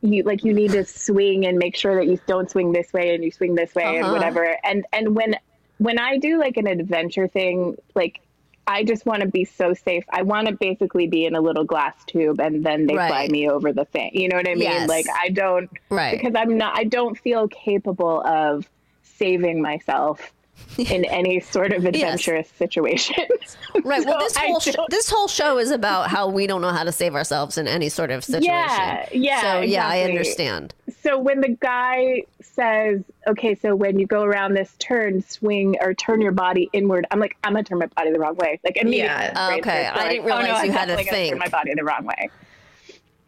you 0.00 0.22
like 0.22 0.42
you 0.44 0.54
need 0.54 0.72
to 0.72 0.84
swing 0.86 1.46
and 1.46 1.58
make 1.58 1.76
sure 1.76 1.96
that 1.96 2.06
you 2.06 2.18
don't 2.26 2.50
swing 2.50 2.72
this 2.72 2.92
way 2.94 3.14
and 3.14 3.22
you 3.22 3.30
swing 3.30 3.54
this 3.54 3.74
way 3.74 3.84
and 3.98 4.04
Uh-huh. 4.04 4.12
whatever 4.12 4.56
and 4.64 4.86
and 4.92 5.14
when 5.16 5.36
when 5.78 5.98
i 5.98 6.18
do 6.18 6.38
like 6.38 6.56
an 6.58 6.66
adventure 6.66 7.26
thing 7.28 7.76
like 7.94 8.20
i 8.66 8.82
just 8.82 9.06
want 9.06 9.20
to 9.22 9.28
be 9.28 9.44
so 9.44 9.72
safe 9.74 10.04
i 10.10 10.22
want 10.22 10.46
to 10.48 10.54
basically 10.54 11.06
be 11.06 11.24
in 11.24 11.34
a 11.34 11.40
little 11.40 11.64
glass 11.64 11.94
tube 12.06 12.40
and 12.40 12.64
then 12.64 12.86
they 12.86 12.94
fly 12.94 13.28
me 13.30 13.48
over 13.48 13.72
the 13.72 13.84
thing 13.86 14.10
you 14.12 14.28
know 14.28 14.36
what 14.36 14.48
i 14.48 14.54
mean 14.54 14.62
Yes. 14.62 14.88
like 14.88 15.06
i 15.18 15.28
don't 15.28 15.70
Right. 15.90 16.16
because 16.18 16.34
i'm 16.36 16.56
not 16.56 16.76
i 16.78 16.84
don't 16.84 17.18
feel 17.18 17.48
capable 17.48 18.22
of 18.26 18.68
saving 19.02 19.62
myself 19.62 20.32
in 20.78 21.04
any 21.06 21.40
sort 21.40 21.72
of 21.72 21.84
adventurous 21.86 22.48
situation 22.50 23.14
Right. 23.84 24.04
Well, 24.06 24.18
this 24.18 24.36
whole 24.36 24.58
sh- 24.60 24.74
this 24.90 25.08
whole 25.10 25.28
show 25.28 25.58
is 25.58 25.70
about 25.70 26.08
how 26.10 26.28
we 26.28 26.46
don't 26.46 26.60
know 26.60 26.70
how 26.72 26.82
to 26.84 26.92
save 26.92 27.14
ourselves 27.14 27.56
in 27.58 27.68
any 27.68 27.88
sort 27.88 28.10
of 28.10 28.24
situation. 28.24 28.52
Yeah, 28.52 29.06
yeah, 29.12 29.40
So 29.42 29.60
yeah, 29.60 29.86
I 29.86 30.02
understand. 30.02 30.74
so 31.02 31.18
when 31.18 31.40
the 31.40 31.50
guy 31.60 32.22
says, 32.40 33.02
"Okay, 33.28 33.54
so 33.54 33.74
when 33.76 33.98
you 33.98 34.06
go 34.06 34.22
around 34.22 34.54
this 34.54 34.74
turn, 34.78 35.22
swing 35.22 35.76
or 35.80 35.92
turn 35.94 36.20
your 36.22 36.32
body 36.32 36.68
inward," 36.72 37.06
I'm 37.10 37.20
like, 37.20 37.36
"I'm 37.44 37.52
gonna 37.52 37.64
turn 37.64 37.78
my 37.78 37.86
body 37.86 38.12
the 38.12 38.18
wrong 38.18 38.34
way." 38.36 38.58
Like 38.64 38.76
immediately. 38.78 39.06
Yeah. 39.08 39.48
brain 39.48 39.58
Okay, 39.60 39.82
starts 39.84 39.98
I 40.00 40.02
going, 40.02 40.10
didn't 40.16 40.24
"Oh, 40.24 40.28
no, 40.38 40.42
realize 40.44 40.60
I'm 40.60 40.66
you 40.66 40.72
had 40.72 40.84
to 40.86 40.96
definitely 40.96 41.10
gonna. 41.12 41.28
Turn 41.30 41.38
my 41.38 41.48
body 41.48 41.74
the 41.74 41.84
wrong 41.84 42.04
way. 42.06 42.30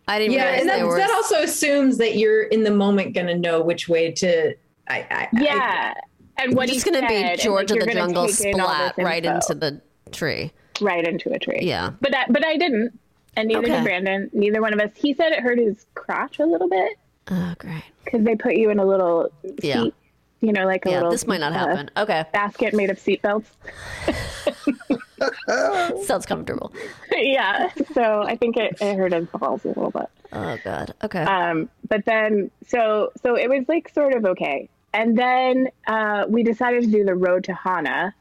I 0.08 0.18
didn't 0.18 0.32
Yeah, 0.32 0.42
realize 0.44 0.60
and 0.60 0.68
that, 0.70 0.76
there 0.76 0.86
was. 0.86 0.96
that 0.96 1.10
also 1.10 1.42
assumes 1.42 1.98
that 1.98 2.16
you're 2.16 2.44
in 2.44 2.62
the 2.64 2.70
moment 2.70 3.12
going 3.14 3.26
to 3.26 3.36
know 3.36 3.60
which 3.60 3.88
way 3.88 4.10
to. 4.12 4.54
I, 4.88 5.06
I, 5.10 5.28
Yeah. 5.40 5.94
And 6.38 6.54
what 6.56 6.68
It's 6.70 6.84
going 6.84 6.94
to 6.94 7.00
and, 7.00 7.08
be 7.08 7.22
like, 7.22 7.38
George 7.40 7.70
of 7.70 7.76
you're 7.78 7.86
the 7.86 7.92
Jungle 7.92 8.24
in 8.24 8.32
splat 8.32 8.96
this 8.96 9.04
right 9.04 9.24
into 9.24 9.54
the 9.54 9.80
tree. 10.12 10.52
right 10.80 11.06
into 11.06 11.30
a 11.32 11.38
tree. 11.38 11.60
Yeah. 11.62 11.90
But 12.00 12.14
I, 12.16 12.24
but 12.28 12.44
I 12.46 12.56
didn't, 12.56 12.98
and 13.36 13.48
neither 13.48 13.60
Okay. 13.66 13.72
did 13.76 13.84
Brandon. 13.84 14.30
Neither 14.32 14.60
one 14.60 14.72
of 14.72 14.80
us. 14.80 14.90
He 14.96 15.14
said 15.14 15.32
it 15.32 15.40
hurt 15.40 15.58
his 15.58 15.86
crotch 15.94 16.38
a 16.38 16.46
little 16.46 16.68
bit 16.68 16.98
Oh, 17.30 17.54
great. 17.58 17.82
because 18.04 18.22
they 18.24 18.34
put 18.36 18.54
you 18.56 18.70
in 18.70 18.78
a 18.78 18.84
little 18.86 19.30
Yeah. 19.62 19.82
seat, 19.84 19.94
you 20.40 20.52
know, 20.52 20.64
like 20.66 20.86
a 20.86 20.90
Yeah, 20.90 20.96
little. 20.96 21.10
this 21.10 21.26
might 21.26 21.40
not 21.40 21.52
uh, 21.52 21.56
happen. 21.58 21.90
Okay, 21.96 22.24
basket 22.32 22.74
made 22.74 22.90
of 22.90 22.98
seatbelts. 22.98 23.46
sounds 26.06 26.26
comfortable. 26.26 26.72
yeah. 27.12 27.70
So 27.94 28.22
I 28.22 28.36
think 28.36 28.56
it, 28.56 28.76
it 28.80 28.96
hurt 28.96 29.12
his 29.12 29.26
balls 29.26 29.64
a 29.64 29.68
little 29.68 29.90
bit. 29.90 30.06
Oh 30.32 30.56
God. 30.64 30.94
Okay. 31.04 31.22
Um, 31.22 31.68
but 31.88 32.04
then, 32.04 32.50
so 32.66 33.10
so 33.22 33.34
it 33.36 33.48
was 33.48 33.64
like 33.68 33.88
sort 33.88 34.14
of 34.14 34.24
okay. 34.24 34.68
And 34.92 35.16
then 35.16 35.68
uh, 35.86 36.24
we 36.28 36.42
decided 36.42 36.84
to 36.84 36.90
do 36.90 37.04
the 37.04 37.14
road 37.14 37.44
to 37.44 37.54
Hana 37.54 38.14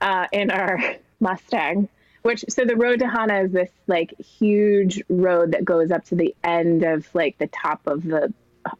uh, 0.00 0.26
in 0.32 0.50
our 0.50 0.78
Mustang. 1.20 1.88
Which 2.22 2.44
so 2.50 2.66
the 2.66 2.76
road 2.76 2.98
to 3.00 3.08
Hana 3.08 3.44
is 3.44 3.52
this 3.52 3.70
like 3.86 4.14
huge 4.20 5.02
road 5.08 5.52
that 5.52 5.64
goes 5.64 5.90
up 5.90 6.04
to 6.06 6.14
the 6.14 6.34
end 6.44 6.82
of 6.82 7.08
like 7.14 7.38
the 7.38 7.46
top 7.46 7.80
of 7.86 8.02
the 8.04 8.32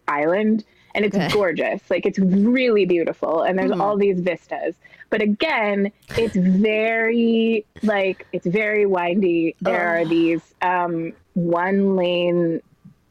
island, 0.06 0.62
and 0.94 1.06
it's 1.06 1.16
Okay. 1.16 1.30
gorgeous. 1.30 1.80
Like 1.88 2.04
it's 2.04 2.18
really 2.18 2.84
beautiful, 2.84 3.40
and 3.40 3.58
there's 3.58 3.70
Mhm. 3.70 3.80
all 3.80 3.96
these 3.96 4.20
vistas. 4.20 4.74
But 5.08 5.22
again, 5.22 5.90
it's 6.18 6.36
very 6.36 7.64
like 7.82 8.26
it's 8.30 8.46
very 8.46 8.84
windy. 8.84 9.56
There 9.62 9.88
are 10.00 10.04
these 10.04 10.42
um, 10.60 11.14
one 11.32 11.96
lane 11.96 12.60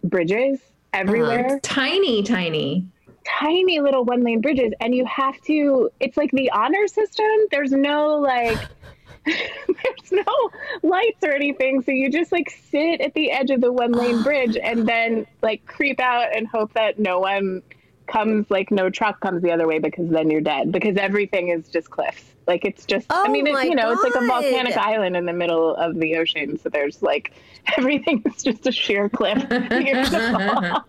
bridges 0.03 0.59
everywhere 0.93 1.59
Tiny, 1.63 2.21
tiny. 2.21 2.85
Tiny 3.25 3.79
little 3.79 4.03
one 4.03 4.23
lane 4.23 4.41
bridges 4.41 4.73
and 4.79 4.93
you 4.95 5.05
have 5.05 5.39
to 5.41 5.89
it's 5.99 6.17
like 6.17 6.31
the 6.31 6.51
honor 6.51 6.87
system. 6.87 7.25
There's 7.51 7.71
no 7.71 8.17
like 8.17 8.57
there's 9.25 10.11
no 10.11 10.49
lights 10.83 11.23
or 11.23 11.31
anything. 11.31 11.81
So 11.83 11.91
you 11.91 12.11
just 12.11 12.31
like 12.31 12.49
sit 12.49 13.01
at 13.01 13.13
the 13.13 13.31
edge 13.31 13.51
of 13.51 13.61
the 13.61 13.71
one 13.71 13.91
lane 13.91 14.23
bridge 14.23 14.57
and 14.57 14.87
then 14.87 15.27
like 15.41 15.65
creep 15.65 15.99
out 15.99 16.35
and 16.35 16.47
hope 16.47 16.73
that 16.73 16.99
no 16.99 17.19
one 17.19 17.61
comes 18.07 18.45
like 18.49 18.71
no 18.71 18.89
truck 18.89 19.19
comes 19.19 19.41
the 19.43 19.51
other 19.51 19.67
way 19.67 19.77
because 19.77 20.09
then 20.09 20.31
you're 20.31 20.41
dead 20.41 20.71
because 20.71 20.97
everything 20.97 21.49
is 21.49 21.69
just 21.69 21.89
cliffs. 21.89 22.23
Like 22.47 22.65
it's 22.65 22.83
just 22.85 23.05
i 23.11 23.27
Oh 23.27 23.31
mean 23.31 23.43
my 23.43 23.61
it's 23.61 23.69
you 23.69 23.75
know 23.75 23.91
it's 23.91 24.01
like 24.01 24.15
a 24.15 24.25
volcanic 24.25 24.75
island 24.75 25.15
in 25.15 25.25
the 25.27 25.33
middle 25.33 25.75
of 25.75 25.99
the 25.99 26.15
ocean. 26.17 26.57
So 26.57 26.69
there's 26.69 27.01
like 27.03 27.33
everything 27.77 28.23
is 28.25 28.43
just 28.43 28.65
a 28.65 28.71
sheer 28.71 29.09
cliff. 29.09 29.45
You're 29.51 30.03
just 30.03 30.13
off. 30.15 30.85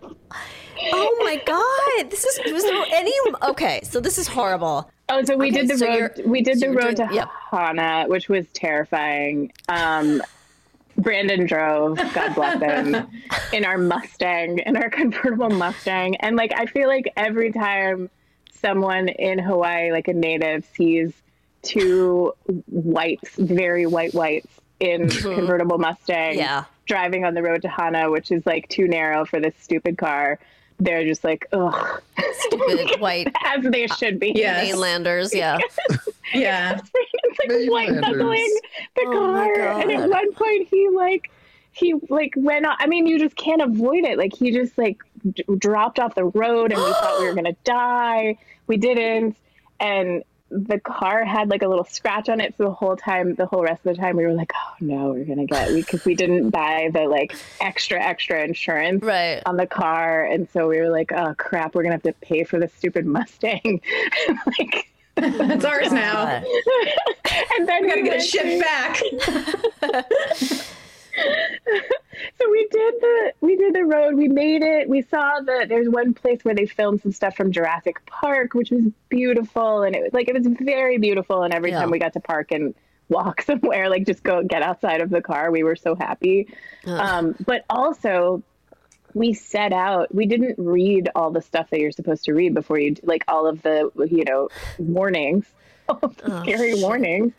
Oh 0.93 1.17
my 1.23 1.35
god! 1.45 2.09
This 2.09 2.25
is 2.25 2.51
was 2.53 2.63
there 2.63 2.83
any? 2.91 3.13
Okay, 3.43 3.81
so 3.83 3.99
this 3.99 4.17
is 4.17 4.27
horrible. 4.27 4.89
Oh, 5.09 5.23
so 5.23 5.35
we 5.37 5.47
Okay, 5.47 5.61
did 5.61 5.67
the 5.69 5.77
so 5.77 5.87
road. 5.87 6.21
We 6.25 6.41
did 6.41 6.59
so 6.59 6.67
the 6.67 6.75
road 6.75 6.95
doing- 6.95 7.09
to 7.09 7.15
yep. 7.15 7.29
Hana, 7.51 8.05
which 8.07 8.29
was 8.29 8.47
terrifying. 8.53 9.51
Um, 9.69 10.21
Brandon 10.97 11.45
drove, 11.45 11.97
God 12.13 12.35
bless 12.35 12.61
him, 12.61 12.95
in 13.53 13.65
our 13.65 13.77
Mustang, 13.77 14.59
in 14.59 14.77
our 14.77 14.89
convertible 14.89 15.49
Mustang, 15.49 16.15
and 16.17 16.35
like 16.35 16.53
I 16.55 16.65
feel 16.65 16.87
like 16.87 17.11
every 17.17 17.51
time 17.51 18.09
someone 18.61 19.07
in 19.07 19.39
Hawaii, 19.39 19.91
like 19.91 20.07
a 20.07 20.13
native, 20.13 20.65
sees 20.75 21.13
two 21.63 22.33
whites, 22.67 23.29
very 23.35 23.85
white 23.85 24.13
whites 24.13 24.47
in 24.79 25.09
convertible 25.09 25.77
Mustang, 25.77 26.37
Yeah. 26.37 26.65
driving 26.85 27.23
on 27.25 27.33
the 27.33 27.41
road 27.43 27.61
to 27.63 27.69
Hana, 27.69 28.09
which 28.11 28.31
is 28.31 28.45
like 28.45 28.67
too 28.69 28.87
narrow 28.87 29.25
for 29.25 29.39
this 29.39 29.53
stupid 29.61 29.97
car. 29.97 30.39
They're 30.81 31.05
just 31.05 31.23
like, 31.23 31.47
ugh, 31.53 32.01
Stupid 32.39 32.99
white 32.99 33.27
as 33.45 33.63
they 33.63 33.85
uh, 33.85 33.95
should 33.95 34.19
be. 34.19 34.33
Yes. 34.35 34.65
mainlanders. 34.65 35.33
Yeah. 35.33 35.59
Yeah. 36.33 36.79
it's 36.93 37.39
like 37.39 37.69
white 37.69 37.91
knuckling 37.91 38.57
the 38.95 39.01
Oh 39.05 39.11
car. 39.11 39.81
And 39.81 39.91
at 39.91 40.09
one 40.09 40.31
point, 40.31 40.69
he 40.69 40.87
like 40.89 41.29
he 41.73 41.93
like 42.09 42.33
went 42.37 42.65
on. 42.65 42.77
I 42.79 42.87
mean, 42.87 43.05
you 43.05 43.19
just 43.19 43.35
can't 43.35 43.61
avoid 43.61 44.05
it. 44.05 44.17
Like 44.17 44.33
he 44.33 44.51
just 44.51 44.77
like 44.77 45.03
d- 45.29 45.43
dropped 45.57 45.99
off 45.99 46.15
the 46.15 46.23
road, 46.23 46.71
and 46.71 46.81
we 46.81 46.91
thought 46.93 47.19
we 47.19 47.27
were 47.27 47.35
gonna 47.35 47.55
die. 47.65 48.37
We 48.67 48.77
didn't, 48.77 49.35
and 49.81 50.23
the 50.51 50.79
car 50.79 51.23
had 51.23 51.49
like 51.49 51.61
a 51.63 51.67
little 51.67 51.85
scratch 51.85 52.27
on 52.29 52.41
it. 52.41 52.53
So 52.57 52.65
the 52.65 52.71
whole 52.71 52.95
time, 52.97 53.35
the 53.35 53.45
whole 53.45 53.63
rest 53.63 53.85
of 53.85 53.95
the 53.95 54.01
time, 54.01 54.17
we 54.17 54.25
were 54.25 54.33
like, 54.33 54.51
"Oh 54.55 54.73
no, 54.81 55.11
we're 55.13 55.23
gonna 55.25 55.45
get," 55.45 55.73
because 55.73 56.03
we 56.05 56.13
didn't 56.13 56.49
buy 56.49 56.89
the 56.93 57.01
like 57.07 57.33
extra 57.61 57.99
extra 58.01 58.43
insurance 58.43 59.03
Right. 59.03 59.41
on 59.45 59.55
the 59.57 59.65
car, 59.67 60.25
and 60.25 60.49
so 60.51 60.67
we 60.67 60.79
were 60.79 60.89
like, 60.89 61.11
"Oh 61.13 61.33
crap, 61.37 61.73
we're 61.73 61.83
gonna 61.83 61.95
have 61.95 62.03
to 62.03 62.13
pay 62.21 62.43
for 62.43 62.59
this 62.59 62.73
stupid 62.73 63.05
Mustang." 63.05 63.81
like. 64.59 64.87
That's 65.15 65.65
ours 65.65 65.87
oh 65.91 65.95
now. 65.95 66.41
And 67.57 67.67
then 67.67 67.83
We 67.83 67.89
gotta 67.89 68.01
get 68.01 68.13
it 68.13 68.17
went 68.17 68.23
shipped 68.23 68.61
back. 68.61 69.01
so 72.39 72.49
we 72.51 72.67
did 72.71 72.93
the 73.01 73.33
we 73.41 73.55
did 73.55 73.73
the 73.73 73.83
road 73.85 74.15
we 74.15 74.27
made 74.27 74.61
it 74.63 74.87
we 74.89 75.01
saw 75.01 75.39
the 75.39 75.65
there's 75.67 75.87
one 75.89 76.13
place 76.13 76.39
where 76.43 76.55
they 76.55 76.65
filmed 76.65 77.01
some 77.01 77.11
stuff 77.11 77.35
from 77.35 77.51
jurassic 77.51 78.05
park 78.05 78.53
which 78.53 78.71
was 78.71 78.83
beautiful 79.09 79.83
and 79.83 79.95
it 79.95 80.03
was 80.03 80.13
like 80.13 80.27
it 80.27 80.33
was 80.35 80.47
very 80.61 80.97
beautiful 80.97 81.43
and 81.43 81.53
every 81.53 81.71
Yeah. 81.71 81.79
time 81.81 81.91
we 81.91 81.99
got 81.99 82.13
to 82.13 82.19
park 82.19 82.51
and 82.51 82.73
walk 83.09 83.41
somewhere 83.51 83.89
like 83.89 84.05
just 84.05 84.23
go 84.23 84.43
get 84.43 84.61
outside 84.61 85.01
of 85.01 85.09
the 85.09 85.21
car 85.21 85.51
we 85.51 85.63
were 85.63 85.75
so 85.75 85.95
happy. 85.95 86.47
Um, 86.85 87.35
but 87.45 87.65
also 87.69 88.43
we 89.13 89.33
set 89.33 89.73
out 89.73 90.13
we 90.15 90.25
didn't 90.25 90.55
read 90.57 91.09
all 91.15 91.31
the 91.31 91.41
stuff 91.41 91.69
that 91.71 91.79
you're 91.81 91.91
supposed 91.91 92.23
to 92.25 92.33
read 92.33 92.53
before 92.53 92.79
you 92.79 92.95
like 93.03 93.23
all 93.27 93.45
of 93.47 93.61
the 93.61 93.89
you 94.09 94.23
know 94.23 94.47
warnings 94.77 95.45
all 95.91 96.09
the 96.09 96.31
oh, 96.31 96.41
scary 96.43 96.75
warnings 96.81 97.33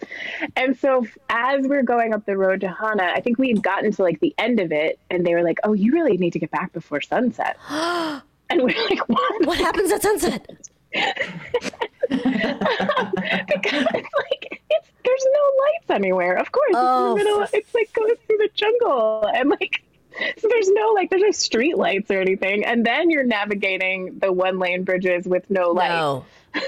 and 0.56 0.78
so 0.78 1.06
as 1.28 1.66
we're 1.66 1.82
going 1.82 2.14
up 2.14 2.24
the 2.26 2.36
road 2.36 2.60
to 2.60 2.68
hana 2.68 3.12
i 3.14 3.20
think 3.20 3.38
we 3.38 3.48
had 3.48 3.62
gotten 3.62 3.90
to 3.92 4.02
like 4.02 4.20
the 4.20 4.34
end 4.38 4.60
of 4.60 4.72
it 4.72 4.98
and 5.10 5.26
they 5.26 5.34
were 5.34 5.42
like 5.42 5.58
oh 5.64 5.72
you 5.72 5.92
really 5.92 6.16
need 6.16 6.32
to 6.32 6.38
get 6.38 6.50
back 6.50 6.72
before 6.72 7.00
sunset 7.00 7.56
and 7.70 8.62
we're 8.62 8.88
like 8.90 9.08
what 9.08 9.46
What 9.46 9.58
happens 9.58 9.90
at 9.92 10.02
sunset? 10.02 10.46
because 10.92 11.12
it's 13.94 14.14
like 14.14 14.62
it's 14.70 14.88
there's 15.04 15.26
no 15.32 15.40
lights 15.64 15.90
anywhere. 15.90 16.36
Of 16.36 16.52
course, 16.52 16.72
Oh, 16.74 17.14
it's 17.16 17.24
middle. 17.24 17.46
It's 17.52 17.74
like 17.74 17.92
going 17.92 18.14
through 18.26 18.38
the 18.38 18.50
jungle, 18.54 19.24
and 19.34 19.50
like 19.50 19.82
so 20.36 20.48
there's 20.48 20.68
no 20.70 20.88
like 20.94 21.10
there's 21.10 21.22
no 21.22 21.30
street 21.30 21.76
lights 21.78 22.10
or 22.10 22.20
anything. 22.20 22.64
And 22.64 22.84
then 22.84 23.10
you're 23.10 23.24
navigating 23.24 24.18
the 24.18 24.32
one 24.32 24.58
lane 24.58 24.84
bridges 24.84 25.26
with 25.26 25.48
no 25.50 25.70
light. 25.70 25.88
No. 25.88 26.24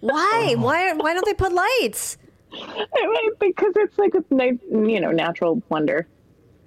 Why? 0.00 0.54
Why? 0.58 0.92
Why 0.94 1.14
don't 1.14 1.24
they 1.24 1.34
put 1.34 1.52
lights? 1.52 2.18
because 3.40 3.72
it's 3.76 3.98
like 3.98 4.14
a 4.14 4.24
nice, 4.34 4.54
you 4.70 5.00
know 5.00 5.10
natural 5.10 5.62
wonder. 5.68 6.06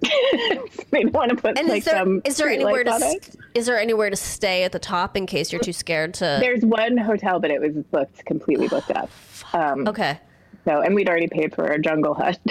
they 0.90 1.04
want 1.06 1.28
to 1.30 1.36
put 1.36 1.58
And 1.58 1.68
like 1.68 1.78
is 1.80 1.84
there 1.84 1.98
some 1.98 2.22
is 2.24 2.36
there 2.38 2.48
anywhere 2.48 2.84
to 2.84 2.90
lights 2.90 3.02
on 3.04 3.10
s- 3.10 3.28
it. 3.34 3.36
is 3.54 3.66
there 3.66 3.78
anywhere 3.78 4.08
to 4.08 4.16
stay 4.16 4.62
at 4.64 4.72
the 4.72 4.78
top 4.78 5.14
in 5.14 5.26
case 5.26 5.52
you're 5.52 5.60
too 5.60 5.72
scared 5.74 6.14
to? 6.14 6.38
There's 6.40 6.64
one 6.64 6.96
hotel, 6.96 7.38
but 7.38 7.50
it 7.50 7.60
was 7.60 7.72
booked 7.90 8.24
completely 8.24 8.68
booked 8.68 8.90
up. 8.92 9.10
Um, 9.52 9.88
Okay. 9.88 10.18
So, 10.64 10.80
and 10.82 10.94
we'd 10.94 11.08
already 11.08 11.26
paid 11.26 11.54
for 11.54 11.66
our 11.68 11.78
jungle 11.78 12.14
hut. 12.14 12.38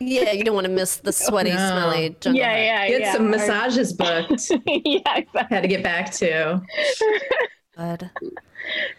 Yeah, 0.00 0.32
you 0.32 0.42
don't 0.44 0.56
want 0.56 0.66
to 0.66 0.72
miss 0.72 0.96
the 0.96 1.12
sweaty, 1.12 1.50
No. 1.50 1.56
smelly 1.56 2.16
jungle. 2.20 2.38
yeah, 2.40 2.48
hut. 2.50 2.58
yeah, 2.58 2.88
Get 2.88 3.00
yeah. 3.00 3.12
some 3.12 3.30
massages 3.30 3.92
booked. 3.92 4.50
yeah, 4.66 5.00
exactly. 5.16 5.46
Had 5.56 5.62
to 5.62 5.68
get 5.68 5.82
back 5.84 6.10
to. 6.14 6.60
God. 7.76 8.10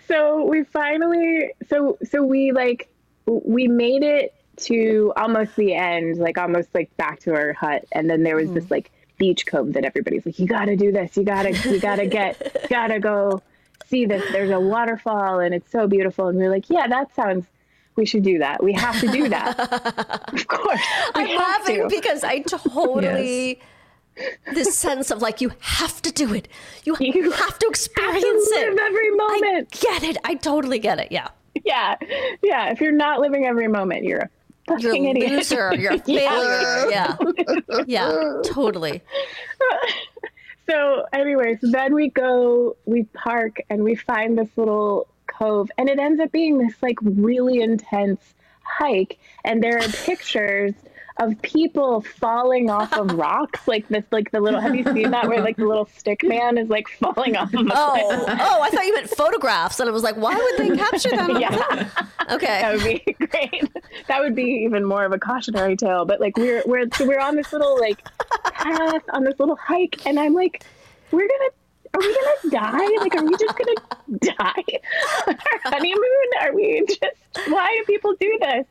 so 0.07 0.45
we 0.45 0.63
finally 0.63 1.51
so 1.69 1.97
so 2.03 2.23
we 2.23 2.51
like 2.51 2.89
we 3.26 3.67
made 3.67 4.03
it 4.03 4.34
to 4.57 5.13
almost 5.17 5.55
the 5.55 5.73
end 5.73 6.17
like 6.17 6.38
almost 6.38 6.69
like 6.73 6.95
back 6.97 7.19
to 7.21 7.34
our 7.34 7.53
hut. 7.53 7.86
And 7.91 8.09
then 8.09 8.23
there 8.23 8.36
was 8.36 8.51
this 8.51 8.65
mm-hmm. 8.65 8.73
like 8.76 8.91
beach 9.17 9.45
cove 9.45 9.73
that 9.73 9.86
everybody's 9.86 10.26
like 10.26 10.39
you 10.39 10.47
gotta 10.47 10.76
do 10.76 10.91
this. 10.91 11.17
You 11.17 11.23
gotta 11.23 11.51
you 11.69 11.80
gotta 11.80 12.05
get 12.07 12.67
gotta 12.69 12.99
go 12.99 13.41
see 13.88 14.05
this. 14.05 14.23
There's 14.32 14.51
a 14.51 14.59
waterfall 14.59 15.39
and 15.39 15.53
it's 15.53 15.71
so 15.71 15.88
beautiful. 15.88 16.28
And 16.28 16.38
we're 16.38 16.49
like 16.49 16.69
yeah 16.69 16.88
that 16.88 17.13
sounds 17.15 17.45
we 17.95 18.05
should 18.05 18.23
do 18.23 18.39
that. 18.39 18.61
We 18.61 18.73
have 18.73 18.99
to 18.99 19.07
do 19.07 19.30
that. 19.30 20.21
Of 20.36 20.47
course 20.47 20.82
I'm 21.13 21.28
have 21.28 21.38
laughing 21.38 21.89
to. 21.89 21.95
because 21.95 22.23
I 22.23 22.39
totally 22.47 23.59
this 24.53 24.78
sense 24.78 25.11
of 25.11 25.22
like 25.22 25.41
you 25.41 25.51
have 25.59 26.01
to 26.03 26.11
do 26.11 26.34
it. 26.34 26.47
You, 26.84 26.95
You 26.99 27.32
have 27.32 27.59
to 27.59 27.68
experience 27.68 28.49
live 28.51 28.74
it. 28.74 28.80
every 28.80 29.07
I 29.07 29.16
moment 29.16 29.72
get 29.72 30.03
it. 30.03 30.18
I 30.24 30.36
totally 30.36 30.80
get 30.80 30.99
it. 30.99 31.11
Yeah. 31.11 31.28
yeah 31.63 31.95
yeah 32.43 32.70
if 32.72 32.82
you're 32.82 32.91
not 32.91 33.20
living 33.22 33.45
every 33.45 33.68
moment 33.68 34.03
you're 34.03 34.30
a 34.70 34.80
You're 34.82 34.93
a 34.93 34.97
idiot 34.97 35.32
loser. 35.32 35.74
You're 35.76 35.93
a 35.93 35.99
failure. 36.20 36.89
Yeah. 36.89 37.16
Yeah. 37.88 38.41
Totally. 38.43 39.01
so 40.70 41.05
anyways 41.13 41.57
then 41.61 41.93
we 41.93 42.09
go 42.09 42.76
we 42.86 43.03
park 43.13 43.57
and 43.70 43.84
we 43.84 43.95
find 43.95 44.38
this 44.38 44.49
little 44.55 45.07
cove 45.28 45.70
and 45.78 45.89
it 45.89 45.99
ends 45.99 46.20
up 46.20 46.32
being 46.32 46.57
this 46.57 46.74
like 46.82 46.97
really 47.01 47.61
intense 47.61 48.20
hike 48.61 49.20
and 49.43 49.61
there 49.63 49.78
are 49.78 49.88
pictures 49.89 50.74
of 51.18 51.41
people 51.41 52.01
falling 52.01 52.70
off 52.70 52.91
of 52.93 53.11
rocks 53.18 53.68
like 53.68 53.88
this 53.88 54.03
like 54.11 54.32
the 54.32 54.39
little 54.39 54.59
have 54.59 54.76
you 54.76 54.84
seen 54.84 55.11
that 55.11 55.28
where 55.28 55.41
like 55.41 55.55
the 55.55 55.66
little 55.66 55.88
stick 55.95 56.24
man 56.24 56.57
is 56.57 56.68
like 56.70 56.88
falling 56.89 57.38
off 57.38 57.53
of 57.53 57.66
a 57.68 57.72
Oh, 57.74 58.26
oh, 58.28 58.61
I 58.61 58.70
thought 58.70 58.86
you 58.86 58.93
meant 58.93 59.09
photographs, 59.09 59.80
and 59.80 59.89
I 59.89 59.93
was 59.93 60.03
like, 60.03 60.18
why 60.18 60.36
would 60.36 60.57
they 60.57 60.76
capture 60.76 61.09
that? 61.11 61.39
yeah? 61.39 62.34
Okay. 62.34 62.61
that 62.61 62.74
would 62.74 62.84
be 62.84 63.13
great 63.28 63.72
that 64.07 64.20
would 64.20 64.36
be 64.36 64.43
even 64.66 64.84
more 64.84 65.05
of 65.05 65.11
a 65.13 65.20
cautionary 65.20 65.76
tale 65.76 66.05
but 66.05 66.20
like 66.20 66.36
we're 66.38 66.63
we're 66.66 66.86
so 66.95 67.05
we're 67.07 67.20
on 67.20 67.36
this 67.36 67.53
little 67.53 67.80
like 67.80 68.03
path 68.53 69.03
on 69.13 69.24
this 69.24 69.39
little 69.39 69.55
hike 69.55 70.05
and 70.07 70.20
i'm 70.20 70.34
like 70.34 70.63
we're 71.11 71.28
gonna 71.28 71.49
are 71.93 71.99
we 71.99 72.16
gonna 72.16 72.55
die 72.55 72.95
like 72.99 73.16
are 73.16 73.24
we 73.24 73.38
just 73.38 73.55
gonna 73.57 74.20
die 74.20 74.80
on 75.28 75.36
our 75.36 75.72
honeymoon 75.72 76.30
are 76.41 76.53
we 76.55 76.84
just 76.88 77.49
why 77.49 77.76
do 77.78 77.84
people 77.86 78.13
do 78.20 78.38
this 78.41 78.66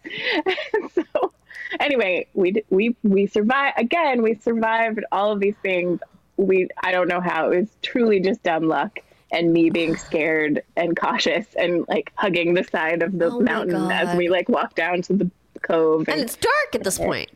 And 0.74 0.90
so 0.92 1.32
anyway 1.80 2.26
we 2.34 2.62
we 2.70 2.96
we 3.02 3.26
survived 3.26 3.74
again 3.78 4.22
we 4.22 4.34
survived 4.34 5.00
all 5.12 5.32
of 5.32 5.40
these 5.40 5.56
things. 5.62 6.00
We 6.36 6.68
i 6.82 6.90
don't 6.92 7.08
know 7.08 7.20
how. 7.20 7.50
It 7.50 7.60
was 7.60 7.68
truly 7.82 8.20
just 8.20 8.42
dumb 8.42 8.66
luck 8.68 8.98
and 9.32 9.52
me 9.52 9.70
being 9.70 9.96
scared 10.08 10.62
and 10.76 10.96
cautious 10.96 11.46
and 11.54 11.86
like 11.88 12.12
hugging 12.16 12.54
the 12.54 12.64
side 12.64 13.02
of 13.02 13.18
the 13.18 13.26
Oh 13.26 13.40
mountain 13.40 13.90
as 13.90 14.16
we 14.16 14.28
like 14.28 14.48
walk 14.48 14.74
down 14.74 15.02
to 15.02 15.12
the 15.14 15.30
cove 15.62 16.08
And 16.08 16.20
it's 16.20 16.36
dark 16.36 16.74
at 16.74 16.82
this 16.84 16.98
point. 17.08 17.30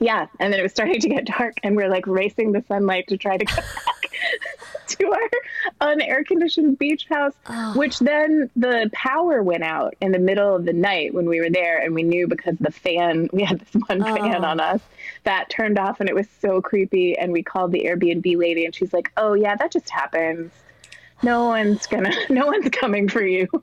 yeah 0.00 0.26
and 0.40 0.52
then 0.52 0.60
it 0.60 0.62
was 0.62 0.72
starting 0.72 1.00
to 1.00 1.08
get 1.08 1.24
dark 1.24 1.54
and 1.62 1.74
we're 1.76 1.88
like 1.88 2.06
racing 2.06 2.52
the 2.52 2.62
sunlight 2.68 3.06
to 3.08 3.16
try 3.16 3.36
to 3.38 3.44
get 3.44 3.64
to 4.88 5.06
our 5.12 5.30
unair 5.94 6.24
conditioned 6.24 6.78
beach 6.78 7.06
house, 7.08 7.34
which 7.74 7.98
then 7.98 8.50
the 8.56 8.90
power 8.92 9.42
went 9.42 9.62
out 9.62 9.94
in 10.00 10.12
the 10.12 10.18
middle 10.18 10.54
of 10.54 10.64
the 10.64 10.72
night 10.72 11.12
when 11.14 11.26
we 11.28 11.40
were 11.40 11.50
there, 11.50 11.78
and 11.78 11.94
we 11.94 12.02
knew 12.02 12.26
because 12.28 12.56
the 12.60 12.70
fan 12.72 13.28
we 13.32 13.42
had 13.42 13.60
this 13.60 13.82
one 13.88 14.02
fan 14.02 14.44
Oh. 14.44 14.48
on 14.48 14.60
us 14.60 14.80
that 15.24 15.50
turned 15.50 15.78
off, 15.78 16.00
and 16.00 16.08
it 16.08 16.14
was 16.14 16.28
so 16.40 16.60
creepy. 16.60 17.16
And 17.18 17.32
we 17.32 17.42
called 17.42 17.72
the 17.72 17.84
Airbnb 17.84 18.36
lady, 18.36 18.64
and 18.64 18.74
she's 18.74 18.92
like, 18.92 19.10
"Oh 19.16 19.34
yeah, 19.34 19.56
that 19.56 19.72
just 19.72 19.90
happens." 19.90 20.52
No 21.22 21.46
one's 21.46 21.86
gonna, 21.86 22.12
no 22.28 22.46
one's 22.46 22.68
coming 22.70 23.08
for 23.08 23.22
you. 23.22 23.48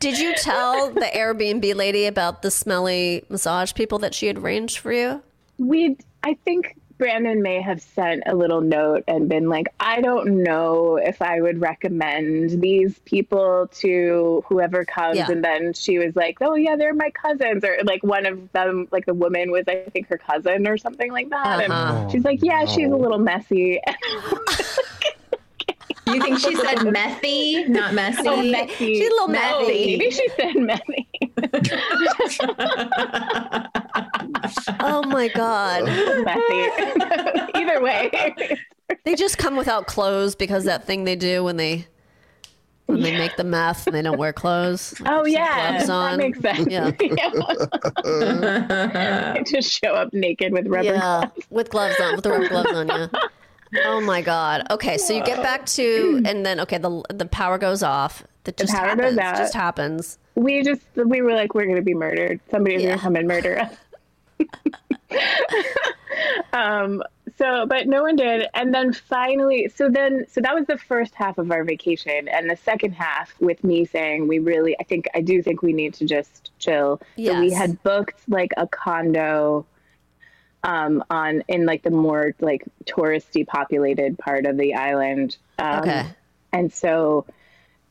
Did 0.00 0.18
you 0.18 0.34
tell 0.36 0.90
the 0.90 1.10
Airbnb 1.14 1.74
lady 1.74 2.06
about 2.06 2.42
the 2.42 2.50
smelly 2.50 3.24
massage 3.28 3.74
people 3.74 3.98
that 4.00 4.14
she 4.14 4.26
had 4.26 4.38
arranged 4.38 4.78
for 4.78 4.92
you? 4.92 5.22
we 5.56 5.96
i 6.24 6.34
think 6.44 6.76
brandon 6.98 7.42
may 7.42 7.60
have 7.60 7.82
sent 7.82 8.22
a 8.26 8.34
little 8.34 8.60
note 8.60 9.02
and 9.08 9.28
been 9.28 9.48
like 9.48 9.66
i 9.80 10.00
don't 10.00 10.28
know 10.42 10.96
if 10.96 11.20
i 11.20 11.40
would 11.40 11.60
recommend 11.60 12.60
these 12.62 12.98
people 13.00 13.68
to 13.72 14.44
whoever 14.48 14.84
comes 14.84 15.16
Yeah. 15.16 15.30
and 15.30 15.42
then 15.44 15.72
she 15.72 15.98
was 15.98 16.14
like 16.14 16.38
oh 16.40 16.54
yeah 16.54 16.76
they're 16.76 16.94
my 16.94 17.10
cousins 17.10 17.64
or 17.64 17.78
like 17.84 18.02
one 18.04 18.26
of 18.26 18.50
them 18.52 18.86
like 18.92 19.06
the 19.06 19.14
woman 19.14 19.50
was 19.50 19.64
i 19.66 19.84
think 19.92 20.08
her 20.08 20.18
cousin 20.18 20.68
or 20.68 20.76
something 20.78 21.10
like 21.12 21.30
that 21.30 21.68
Uh-huh. 21.70 21.96
and 22.02 22.10
she's 22.12 22.24
like 22.24 22.38
yeah 22.42 22.64
she's 22.64 22.90
a 22.90 22.96
little 22.96 23.18
messy 23.18 23.80
You 26.06 26.20
think 26.20 26.38
she 26.38 26.54
said 26.54 26.76
methy, 26.80 27.66
not 27.66 27.94
messy? 27.94 28.28
oh 28.28 28.42
messy 28.42 28.94
She's 28.94 29.08
a 29.08 29.10
little 29.10 29.28
No, 29.28 29.40
methy. 29.40 29.98
maybe 29.98 30.10
she 30.10 30.28
said 30.36 30.54
messy 30.56 31.08
Oh 34.80 35.02
my 35.06 35.28
god. 35.28 35.84
messy 35.84 37.50
either 37.54 37.80
way 37.82 38.10
They 39.04 39.14
just 39.14 39.38
come 39.38 39.56
without 39.56 39.86
clothes 39.86 40.34
because 40.34 40.64
that 40.64 40.84
thing 40.86 41.04
they 41.04 41.16
do 41.16 41.44
when 41.44 41.56
they 41.56 41.86
when 42.86 43.00
they 43.00 43.16
make 43.16 43.34
the 43.36 43.44
meth 43.44 43.86
and 43.86 43.96
they 43.96 44.02
don't 44.02 44.18
wear 44.18 44.32
clothes. 44.32 44.94
oh 45.06 45.24
yeah 45.24 45.70
gloves 45.78 45.88
on. 45.90 46.18
that 46.18 46.18
makes 46.18 46.40
sense 46.40 46.66
Yeah. 46.70 46.90
Yeah. 48.14 49.42
just 49.46 49.70
show 49.82 49.94
up 49.94 50.12
naked 50.12 50.52
with 50.52 50.66
rubber 50.66 50.94
Yeah, 50.94 51.28
with 51.50 51.70
gloves 51.70 51.98
on, 52.00 52.14
with 52.16 52.24
the 52.24 52.30
rubber 52.30 52.48
gloves 52.48 52.72
on. 52.72 52.88
Yeah. 52.88 53.06
Oh 53.86 54.00
my 54.00 54.22
god. 54.22 54.66
Okay, 54.70 54.98
so 54.98 55.12
you 55.14 55.24
get 55.24 55.42
back 55.42 55.66
to, 55.66 56.22
and 56.24 56.46
then 56.46 56.60
okay, 56.60 56.78
the 56.78 57.02
the 57.12 57.26
power 57.26 57.58
goes 57.58 57.82
off. 57.82 58.22
That 58.44 58.56
just 58.56 58.72
power 58.72 58.88
happens. 58.90 59.10
goes 59.16 59.18
out. 59.18 59.36
Just 59.36 59.54
happens. 59.54 60.18
we 60.36 60.62
just 60.62 60.82
we 60.94 61.22
were 61.22 61.32
like 61.34 61.54
we're 61.54 61.66
gonna 61.66 61.80
be 61.82 61.94
murdered 61.94 62.38
somebody's 62.50 62.82
Yeah. 62.82 62.90
gonna 62.90 63.00
come 63.02 63.16
and 63.16 63.26
murder 63.26 63.58
us 63.60 63.74
um 66.52 67.02
so 67.36 67.66
but 67.66 67.86
no 67.88 68.02
one 68.02 68.16
did. 68.16 68.46
And 68.54 68.72
then 68.72 68.92
finally 68.92 69.68
so 69.74 69.88
then 69.90 70.26
so 70.30 70.40
that 70.40 70.54
was 70.54 70.66
the 70.66 70.78
first 70.78 71.14
half 71.14 71.38
of 71.38 71.50
our 71.50 71.64
vacation. 71.64 72.28
And 72.28 72.48
the 72.50 72.56
second 72.56 72.92
half 72.92 73.34
with 73.40 73.62
me 73.64 73.84
saying 73.84 74.28
we 74.28 74.38
really 74.38 74.76
i 74.80 74.84
think 74.84 75.06
i 75.14 75.20
do 75.20 75.42
think 75.42 75.62
we 75.62 75.72
need 75.72 75.94
to 75.94 76.04
just 76.06 76.50
chill. 76.58 77.00
So 77.16 77.40
we 77.40 77.50
had 77.52 77.82
booked 77.82 78.20
like 78.28 78.52
a 78.56 78.66
condo 78.66 79.66
um 80.62 81.04
on 81.10 81.42
in 81.48 81.66
like 81.66 81.82
the 81.82 81.90
more 81.90 82.34
like 82.40 82.64
touristy 82.84 83.46
populated 83.46 84.18
part 84.18 84.46
of 84.46 84.56
the 84.56 84.74
island. 84.74 85.36
Um, 85.58 85.78
Okay. 85.80 86.06
and 86.52 86.72
so 86.72 87.26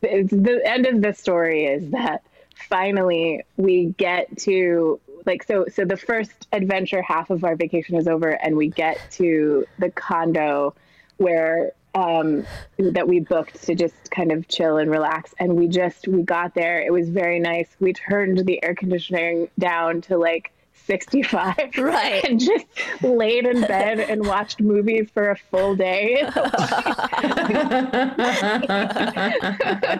the, 0.01 0.23
the 0.23 0.61
end 0.65 0.85
of 0.85 1.01
the 1.01 1.13
story 1.13 1.65
is 1.65 1.91
that 1.91 2.23
finally 2.69 3.43
we 3.57 3.85
get 3.97 4.37
to 4.39 4.99
like 5.25 5.43
so 5.43 5.65
so 5.73 5.85
the 5.85 5.97
first 5.97 6.47
adventure 6.51 7.01
half 7.01 7.29
of 7.29 7.43
our 7.43 7.55
vacation 7.55 7.95
is 7.95 8.07
over 8.07 8.29
and 8.29 8.55
we 8.55 8.69
get 8.69 8.97
to 9.11 9.65
the 9.79 9.89
condo 9.91 10.73
where 11.17 11.71
um 11.95 12.45
that 12.77 13.07
we 13.07 13.19
booked 13.19 13.61
to 13.63 13.75
just 13.75 14.09
kind 14.11 14.31
of 14.31 14.47
chill 14.47 14.77
and 14.77 14.89
relax. 14.89 15.33
And 15.39 15.55
we 15.55 15.67
just 15.67 16.07
we 16.07 16.23
got 16.23 16.55
there. 16.55 16.81
It 16.81 16.91
was 16.91 17.09
very 17.09 17.39
nice. 17.39 17.67
We 17.79 17.93
turned 17.93 18.45
the 18.45 18.63
air 18.63 18.75
conditioning 18.75 19.49
down 19.59 20.01
to 20.01 20.17
like 20.17 20.51
65 20.85 21.55
Right. 21.77 22.23
and 22.23 22.39
just 22.39 22.65
laid 23.01 23.45
in 23.45 23.61
bed 23.61 23.99
and 23.99 24.25
watched 24.25 24.59
movies 24.61 25.09
for 25.13 25.31
a 25.31 25.37
full 25.37 25.75
day 25.75 26.23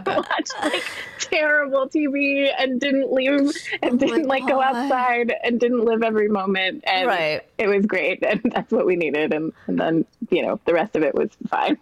watched 0.06 0.54
like 0.62 0.84
terrible 1.20 1.88
TV 1.88 2.50
and 2.58 2.80
didn't 2.80 3.12
leave 3.12 3.52
and 3.82 3.94
Oh 3.94 3.98
didn't 3.98 4.28
like 4.28 4.48
go 4.48 4.62
outside 4.62 5.34
and 5.44 5.60
didn't 5.60 5.84
live 5.86 6.04
every 6.04 6.28
moment. 6.28 6.84
And 6.86 7.08
Right. 7.08 7.42
it 7.58 7.68
was 7.68 7.86
great. 7.86 8.24
And 8.24 8.42
that's 8.54 8.72
what 8.72 8.86
we 8.86 8.96
needed. 8.96 9.34
And, 9.34 9.54
and 9.68 9.80
then, 9.80 10.06
you 10.30 10.42
know, 10.46 10.60
the 10.66 10.74
rest 10.74 10.96
of 10.96 11.04
it 11.04 11.14
was 11.16 11.30
fine. 11.50 11.78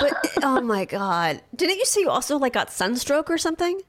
But 0.00 0.12
oh 0.42 0.60
my 0.60 0.84
god, 0.84 1.42
didn't 1.54 1.76
you 1.78 1.84
say 1.84 2.00
you 2.00 2.10
also 2.10 2.38
like 2.38 2.52
got 2.52 2.70
sunstroke 2.72 3.30
or 3.30 3.38
something? 3.38 3.80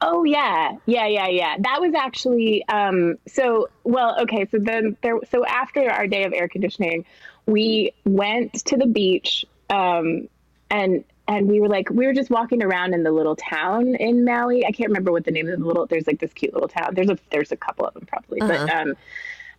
Oh 0.00 0.24
yeah, 0.24 0.76
yeah, 0.86 1.06
yeah, 1.06 1.28
yeah. 1.28 1.56
That 1.58 1.80
was 1.80 1.94
actually 1.94 2.64
um 2.68 3.16
so 3.26 3.68
well, 3.84 4.20
okay, 4.22 4.46
so 4.50 4.58
then 4.60 4.96
there 5.02 5.18
so 5.30 5.44
after 5.44 5.90
our 5.90 6.06
day 6.06 6.24
of 6.24 6.32
air 6.32 6.48
conditioning, 6.48 7.04
we 7.46 7.92
went 8.04 8.52
to 8.66 8.76
the 8.76 8.86
beach 8.86 9.44
um 9.70 10.28
and 10.70 11.04
and 11.26 11.48
we 11.48 11.60
were 11.60 11.68
like 11.68 11.90
we 11.90 12.06
were 12.06 12.12
just 12.12 12.30
walking 12.30 12.62
around 12.62 12.94
in 12.94 13.02
the 13.02 13.10
little 13.10 13.36
town 13.36 13.96
in 13.96 14.24
Maui. 14.24 14.64
I 14.64 14.70
can't 14.70 14.88
remember 14.88 15.10
what 15.10 15.24
the 15.24 15.32
name 15.32 15.48
of 15.48 15.58
the 15.58 15.64
little 15.64 15.86
there's 15.86 16.06
like 16.06 16.20
this 16.20 16.32
cute 16.32 16.52
little 16.54 16.68
town. 16.68 16.94
There's 16.94 17.10
a 17.10 17.18
there's 17.30 17.50
a 17.50 17.56
couple 17.56 17.86
of 17.86 17.94
them 17.94 18.06
probably. 18.06 18.38
But 18.38 18.70
um 18.70 18.94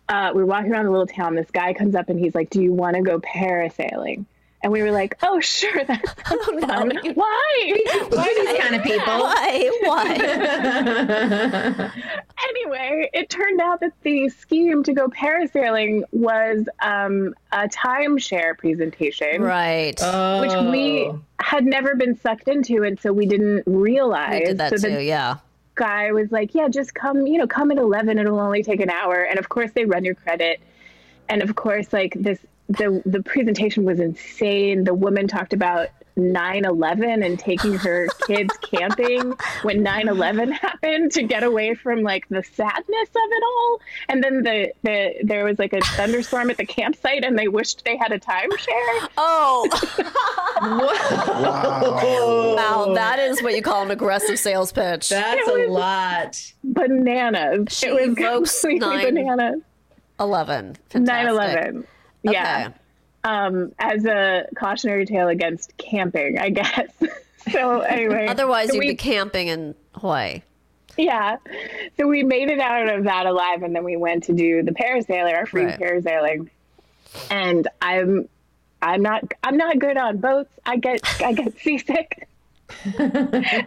uh, 0.08 0.32
we 0.34 0.40
were 0.40 0.46
walking 0.46 0.72
around 0.72 0.86
the 0.86 0.90
little 0.90 1.06
town. 1.06 1.36
This 1.36 1.52
guy 1.52 1.72
comes 1.72 1.94
up 1.94 2.08
and 2.08 2.18
he's 2.18 2.34
like, 2.34 2.50
"Do 2.50 2.60
you 2.60 2.72
want 2.72 2.96
to 2.96 3.02
go 3.02 3.20
parasailing?" 3.20 4.26
And 4.62 4.72
we 4.72 4.82
were 4.82 4.90
like, 4.90 5.16
"Oh, 5.22 5.40
sure, 5.40 5.84
that's 5.84 6.14
Oh, 6.30 6.60
fun. 6.60 6.90
Why? 7.14 7.80
Why 8.10 8.34
these 8.44 8.58
kind 8.60 8.74
of 8.76 8.82
people? 8.82 9.06
Why? 9.06 9.70
Why? 9.82 11.90
anyway, 12.48 13.10
it 13.14 13.30
turned 13.30 13.60
out 13.60 13.80
that 13.80 13.92
the 14.02 14.28
scheme 14.28 14.82
to 14.84 14.92
go 14.92 15.08
parasailing 15.08 16.02
was 16.12 16.68
um, 16.80 17.34
a 17.52 17.68
timeshare 17.68 18.56
presentation, 18.58 19.42
right. 19.42 19.98
which 20.40 20.52
we 20.72 21.10
had 21.40 21.64
never 21.64 21.94
been 21.94 22.18
sucked 22.20 22.48
into, 22.48 22.82
and 22.82 23.00
so 23.00 23.12
we 23.12 23.26
didn't 23.26 23.62
realize. 23.66 24.40
we 24.40 24.44
did 24.46 24.58
that 24.58 24.78
so 24.78 24.88
too. 24.88 24.94
the 24.96 25.04
Yeah. 25.04 25.36
guy 25.74 26.12
was 26.12 26.30
like, 26.30 26.54
"Yeah, 26.54 26.68
just 26.68 26.94
come. 26.94 27.26
You 27.26 27.38
know, 27.38 27.46
come 27.46 27.70
at 27.70 27.78
eleven. 27.78 28.18
It'll 28.18 28.38
only 28.38 28.62
take 28.62 28.80
an 28.80 28.90
hour." 28.90 29.22
And 29.22 29.38
of 29.38 29.48
course, 29.48 29.72
they 29.72 29.86
run 29.86 30.04
your 30.04 30.14
credit, 30.16 30.60
and 31.30 31.42
of 31.42 31.54
course, 31.56 31.92
like 31.92 32.14
this, 32.14 32.38
the 32.70 33.02
the 33.04 33.22
presentation 33.22 33.84
was 33.84 33.98
insane. 33.98 34.84
The 34.84 34.94
woman 34.94 35.26
talked 35.26 35.52
about 35.52 35.88
9/11 36.16 37.24
and 37.24 37.38
taking 37.38 37.74
her 37.74 38.06
kids 38.26 38.56
camping 38.58 39.34
when 39.62 39.84
9/11 39.84 40.52
happened 40.52 41.12
to 41.12 41.22
get 41.22 41.42
away 41.42 41.74
from 41.74 42.02
like 42.02 42.28
the 42.28 42.42
sadness 42.42 43.08
of 43.08 43.30
it 43.30 43.42
all. 43.42 43.80
And 44.08 44.22
then 44.22 44.42
the, 44.42 44.72
the 44.82 45.14
there 45.24 45.44
was 45.44 45.58
like 45.58 45.72
a 45.72 45.80
thunderstorm 45.80 46.50
at 46.50 46.58
the 46.58 46.66
campsite 46.66 47.24
and 47.24 47.36
they 47.36 47.48
wished 47.48 47.84
they 47.84 47.96
had 47.96 48.12
a 48.12 48.20
timeshare. 48.20 49.08
Oh. 49.16 49.68
wow. 50.60 52.54
wow, 52.56 52.94
that 52.94 53.18
is 53.18 53.42
what 53.42 53.54
you 53.54 53.62
call 53.62 53.82
an 53.82 53.90
aggressive 53.90 54.38
sales 54.38 54.70
pitch. 54.70 55.08
That's 55.08 55.48
a 55.48 55.66
lot. 55.66 56.52
Bananas. 56.62 57.76
She 57.76 57.88
it 57.88 57.94
was 57.94 58.14
completely 58.16 58.78
nine, 58.78 59.14
bananas. 59.14 59.62
11. 60.20 60.76
9/11. 60.90 61.84
Okay. 62.26 62.34
Yeah. 62.34 62.72
Um, 63.22 63.72
as 63.78 64.04
a 64.06 64.46
cautionary 64.56 65.04
tale 65.04 65.28
against 65.28 65.76
camping, 65.76 66.38
I 66.38 66.50
guess. 66.50 66.90
so 67.52 67.80
anyway, 67.80 68.26
otherwise 68.28 68.68
so 68.68 68.74
you'd 68.74 68.80
we, 68.80 68.88
be 68.88 68.94
camping 68.94 69.48
in 69.48 69.74
Hawaii. 69.94 70.42
Yeah. 70.96 71.36
So 71.98 72.06
we 72.06 72.22
made 72.22 72.50
it 72.50 72.60
out 72.60 72.88
of 72.88 73.04
that 73.04 73.26
alive, 73.26 73.62
and 73.62 73.74
then 73.74 73.84
we 73.84 73.96
went 73.96 74.24
to 74.24 74.32
do 74.32 74.62
the 74.62 74.72
parasailing, 74.72 75.34
our 75.34 75.46
free 75.46 75.64
right. 75.64 75.78
parasailing. 75.78 76.48
And 77.30 77.68
I'm, 77.80 78.28
I'm 78.80 79.02
not, 79.02 79.24
I'm 79.42 79.56
not 79.56 79.78
good 79.78 79.96
on 79.96 80.18
boats. 80.18 80.52
I 80.64 80.76
get, 80.76 81.00
I 81.20 81.32
get 81.32 81.58
seasick. 81.60 82.28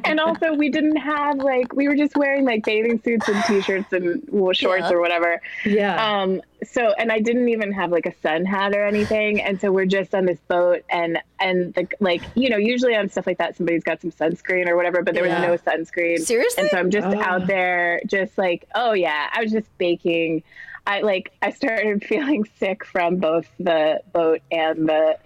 and 0.06 0.20
also 0.20 0.54
we 0.54 0.70
didn't 0.70 0.96
have 0.98 1.38
like 1.38 1.74
we 1.74 1.88
were 1.88 1.96
just 1.96 2.16
wearing 2.16 2.46
like 2.46 2.64
bathing 2.64 3.02
suits 3.04 3.28
and 3.28 3.44
t-shirts 3.46 3.92
and 3.94 4.24
well, 4.30 4.54
shorts 4.54 4.86
Yeah. 4.90 4.96
or 4.96 5.00
whatever. 5.02 5.42
Yeah. 5.66 6.22
Um, 6.22 6.42
so, 6.64 6.94
and 6.98 7.12
I 7.12 7.20
didn't 7.20 7.50
even 7.50 7.72
have 7.74 7.92
like 7.92 8.06
a 8.06 8.14
sun 8.22 8.46
hat 8.46 8.74
or 8.74 8.86
anything. 8.86 9.42
And 9.42 9.60
so 9.60 9.72
we're 9.72 9.86
just 9.86 10.16
on 10.16 10.26
this 10.26 10.40
boat 10.48 10.84
and, 10.90 11.20
and 11.40 11.74
the, 11.74 11.88
like, 12.00 12.22
you 12.36 12.50
know, 12.50 12.58
usually 12.58 12.96
on 12.96 13.10
stuff 13.10 13.28
like 13.28 13.38
that, 13.40 13.58
somebody's 13.58 13.84
got 13.84 14.00
some 14.02 14.12
sunscreen 14.12 14.68
or 14.70 14.76
whatever, 14.78 15.04
but 15.04 15.14
there 15.14 15.26
Yeah. 15.26 15.50
was 15.52 15.62
no 15.66 15.72
sunscreen. 15.74 16.20
Seriously? 16.20 16.62
And 16.62 16.70
so 16.72 16.78
I'm 16.78 16.90
just 16.90 17.08
Oh. 17.08 17.22
out 17.22 17.48
there, 17.48 18.00
just 18.08 18.38
like, 18.38 18.66
oh 18.76 18.94
yeah, 18.94 19.30
I 19.34 19.42
was 19.44 19.52
just 19.52 19.68
baking. 19.78 20.44
I 20.88 21.02
like, 21.02 21.34
I 21.42 21.52
started 21.52 22.04
feeling 22.08 22.46
sick 22.58 22.86
from 22.86 23.18
both 23.18 23.48
the 23.60 24.02
boat 24.14 24.42
and 24.52 24.88
the, 24.88 25.18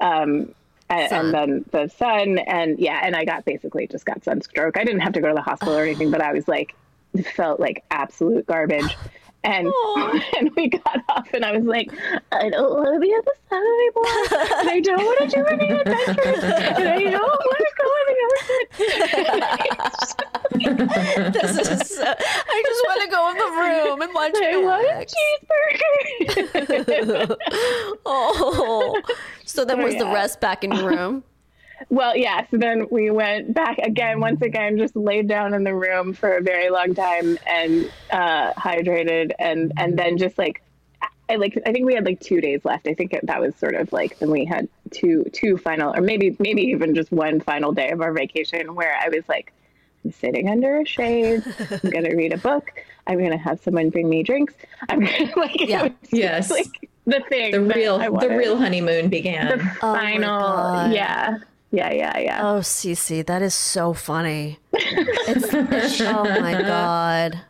um, 0.00 0.54
and, 0.90 1.12
and 1.12 1.34
then 1.34 1.64
the 1.70 1.88
sun 1.88 2.38
and 2.38 2.78
yeah, 2.78 3.00
and 3.02 3.14
I 3.14 3.24
got 3.24 3.44
basically 3.44 3.86
just 3.86 4.04
got 4.04 4.22
sunstroke. 4.24 4.76
I 4.76 4.84
didn't 4.84 5.00
have 5.00 5.12
to 5.14 5.20
go 5.20 5.28
to 5.28 5.34
the 5.34 5.42
hospital 5.42 5.76
or 5.76 5.82
anything, 5.82 6.10
but 6.10 6.20
I 6.20 6.32
was 6.32 6.48
like, 6.48 6.74
felt 7.34 7.60
like 7.60 7.84
absolute 7.90 8.46
garbage. 8.46 8.96
And 9.42 9.72
and 10.38 10.50
we 10.54 10.68
got 10.68 11.02
off, 11.08 11.28
and 11.32 11.44
I 11.44 11.52
was 11.52 11.64
like, 11.64 11.90
I 12.30 12.50
don't 12.50 12.74
want 12.74 12.94
to 12.94 13.00
be 13.00 13.12
at 13.12 13.24
the 13.24 13.32
set 13.48 13.62
anymore. 13.62 14.04
And 14.60 14.68
I 14.70 14.80
don't 14.80 15.02
want 15.04 15.18
to 15.20 15.26
do 15.28 15.44
any 15.46 15.70
adventures. 15.70 16.44
And 16.44 16.88
I 16.88 16.98
don't 17.10 17.22
want 17.22 17.58
to 17.58 17.72
go 17.80 17.88
in 18.00 18.06
the 18.10 18.16
ocean. 18.26 18.60
this 21.32 21.58
is. 21.58 21.98
Uh, 21.98 22.14
I 22.18 22.62
just 22.66 22.82
want 22.86 23.00
to 23.02 23.08
go 23.10 23.30
in 23.30 23.36
the 23.38 23.50
room 23.60 24.02
and 24.02 24.14
watch 24.14 24.34
I 24.36 24.56
want 24.58 24.86
a 24.86 25.06
cheeseburger. 27.06 27.36
Oh, 28.06 29.00
so 29.44 29.64
then 29.64 29.80
Oh, 29.80 29.84
was 29.84 29.96
the 29.96 30.06
rest 30.06 30.40
back 30.40 30.64
in 30.64 30.72
your 30.72 30.88
room? 30.88 31.24
Well, 31.88 32.16
yeah. 32.16 32.46
So 32.50 32.58
then 32.58 32.86
we 32.90 33.10
went 33.10 33.54
back 33.54 33.78
again, 33.78 34.20
once 34.20 34.42
again, 34.42 34.76
just 34.78 34.94
laid 34.94 35.28
down 35.28 35.54
in 35.54 35.64
the 35.64 35.74
room 35.74 36.12
for 36.12 36.36
a 36.36 36.42
very 36.42 36.70
long 36.70 36.94
time 36.94 37.38
and 37.46 37.90
uh, 38.10 38.52
hydrated, 38.54 39.32
and 39.38 39.72
and 39.76 39.98
then 39.98 40.18
just 40.18 40.36
like, 40.38 40.62
I 41.28 41.36
like, 41.36 41.58
I 41.64 41.72
think 41.72 41.86
we 41.86 41.94
had 41.94 42.04
like 42.04 42.20
two 42.20 42.40
days 42.40 42.64
left. 42.64 42.86
I 42.86 42.94
think 42.94 43.12
it, 43.14 43.26
that 43.26 43.40
was 43.40 43.56
sort 43.56 43.74
of 43.74 43.92
like 43.92 44.18
then 44.18 44.30
we 44.30 44.44
had 44.44 44.68
two 44.90 45.24
two 45.32 45.56
final, 45.56 45.94
or 45.96 46.00
maybe 46.02 46.36
maybe 46.38 46.62
even 46.62 46.94
just 46.94 47.10
one 47.12 47.40
final 47.40 47.72
day 47.72 47.90
of 47.90 48.00
our 48.02 48.12
vacation 48.12 48.74
where 48.74 48.94
I 48.96 49.08
was 49.08 49.24
like, 49.28 49.52
I'm 50.04 50.12
sitting 50.12 50.48
under 50.50 50.80
a 50.80 50.86
shade. 50.86 51.42
I'm 51.82 51.90
gonna 51.90 52.14
read 52.14 52.32
a 52.34 52.38
book. 52.38 52.70
I'm 53.06 53.18
gonna 53.18 53.38
have 53.38 53.60
someone 53.60 53.90
bring 53.90 54.08
me 54.08 54.22
drinks. 54.22 54.54
I'm 54.88 55.00
gonna 55.00 55.32
like, 55.36 55.60
it 55.60 55.68
Yeah. 55.68 55.82
was 55.84 55.92
Yes. 56.12 56.50
like 56.50 56.90
the 57.06 57.20
thing, 57.28 57.52
The 57.52 57.60
that 57.68 57.76
real 57.76 57.98
the 57.98 58.28
real 58.28 58.56
honeymoon 58.58 59.08
began. 59.08 59.48
the 59.48 59.76
Oh 59.82 59.94
final, 59.94 60.38
God. 60.38 60.92
yeah, 60.92 61.38
yeah, 61.70 61.92
yeah, 61.92 62.18
yeah. 62.18 62.40
Oh, 62.42 62.60
Cece, 62.60 63.24
that 63.26 63.42
is 63.42 63.54
so 63.54 63.92
funny. 63.92 64.58
Oh 66.02 66.24
my 66.40 66.60
god. 66.62 67.40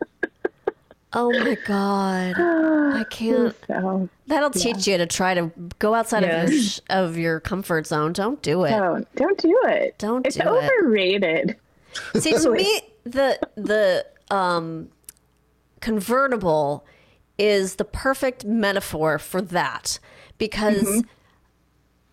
Oh 1.13 1.31
my 1.33 1.57
god. 1.67 2.35
I 2.39 3.05
can't. 3.11 3.55
So 3.67 4.09
That'll 4.27 4.51
teach 4.51 4.87
you 4.87 4.99
to 4.99 5.07
try 5.07 5.35
to 5.35 5.51
go 5.79 5.95
outside 5.95 6.23
of 6.25 6.53
your 6.53 6.63
of 6.91 7.17
your 7.17 7.41
comfort 7.41 7.87
zone. 7.87 8.13
Don't 8.13 8.41
do 8.43 8.65
it. 8.65 8.71
don't 8.71 9.15
don't 9.17 9.39
do 9.39 9.59
it. 9.65 9.99
Don't 9.99 10.27
it's 10.27 10.37
do 10.37 10.43
it. 10.43 10.47
overrated. 10.49 11.57
See, 12.17 12.33
to 12.33 12.51
me, 12.53 12.83
the 13.05 13.39
the 13.57 14.07
um, 14.31 14.89
convertible 15.81 16.85
is 17.39 17.77
the 17.77 17.85
perfect 17.85 18.45
metaphor 18.45 19.19
for 19.19 19.41
that 19.43 19.99
because 20.39 21.03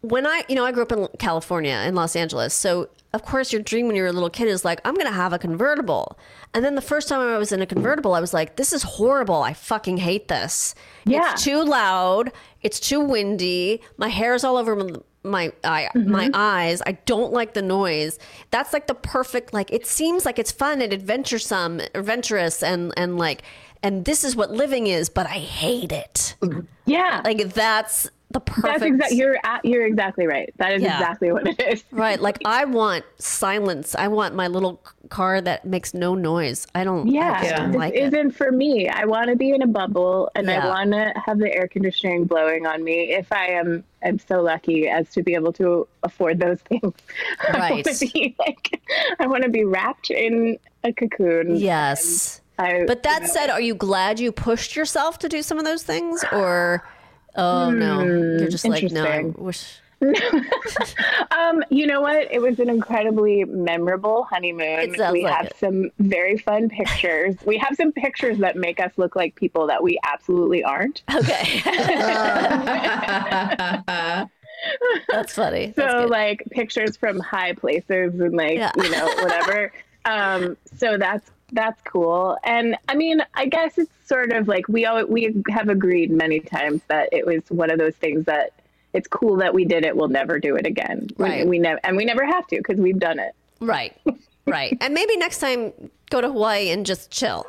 when 0.02 0.28
I, 0.28 0.44
you 0.48 0.56
know, 0.56 0.66
I 0.66 0.72
grew 0.72 0.84
up 0.84 0.92
in 0.92 1.08
California, 1.20 1.84
in 1.88 1.96
Los 1.96 2.16
Angeles, 2.16 2.54
so 2.54 2.90
of 3.14 3.24
course 3.24 3.52
your 3.52 3.62
dream 3.62 3.88
when 3.88 3.96
you're 3.96 4.08
a 4.08 4.12
little 4.12 4.30
kid 4.30 4.48
is 4.48 4.64
like, 4.64 4.80
I'm 4.86 4.94
going 4.94 5.08
to 5.08 5.14
have 5.14 5.34
a 5.34 5.40
convertible. 5.40 6.18
And 6.54 6.64
then 6.64 6.76
the 6.76 6.82
first 6.82 7.10
time 7.10 7.22
I 7.22 7.38
was 7.38 7.52
in 7.52 7.62
a 7.62 7.66
convertible, 7.66 8.14
I 8.14 8.20
was 8.20 8.34
like, 8.34 8.58
this 8.58 8.74
is 8.74 8.84
horrible. 8.84 9.42
I 9.42 9.54
fucking 9.54 9.98
hate 9.98 10.28
this. 10.28 10.76
Yeah. 11.06 11.32
It's 11.32 11.44
too 11.44 11.64
loud. 11.64 12.32
It's 12.62 12.80
too 12.80 13.00
windy. 13.00 13.82
My 13.98 14.10
hair's 14.10 14.44
all 14.44 14.58
over 14.58 14.76
my 14.76 14.90
my 15.24 15.52
eye, 15.64 15.90
my 15.94 16.28
mm-hmm. 16.28 16.32
eyes. 16.36 16.82
I 16.86 16.94
don't 17.06 17.34
like 17.34 17.54
the 17.54 17.62
noise. 17.62 18.18
That's 18.50 18.72
like 18.72 18.88
the 18.88 18.96
perfect 18.96 19.54
like 19.54 19.72
it 19.74 19.86
seems 19.86 20.26
like 20.26 20.40
it's 20.40 20.52
fun 20.52 20.82
and 20.82 20.94
adventuresome, 20.94 21.82
adventurous 21.94 22.64
and 22.64 22.94
and 22.96 23.18
like 23.18 23.44
and 23.84 24.06
this 24.06 24.24
is 24.24 24.36
what 24.36 24.52
living 24.52 24.88
is, 24.88 25.10
but 25.10 25.28
I 25.28 25.40
hate 25.40 25.92
it. 25.92 26.36
Yeah, 26.86 27.22
Like 27.24 27.54
that's 27.54 28.10
the 28.32 28.42
perfect 28.42 28.64
that's 28.68 28.84
exactly 28.84 29.18
you're 29.18 29.38
at, 29.46 29.64
you're 29.64 29.86
exactly 29.86 30.28
right. 30.28 30.54
That 30.58 30.74
is 30.74 30.82
Yeah. 30.82 30.96
exactly 31.00 31.32
what 31.32 31.48
it 31.48 31.62
is. 31.62 31.84
Right. 31.92 32.20
Like 32.20 32.38
I 32.46 32.66
want 32.66 33.06
silence. 33.20 33.96
I 33.96 34.10
want 34.10 34.36
my 34.36 34.48
little 34.48 34.82
car 35.10 35.40
that 35.40 35.64
makes 35.66 35.94
no 35.94 36.14
noise. 36.14 36.68
I 36.76 36.84
don't, 36.84 37.08
Yeah, 37.08 37.36
I 37.38 37.44
just 37.44 37.56
don't 37.56 37.72
this 37.72 37.80
like 37.80 37.94
it. 37.94 38.14
isn't 38.14 38.32
for 38.32 38.52
me. 38.52 38.90
I 38.90 39.06
want 39.06 39.30
to 39.30 39.38
be 39.38 39.52
in 39.52 39.62
a 39.62 39.68
bubble, 39.68 40.30
and 40.36 40.48
Yeah. 40.48 40.66
I 40.66 40.68
want 40.68 40.92
to 40.92 41.14
have 41.26 41.40
the 41.40 41.54
air 41.56 41.70
conditioning 41.70 42.26
blowing 42.26 42.66
on 42.68 42.84
me. 42.84 43.14
If 43.14 43.32
I 43.32 43.48
am, 43.48 43.86
I'm 44.04 44.20
so 44.20 44.42
lucky 44.42 44.90
as 44.90 45.10
to 45.12 45.24
be 45.24 45.34
able 45.34 45.54
to 45.54 45.88
afford 46.04 46.40
those 46.42 46.60
things. 46.70 46.94
I 47.48 47.58
want 47.58 47.72
Right. 47.72 47.86
to 47.86 48.08
be 48.12 48.36
like, 48.40 48.82
I 49.20 49.28
want 49.28 49.44
to 49.44 49.50
be 49.50 49.64
wrapped 49.64 50.10
in 50.12 50.58
a 50.84 50.92
cocoon. 50.92 51.56
Yes. 51.56 52.42
I, 52.60 52.84
But 52.88 53.04
that 53.04 53.28
said, 53.28 53.50
are 53.52 53.62
you 53.62 53.76
glad 53.76 54.20
you 54.20 54.32
pushed 54.34 54.76
yourself 54.76 55.20
to 55.20 55.30
do 55.30 55.42
some 55.44 55.60
of 55.60 55.64
those 55.64 55.84
things 55.84 56.26
or 56.34 56.84
oh 57.38 57.72
no, 57.72 58.04
you're 58.36 58.50
just 58.50 58.68
like 58.68 58.92
no, 58.92 59.10
I 59.10 59.22
Hmm, 59.22 59.32
wish 59.38 59.80
Um, 61.32 61.64
you 61.70 61.88
know 61.88 62.02
what? 62.02 62.32
It 62.32 62.42
was 62.42 62.60
an 62.60 62.70
incredibly 62.70 63.44
memorable 63.46 64.24
honeymoon. 64.26 64.96
We 65.12 65.24
like 65.24 65.34
have 65.36 65.46
it. 65.48 65.56
some 65.60 65.92
very 66.00 66.38
fun 66.38 66.70
pictures. 66.70 67.36
we 67.46 67.58
have 67.58 67.76
some 67.76 67.92
pictures 67.92 68.38
that 68.40 68.56
make 68.56 68.80
us 68.80 68.92
look 68.98 69.16
like 69.16 69.36
people 69.36 69.68
that 69.68 69.82
we 69.84 70.00
absolutely 70.04 70.64
aren't. 70.64 71.04
Okay. 71.14 71.62
That's 75.12 75.34
funny. 75.34 75.74
So 75.76 76.08
like 76.10 76.44
pictures 76.52 76.98
from 76.98 77.20
high 77.20 77.54
places 77.54 78.20
and 78.20 78.36
like 78.36 78.58
Yeah. 78.58 78.72
you 78.76 78.90
know 78.90 79.06
whatever 79.22 79.72
um 80.06 80.58
so 80.78 80.98
that's 80.98 81.30
that's 81.54 81.82
cool 81.84 82.38
and 82.44 82.76
i 82.90 82.96
mean 82.96 83.22
i 83.34 83.46
guess 83.46 83.78
it's 83.78 83.92
sort 84.06 84.32
of 84.34 84.48
like 84.48 84.68
we 84.68 84.86
all 84.86 85.06
we 85.06 85.34
have 85.50 85.70
agreed 85.70 86.12
many 86.12 86.40
times 86.42 86.82
that 86.90 87.08
it 87.14 87.26
was 87.26 87.42
one 87.50 87.72
of 87.72 87.78
those 87.80 87.96
things 87.96 88.26
that 88.26 88.52
it's 88.94 89.08
cool 89.08 89.38
that 89.38 89.54
we 89.54 89.64
did 89.64 89.86
it 89.86 89.96
we'll 89.96 90.10
never 90.10 90.40
do 90.40 90.56
it 90.56 90.66
again 90.66 91.08
Right. 91.18 91.48
we, 91.48 91.58
never 91.60 91.80
and 91.86 91.96
we 91.96 92.04
never 92.06 92.26
have 92.26 92.46
to 92.48 92.58
because 92.58 92.78
we've 92.80 93.00
done 93.00 93.20
it 93.20 93.34
Right. 93.60 93.96
Right. 94.46 94.78
And 94.80 94.94
maybe 94.94 95.18
next 95.18 95.40
time 95.40 95.74
go 96.10 96.22
to 96.22 96.28
Hawaii 96.30 96.70
and 96.70 96.86
just 96.86 97.12
chill. 97.12 97.46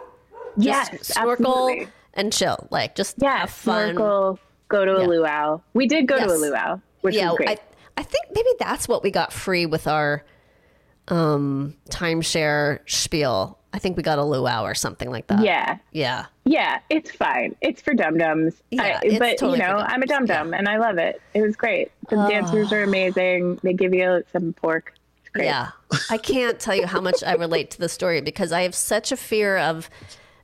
Just 0.58 0.92
yes 0.92 1.06
snorkel 1.14 1.46
absolutely. 1.68 1.88
and 2.14 2.32
chill. 2.32 2.66
Like 2.70 2.96
just 2.96 3.16
yeah 3.22 3.38
have 3.38 3.50
fun. 3.50 3.94
snorkel 3.94 4.40
go 4.68 4.84
to 4.84 4.96
a 4.96 5.00
Yeah. 5.02 5.06
luau 5.06 5.60
we 5.74 5.86
did 5.86 6.08
go 6.08 6.18
to 6.18 6.26
a 6.26 6.34
luau 6.34 6.80
which 7.02 7.14
yeah, 7.14 7.28
was 7.30 7.36
great 7.36 7.48
I 7.50 7.56
I 7.98 8.02
think 8.02 8.26
maybe 8.34 8.48
that's 8.58 8.88
what 8.88 9.04
we 9.04 9.12
got 9.12 9.32
free 9.32 9.64
with 9.66 9.86
our 9.86 10.24
um 11.08 11.74
timeshare 11.90 12.80
spiel. 12.86 13.57
I 13.72 13.78
think 13.78 13.96
we 13.96 14.02
got 14.02 14.18
a 14.18 14.24
luau 14.24 14.64
or 14.64 14.74
something 14.74 15.10
like 15.10 15.26
that. 15.26 15.40
yeah 15.44 15.78
Yeah. 15.92 16.26
Yeah, 16.44 16.80
it's 16.88 17.10
fine. 17.10 17.54
It's 17.60 17.82
for 17.82 17.92
dum 17.92 18.16
dums. 18.16 18.54
Yeah, 18.70 19.00
I- 19.02 19.18
but 19.18 19.36
totally 19.38 19.58
you 19.58 19.64
know, 19.64 19.76
I'm 19.76 20.02
a 20.02 20.06
dum 20.06 20.24
dum, 20.24 20.54
and 20.54 20.66
I 20.66 20.78
love 20.78 20.96
it. 20.96 21.20
It 21.34 21.42
was 21.42 21.54
great. 21.56 21.90
The 22.08 22.16
ah. 22.16 22.28
dancers 22.28 22.72
are 22.72 22.82
amazing. 22.82 23.60
They 23.62 23.74
give 23.74 23.92
you 23.92 24.24
some 24.32 24.54
pork. 24.54 24.94
It's 25.20 25.28
great. 25.28 25.44
Yeah. 25.44 25.68
I 26.08 26.16
can't 26.16 26.58
tell 26.58 26.74
you 26.74 26.86
how 26.86 27.02
much 27.02 27.22
I 27.22 27.34
relate 27.34 27.70
to 27.72 27.78
the 27.78 27.88
story 27.88 28.22
because 28.22 28.50
I 28.52 28.62
have 28.62 28.74
such 28.74 29.12
a 29.12 29.16
fear 29.16 29.58
of 29.58 29.90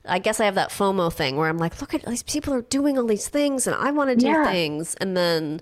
I 0.07 0.19
guess 0.19 0.39
I 0.39 0.45
have 0.45 0.55
that 0.55 0.69
FOMO 0.69 1.11
thing 1.11 1.35
where 1.35 1.49
I'm 1.49 1.57
like, 1.57 1.81
look 1.81 1.95
at 1.95 2.05
these 2.05 2.21
people 2.21 2.53
are 2.53 2.61
doing 2.61 2.97
all 2.99 3.07
these 3.07 3.27
things 3.27 3.65
and 3.65 3.75
I 3.75 3.89
want 3.89 4.11
to 4.11 4.15
do 4.15 4.27
Yeah. 4.27 4.45
things 4.51 4.93
and 4.95 5.17
then 5.17 5.61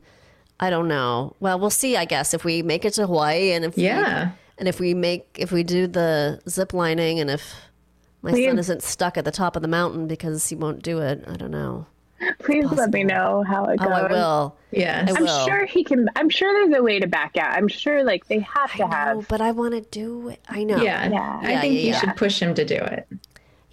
I 0.60 0.70
don't 0.70 0.88
know. 0.88 1.36
Well, 1.40 1.60
we'll 1.60 1.70
see, 1.70 1.96
I 1.98 2.06
guess, 2.06 2.34
if 2.34 2.44
we 2.44 2.62
make 2.62 2.84
it 2.86 2.94
to 2.96 3.08
Hawaii 3.08 3.52
and 3.52 3.66
if 3.66 3.78
Yeah. 3.78 4.26
we, 4.26 4.32
and 4.58 4.68
if 4.68 4.80
we 4.80 4.94
make 4.94 5.38
if 5.40 5.52
we 5.52 5.64
do 5.64 5.88
the 5.88 6.42
zip 6.48 6.74
lining 6.74 7.20
and 7.20 7.30
if 7.30 7.54
my 8.22 8.32
Please. 8.32 8.48
son 8.48 8.60
isn't 8.60 8.84
stuck 8.84 9.18
at 9.18 9.26
the 9.26 9.32
top 9.32 9.56
of 9.56 9.62
the 9.62 9.68
mountain 9.68 10.08
because 10.08 10.48
he 10.48 10.56
won't 10.56 10.82
do 10.82 11.00
it. 11.00 11.24
I 11.28 11.36
don't 11.36 11.52
know. 11.52 11.88
Please 12.40 12.66
let 12.72 12.92
me 12.92 13.04
know 13.04 13.44
how 13.46 13.66
it 13.66 13.80
oh, 13.82 13.86
goes. 13.86 13.94
Oh, 13.98 14.02
goes. 14.08 14.12
I 14.12 14.14
will. 14.14 14.58
Yes. 14.72 15.12
I 15.12 15.18
I'm 15.18 15.24
will. 15.24 15.46
sure 15.46 15.66
he 15.66 15.84
can. 15.84 16.08
I'm 16.16 16.30
sure 16.30 16.54
there's 16.54 16.80
a 16.80 16.82
way 16.82 17.00
to 17.00 17.08
back 17.08 17.36
out. 17.36 17.52
I'm 17.58 17.68
sure 17.68 18.04
like 18.06 18.28
they 18.28 18.40
have 18.40 18.72
to 18.74 18.78
know, 18.80 18.88
have. 18.88 19.28
but 19.28 19.42
I 19.42 19.52
want 19.52 19.74
to 19.74 19.82
do 19.82 20.30
it. 20.30 20.40
I 20.48 20.64
know. 20.64 20.82
Yeah. 20.82 21.10
Yeah. 21.10 21.40
I 21.44 21.52
Yeah, 21.52 21.62
think 21.62 21.74
yeah, 21.74 21.80
you 21.82 21.90
yeah. 21.90 22.00
should 22.00 22.16
push 22.16 22.42
him 22.42 22.54
to 22.56 22.64
do 22.64 22.76
it. 22.76 23.08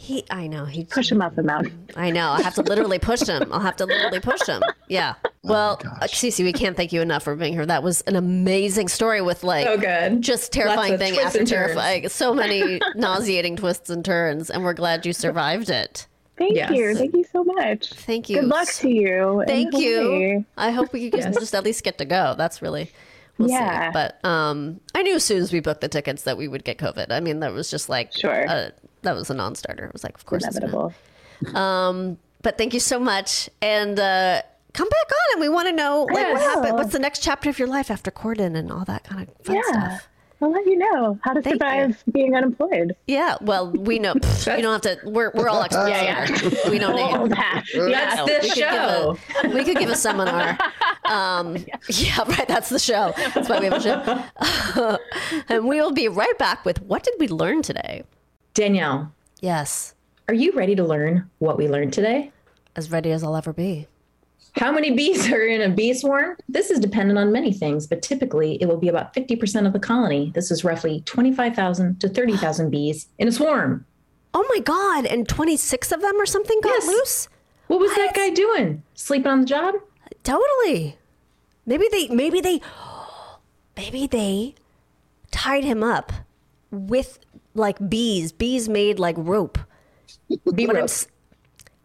He 0.02 0.24
I 0.30 0.46
know. 0.46 0.64
He 0.64 0.84
Push 0.86 1.12
him 1.12 1.20
off 1.20 1.34
the 1.36 1.42
mountain. 1.42 1.86
I 1.94 2.10
know. 2.10 2.30
I 2.30 2.40
have 2.40 2.54
to 2.54 2.62
literally 2.62 2.98
push 2.98 3.20
him. 3.28 3.52
I'll 3.52 3.60
have 3.60 3.76
to 3.76 3.84
literally 3.84 4.18
push 4.20 4.40
him. 4.46 4.62
Yeah. 4.88 5.14
Well, 5.42 5.80
uh, 6.02 6.04
Cece, 6.04 6.44
we 6.44 6.52
can't 6.52 6.76
thank 6.76 6.92
you 6.92 7.00
enough 7.00 7.22
for 7.22 7.34
being 7.34 7.54
here. 7.54 7.64
That 7.64 7.82
was 7.82 8.02
an 8.02 8.14
amazing 8.14 8.88
story 8.88 9.22
with 9.22 9.42
like 9.42 9.66
So 9.66 9.78
good. 9.78 10.20
just 10.20 10.52
terrifying 10.52 10.92
Lots 10.92 11.02
thing 11.02 11.14
after 11.18 11.38
and 11.38 11.48
turns. 11.48 11.50
terrifying. 11.50 12.08
So 12.10 12.34
many 12.34 12.78
nauseating 12.94 13.56
twists 13.56 13.88
and 13.88 14.04
turns, 14.04 14.50
and 14.50 14.62
we're 14.62 14.74
glad 14.74 15.06
you 15.06 15.14
survived 15.14 15.70
it. 15.70 16.06
Thank 16.36 16.56
Yes. 16.56 16.70
you. 16.72 16.94
Thank 16.94 17.14
you 17.16 17.24
so 17.32 17.42
much. 17.42 17.90
Thank 17.94 18.28
you. 18.28 18.40
Good 18.42 18.48
luck 18.48 18.68
to 18.68 18.90
you. 18.90 19.42
Thank 19.46 19.74
you. 19.78 20.44
I 20.58 20.72
hope 20.72 20.92
we 20.92 21.08
can 21.10 21.20
Yes. 21.20 21.34
just 21.38 21.54
at 21.54 21.64
least 21.64 21.84
get 21.84 21.96
to 21.98 22.04
go. 22.04 22.34
That's 22.36 22.60
really. 22.60 22.92
We'll 23.38 23.48
Yeah. 23.48 23.88
see. 23.88 23.92
But 23.94 24.22
um, 24.26 24.78
I 24.94 25.00
knew 25.00 25.14
as 25.14 25.24
soon 25.24 25.38
as 25.40 25.54
we 25.54 25.60
booked 25.60 25.80
the 25.80 25.88
tickets 25.88 26.24
that 26.24 26.36
we 26.36 26.48
would 26.48 26.64
get 26.64 26.76
COVID. 26.76 27.10
I 27.10 27.20
mean, 27.20 27.40
that 27.40 27.54
was 27.54 27.70
just 27.70 27.88
like 27.88 28.12
Sure. 28.12 28.46
uh, 28.46 28.70
that 29.02 29.14
was 29.14 29.30
a 29.30 29.34
non-starter. 29.34 29.84
It 29.86 29.92
was 29.92 30.04
like, 30.04 30.14
of 30.16 30.26
course, 30.26 30.44
it's 30.46 30.58
gonna- 30.58 30.94
Um, 31.58 32.18
but 32.42 32.58
thank 32.58 32.74
you 32.74 32.80
so 32.80 32.98
much, 32.98 33.48
and 33.62 33.98
uh, 33.98 34.42
come 34.72 34.88
back 34.88 35.06
on, 35.10 35.32
and 35.34 35.40
we 35.40 35.48
want 35.48 35.68
to 35.68 35.72
know 35.74 36.06
like 36.12 36.26
I 36.26 36.32
what 36.32 36.42
happened. 36.42 36.74
What's 36.76 36.92
the 36.92 36.98
next 36.98 37.22
chapter 37.22 37.48
of 37.50 37.58
your 37.58 37.68
life 37.68 37.90
after 37.90 38.10
Corden 38.10 38.56
and 38.56 38.70
all 38.72 38.84
that 38.86 39.04
kind 39.04 39.28
of 39.28 39.44
fun 39.44 39.56
Yeah. 39.56 39.62
stuff. 39.88 40.06
I'll 40.42 40.50
let 40.50 40.64
you 40.64 40.78
know 40.78 41.18
how 41.22 41.34
to 41.34 41.42
Thank 41.42 41.56
survive 41.56 42.02
being 42.12 42.34
unemployed. 42.34 42.96
Yeah, 43.06 43.36
well, 43.42 43.70
we 43.72 43.98
know 43.98 44.14
pfft, 44.14 44.56
you 44.56 44.62
don't 44.62 44.82
have 44.82 44.98
to. 45.02 45.06
We're 45.06 45.30
we're 45.34 45.50
all 45.50 45.62
experts 45.62 45.90
Yeah, 45.90 46.24
here. 46.26 46.70
We 46.70 46.78
don't 46.78 46.98
All 46.98 47.24
need. 47.26 47.32
that. 47.32 47.64
That's 47.74 48.16
No, 48.16 48.24
this 48.26 48.42
we 48.44 48.48
could 48.48 48.58
show. 48.58 49.18
a- 49.44 49.48
we 49.50 49.64
could 49.64 49.76
give 49.76 49.90
a 49.90 49.96
seminar. 49.96 50.56
Um, 51.06 51.56
yeah, 51.88 52.22
right. 52.22 52.46
That's 52.46 52.68
the 52.68 52.78
show. 52.78 53.12
That's 53.34 53.48
why 53.48 53.58
we 53.58 53.64
have 53.66 53.74
a 53.74 53.80
show. 53.80 54.98
and 55.48 55.66
we 55.66 55.80
will 55.80 55.90
be 55.90 56.06
right 56.06 56.38
back 56.38 56.64
with 56.64 56.80
what 56.82 57.02
did 57.02 57.14
we 57.18 57.26
learn 57.26 57.62
today? 57.62 58.04
Danielle, 58.54 59.12
Yes. 59.40 59.94
are 60.28 60.34
you 60.34 60.52
ready 60.52 60.74
to 60.76 60.84
learn 60.84 61.30
what 61.38 61.56
we 61.58 61.68
learned 61.68 61.92
today? 61.92 62.32
as 62.76 62.88
ready 62.90 63.10
as 63.10 63.24
I'll 63.24 63.36
ever 63.36 63.52
be. 63.52 63.88
How 64.56 64.70
many 64.70 64.92
bees 64.92 65.30
are 65.30 65.42
in 65.44 65.60
a 65.60 65.68
bee 65.74 65.92
swarm? 65.92 66.36
This 66.48 66.70
is 66.70 66.78
dependent 66.78 67.18
on 67.18 67.32
many 67.32 67.52
things, 67.52 67.86
but 67.88 68.00
typically 68.00 68.58
it 68.62 68.66
will 68.66 68.76
be 68.76 68.86
about 68.88 69.12
50% 69.12 69.66
of 69.66 69.72
the 69.72 69.80
colony. 69.80 70.30
This 70.36 70.52
is 70.52 70.62
roughly 70.64 71.02
25,000 71.04 71.98
to 72.00 72.08
30,000 72.08 72.70
bees 72.70 73.08
in 73.18 73.26
a 73.26 73.32
swarm. 73.32 73.84
Oh 74.32 74.46
my 74.48 74.60
God. 74.60 75.04
And 75.04 75.28
26 75.28 75.90
of 75.90 76.00
them 76.00 76.14
or 76.20 76.26
something 76.26 76.60
got 76.62 76.70
Yes. 76.74 76.86
loose? 76.86 77.28
What 77.66 77.80
was 77.80 77.92
that 77.96 78.14
guy 78.14 78.30
doing? 78.30 78.82
Sleeping 78.94 79.30
on 79.30 79.40
the 79.40 79.46
job? 79.46 79.74
Totally. 80.22 80.96
Maybe 81.66 81.88
they, 81.90 82.06
maybe 82.08 82.40
they, 82.40 82.60
maybe 83.76 84.06
they 84.06 84.54
tied 85.32 85.64
him 85.64 85.82
up 85.82 86.12
with 86.70 87.18
like 87.54 87.88
bees. 87.88 88.32
Bees 88.32 88.68
made 88.68 88.98
like 88.98 89.16
rope. 89.18 89.58
What 90.44 90.76
I'm, 90.76 90.86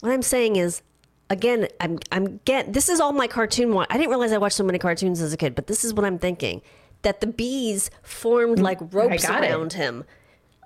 what 0.01 0.11
I'm 0.11 0.21
saying 0.21 0.55
is, 0.57 0.81
again, 1.29 1.67
I'm, 1.79 1.99
I'm 2.11 2.39
get. 2.45 2.73
This 2.73 2.89
is 2.89 2.99
all 2.99 3.11
my 3.13 3.27
cartoon. 3.27 3.73
Wa- 3.73 3.85
I 3.89 3.97
didn't 3.97 4.09
realize 4.09 4.31
I 4.31 4.37
watched 4.37 4.55
so 4.55 4.63
many 4.63 4.77
cartoons 4.79 5.21
as 5.21 5.33
a 5.33 5.37
kid, 5.37 5.55
but 5.55 5.67
this 5.67 5.83
is 5.83 5.93
what 5.93 6.05
I'm 6.05 6.19
thinking: 6.19 6.61
that 7.03 7.21
the 7.21 7.27
bees 7.27 7.89
formed 8.03 8.59
like 8.59 8.79
ropes 8.93 9.25
Mm, 9.25 9.43
it. 9.43 9.51
around 9.51 9.73
him. 9.73 10.03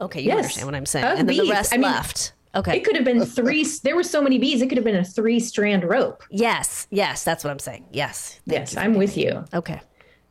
Okay, 0.01 0.21
you 0.21 0.27
Yes. 0.27 0.37
understand 0.37 0.65
what 0.67 0.75
I'm 0.75 0.85
saying? 0.85 1.05
Of 1.05 1.19
and 1.19 1.29
then 1.29 1.35
the 1.37 1.43
bees. 1.43 1.51
rest 1.51 1.73
I 1.73 1.77
mean, 1.77 1.83
left. 1.91 2.33
Okay. 2.55 2.77
It 2.77 2.83
could 2.85 2.95
have 2.95 3.05
been 3.05 3.23
three. 3.25 3.63
there 3.83 3.95
were 3.95 4.03
so 4.03 4.21
many 4.21 4.37
bees. 4.39 4.61
It 4.61 4.67
could 4.67 4.77
have 4.77 4.85
been 4.85 4.95
a 4.95 5.03
three 5.05 5.39
strand 5.39 5.83
rope. 5.83 6.23
yes, 6.31 6.87
yes, 6.89 7.23
that's 7.23 7.43
what 7.43 7.51
I'm 7.51 7.59
saying. 7.59 7.85
Yes. 7.91 8.39
Thank 8.47 8.59
Yes. 8.61 8.77
I'm 8.77 8.95
with 8.95 9.15
you. 9.17 9.45
Okay. 9.53 9.79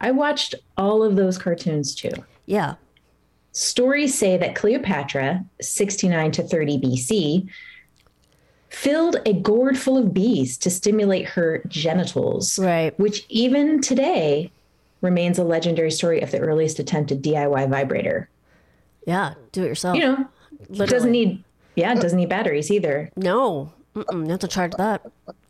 I 0.00 0.10
watched 0.10 0.54
all 0.76 1.02
of 1.02 1.16
those 1.16 1.38
cartoons 1.38 1.94
too. 1.94 2.10
Yeah. 2.46 2.74
Stories 3.58 4.16
say 4.16 4.36
that 4.36 4.54
Cleopatra, 4.54 5.44
69 5.60 6.30
to 6.30 6.44
30 6.44 6.78
BC, 6.78 7.48
filled 8.68 9.16
a 9.26 9.32
gourd 9.32 9.76
full 9.76 9.98
of 9.98 10.14
bees 10.14 10.56
to 10.58 10.70
stimulate 10.70 11.26
her 11.26 11.62
genitals, 11.66 12.56
Right. 12.56 12.96
which 13.00 13.26
even 13.28 13.80
today 13.80 14.52
remains 15.00 15.40
a 15.40 15.44
legendary 15.44 15.90
story 15.90 16.20
of 16.20 16.30
the 16.30 16.38
earliest 16.38 16.78
attempted 16.78 17.20
DIY 17.20 17.66
vibrator. 17.68 18.28
Yeah. 19.08 19.34
Do 19.50 19.64
it 19.64 19.66
yourself. 19.66 19.96
You 19.96 20.02
know, 20.04 20.28
Literally. 20.68 20.90
doesn't 20.90 21.10
need 21.10 21.44
yeah, 21.74 21.92
it 21.96 22.00
doesn't 22.00 22.18
need 22.18 22.28
batteries 22.28 22.70
either. 22.70 23.10
No. 23.16 23.72
Mm-mm, 24.04 24.24
you 24.24 24.30
have 24.30 24.40
to 24.40 24.48
charge 24.48 24.72
that. 24.78 25.02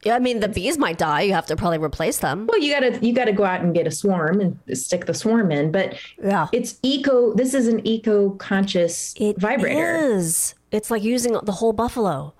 Yeah, 0.05 0.14
I 0.14 0.18
mean 0.18 0.40
the 0.40 0.49
bees 0.49 0.78
might 0.78 0.96
die. 0.99 1.22
You 1.22 1.32
have 1.34 1.46
to 1.46 1.57
probably 1.57 1.78
replace 1.78 2.18
them. 2.18 2.46
Well, 2.46 2.61
you 2.61 2.72
gotta 2.72 2.99
you 3.05 3.12
gotta 3.12 3.32
go 3.32 3.44
out 3.44 3.61
and 3.62 3.74
get 3.74 3.86
a 3.86 3.90
swarm 3.90 4.40
and 4.40 4.59
stick 4.78 5.07
the 5.07 5.14
swarm 5.14 5.51
in, 5.51 5.70
but 5.72 5.94
Yeah. 6.22 6.46
it's 6.53 6.78
eco. 6.82 7.34
This 7.34 7.53
is 7.55 7.66
an 7.68 7.86
eco 7.86 8.30
conscious 8.30 9.14
It 9.18 9.38
vibrator. 9.40 9.96
is. 9.96 10.55
It's 10.70 10.90
like 10.90 11.03
using 11.03 11.32
the 11.42 11.53
whole 11.53 11.72
buffalo. 11.72 12.34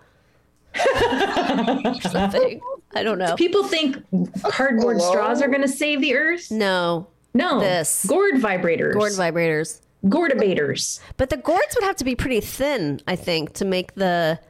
Something. 2.03 2.61
I 2.95 3.03
don't 3.03 3.19
know. 3.19 3.35
People 3.37 3.65
think 3.65 3.97
cardboard 4.45 4.97
Hello? 4.99 5.11
straws 5.11 5.43
are 5.43 5.49
going 5.49 5.63
to 5.63 5.69
save 5.69 6.01
the 6.01 6.15
earth. 6.15 6.51
No. 6.51 7.07
No, 7.35 7.61
This. 7.61 8.05
gourd 8.07 8.35
vibrators, 8.37 8.95
Gourd 8.95 9.13
vibrators. 9.13 9.81
gourdabators. 10.07 10.99
But 11.19 11.31
the 11.31 11.37
gourds 11.37 11.75
would 11.75 11.85
have 11.85 11.97
to 11.97 12.05
be 12.05 12.17
pretty 12.17 12.41
thin, 12.41 13.01
I 13.07 13.17
think, 13.17 13.53
to 13.55 13.65
make 13.65 13.95
the 13.95 14.41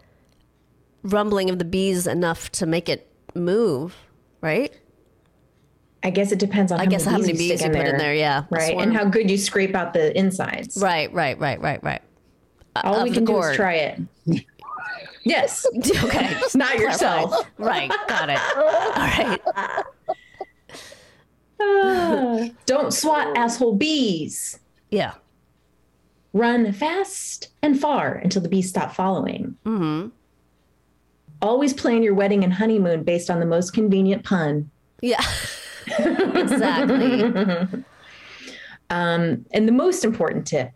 rumbling 1.13 1.51
of 1.51 1.59
the 1.59 1.65
bees 1.65 2.07
enough 2.07 2.51
to 2.53 2.67
make 2.67 2.89
it 2.89 3.11
move, 3.35 3.97
right? 4.41 4.73
I 6.03 6.11
guess 6.11 6.31
it 6.33 6.39
depends 6.39 6.71
on. 6.71 6.79
I 6.79 6.85
how 6.85 6.91
guess 6.91 7.05
many 7.07 7.17
how 7.17 7.21
many 7.21 7.33
bees 7.33 7.59
stick 7.61 7.73
you 7.73 7.79
put 7.79 7.89
in 7.89 7.99
there, 7.99 8.15
yeah. 8.15 8.45
Right, 8.51 8.77
and 8.77 8.95
how 8.95 9.05
good 9.05 9.31
you 9.31 9.37
scrape 9.37 9.75
out 9.75 9.93
the 9.93 10.17
insides. 10.17 10.77
Right, 10.81 11.13
right, 11.13 11.39
right, 11.39 11.61
right, 11.61 11.83
right. 11.83 12.03
All 12.85 12.95
of 12.97 13.05
we 13.05 13.11
can 13.11 13.25
do 13.25 13.33
gourd. 13.33 13.51
is 13.53 13.57
try 13.57 13.75
it. 13.75 14.01
yes, 15.25 15.67
Okay. 16.05 16.41
not 16.55 16.79
yourself. 16.79 17.35
Right, 17.59 17.91
got 18.07 18.31
it. 18.31 18.39
All 18.57 19.39
right. 21.61 22.55
Don't 22.67 22.93
swat 22.93 23.37
asshole 23.37 23.75
bees. 23.75 24.61
Yeah. 24.91 25.15
Run 26.33 26.73
fast 26.73 27.49
and 27.63 27.79
far 27.81 28.15
until 28.15 28.43
the 28.43 28.49
bees 28.49 28.69
stop 28.69 28.95
following. 28.95 29.57
Mm-hmm. 29.65 30.09
Always 31.41 31.73
plan 31.73 32.03
your 32.03 32.15
wedding 32.15 32.43
and 32.45 32.53
honeymoon 32.53 33.03
based 33.05 33.31
on 33.31 33.39
the 33.41 33.47
most 33.47 33.73
convenient 33.73 34.25
pun. 34.25 34.71
Yeah. 35.01 35.23
exactly. 35.99 37.23
Um, 38.91 39.45
and 39.53 39.69
the 39.69 39.73
most 39.73 40.05
important 40.05 40.47
tip, 40.47 40.73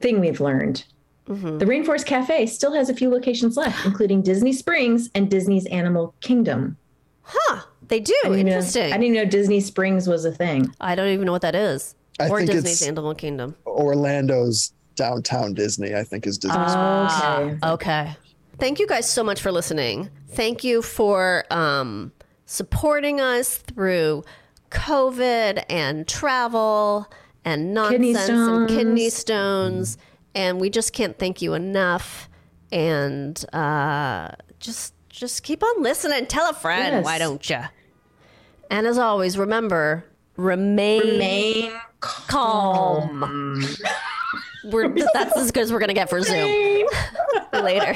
thing 0.00 0.20
we've 0.20 0.40
learned, 0.40 0.84
Mm-hmm. 1.28 1.58
the 1.58 1.66
Rainforest 1.66 2.04
Cafe 2.04 2.46
still 2.46 2.74
has 2.74 2.90
a 2.90 2.94
few 2.94 3.08
locations 3.08 3.56
left, 3.56 3.86
including 3.86 4.22
Disney 4.22 4.52
Springs 4.52 5.08
and 5.14 5.30
Disney's 5.30 5.66
Animal 5.66 6.16
Kingdom. 6.20 6.76
Huh. 7.22 7.60
They 7.86 8.00
do. 8.00 8.12
I 8.24 8.28
didn't 8.30 8.46
know- 8.46 8.52
Interesting. 8.56 8.92
I 8.92 8.98
didn't 8.98 9.14
know 9.14 9.24
Disney 9.24 9.60
Springs 9.60 10.08
was 10.08 10.24
a 10.24 10.32
thing. 10.32 10.74
I 10.80 10.96
don't 10.96 11.08
even 11.10 11.24
know 11.24 11.30
what 11.30 11.42
that 11.42 11.54
is. 11.54 11.94
I 12.18 12.28
or 12.28 12.38
think 12.38 12.50
Disney's 12.50 12.82
it's- 12.82 12.88
Animal 12.88 13.14
Kingdom. 13.14 13.54
Orlando's 13.66 14.72
downtown 14.96 15.54
Disney, 15.54 15.94
I 15.94 16.02
think, 16.02 16.26
is 16.26 16.38
Disney. 16.38 16.56
Ah. 16.58 17.40
Okay. 17.40 17.68
Okay. 17.68 18.16
Thank 18.62 18.78
you 18.78 18.86
guys 18.86 19.10
so 19.10 19.24
much 19.24 19.42
for 19.42 19.50
listening. 19.50 20.08
Thank 20.28 20.62
you 20.62 20.82
for 20.82 21.44
um, 21.50 22.12
supporting 22.46 23.20
us 23.20 23.56
through 23.56 24.22
COVID 24.70 25.64
and 25.68 26.06
travel 26.06 27.10
and 27.44 27.76
Kidney 27.76 28.12
nonsense 28.12 28.30
and 28.48 28.68
kidney 28.68 29.10
stones. 29.10 29.98
And 30.36 30.60
we 30.60 30.70
just 30.70 30.92
can't 30.92 31.18
thank 31.18 31.42
you 31.42 31.54
enough. 31.54 32.28
And 32.70 33.44
uh, 33.52 34.30
just 34.60 34.94
just 35.08 35.42
keep 35.42 35.64
on 35.64 35.82
listening. 35.82 36.26
Tell 36.26 36.48
a 36.48 36.54
friend. 36.54 36.94
Yes. 36.94 37.04
Why 37.04 37.18
don't 37.18 37.50
you? 37.50 37.62
And 38.70 38.86
as 38.86 38.96
always, 38.96 39.36
remember, 39.36 40.04
remain, 40.36 41.00
Remain 41.00 41.72
calm. 41.98 43.58
We're, 44.64 44.88
that's 45.14 45.36
as 45.36 45.50
good 45.50 45.64
as 45.64 45.72
we're 45.72 45.80
gonna 45.80 45.94
get 45.94 46.10
for 46.10 46.20
Zoom. 46.22 46.86
Later. 47.52 47.94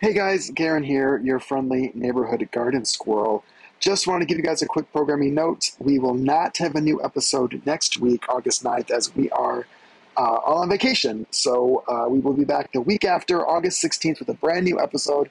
Hey 0.00 0.14
guys, 0.14 0.50
Garen 0.50 0.82
here, 0.82 1.18
your 1.18 1.38
friendly 1.38 1.92
neighborhood 1.94 2.48
garden 2.52 2.84
squirrel. 2.84 3.44
Just 3.80 4.06
want 4.06 4.22
to 4.22 4.26
give 4.26 4.38
you 4.38 4.44
guys 4.44 4.62
a 4.62 4.66
quick 4.66 4.90
programming 4.92 5.34
note. 5.34 5.72
We 5.78 5.98
will 5.98 6.14
not 6.14 6.56
have 6.58 6.74
a 6.74 6.80
new 6.80 7.02
episode 7.02 7.60
next 7.66 7.98
week, 7.98 8.28
August 8.28 8.62
9th, 8.62 8.90
as 8.90 9.14
we 9.14 9.30
are 9.30 9.66
uh, 10.16 10.20
all 10.20 10.58
on 10.58 10.68
vacation. 10.68 11.26
So 11.30 11.84
uh, 11.88 12.06
we 12.08 12.18
will 12.18 12.34
be 12.34 12.44
back 12.44 12.72
the 12.72 12.80
week 12.80 13.04
after, 13.04 13.46
August 13.46 13.82
16th, 13.82 14.20
with 14.20 14.28
a 14.28 14.34
brand 14.34 14.64
new 14.64 14.78
episode 14.80 15.30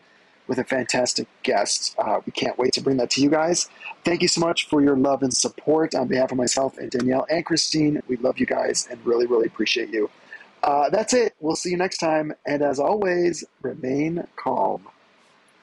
with 0.50 0.58
a 0.58 0.64
fantastic 0.66 1.28
guest. 1.44 1.96
Uh, 1.98 2.20
we 2.26 2.32
can't 2.34 2.58
wait 2.58 2.74
to 2.74 2.82
bring 2.82 2.98
that 2.98 3.12
to 3.12 3.22
you 3.22 3.30
guys. 3.30 3.70
Thank 4.04 4.22
you 4.22 4.28
so 4.28 4.42
much 4.42 4.68
for 4.68 4.82
your 4.82 4.98
love 4.98 5.24
and 5.24 5.34
support 5.34 5.96
on 5.96 6.08
behalf 6.08 6.32
of 6.32 6.38
myself 6.38 6.78
and 6.78 6.92
Danielle 6.92 7.26
and 7.30 7.46
Christine. 7.46 8.02
We 8.08 8.18
love 8.18 8.40
you 8.40 8.48
guys 8.48 8.88
and 8.90 9.00
really, 9.06 9.28
really 9.28 9.48
appreciate 9.48 9.90
you. 9.92 10.10
Uh, 10.64 10.90
that's 10.90 11.14
it. 11.14 11.36
We'll 11.40 11.56
see 11.56 11.70
you 11.70 11.78
next 11.78 12.00
time. 12.00 12.34
And 12.46 12.62
as 12.62 12.80
always, 12.80 13.46
remain 13.62 14.28
calm. 14.36 14.88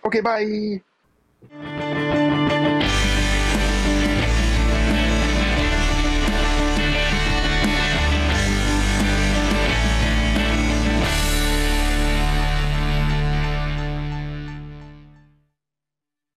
Okay, 0.05 0.21
bye. 0.21 0.81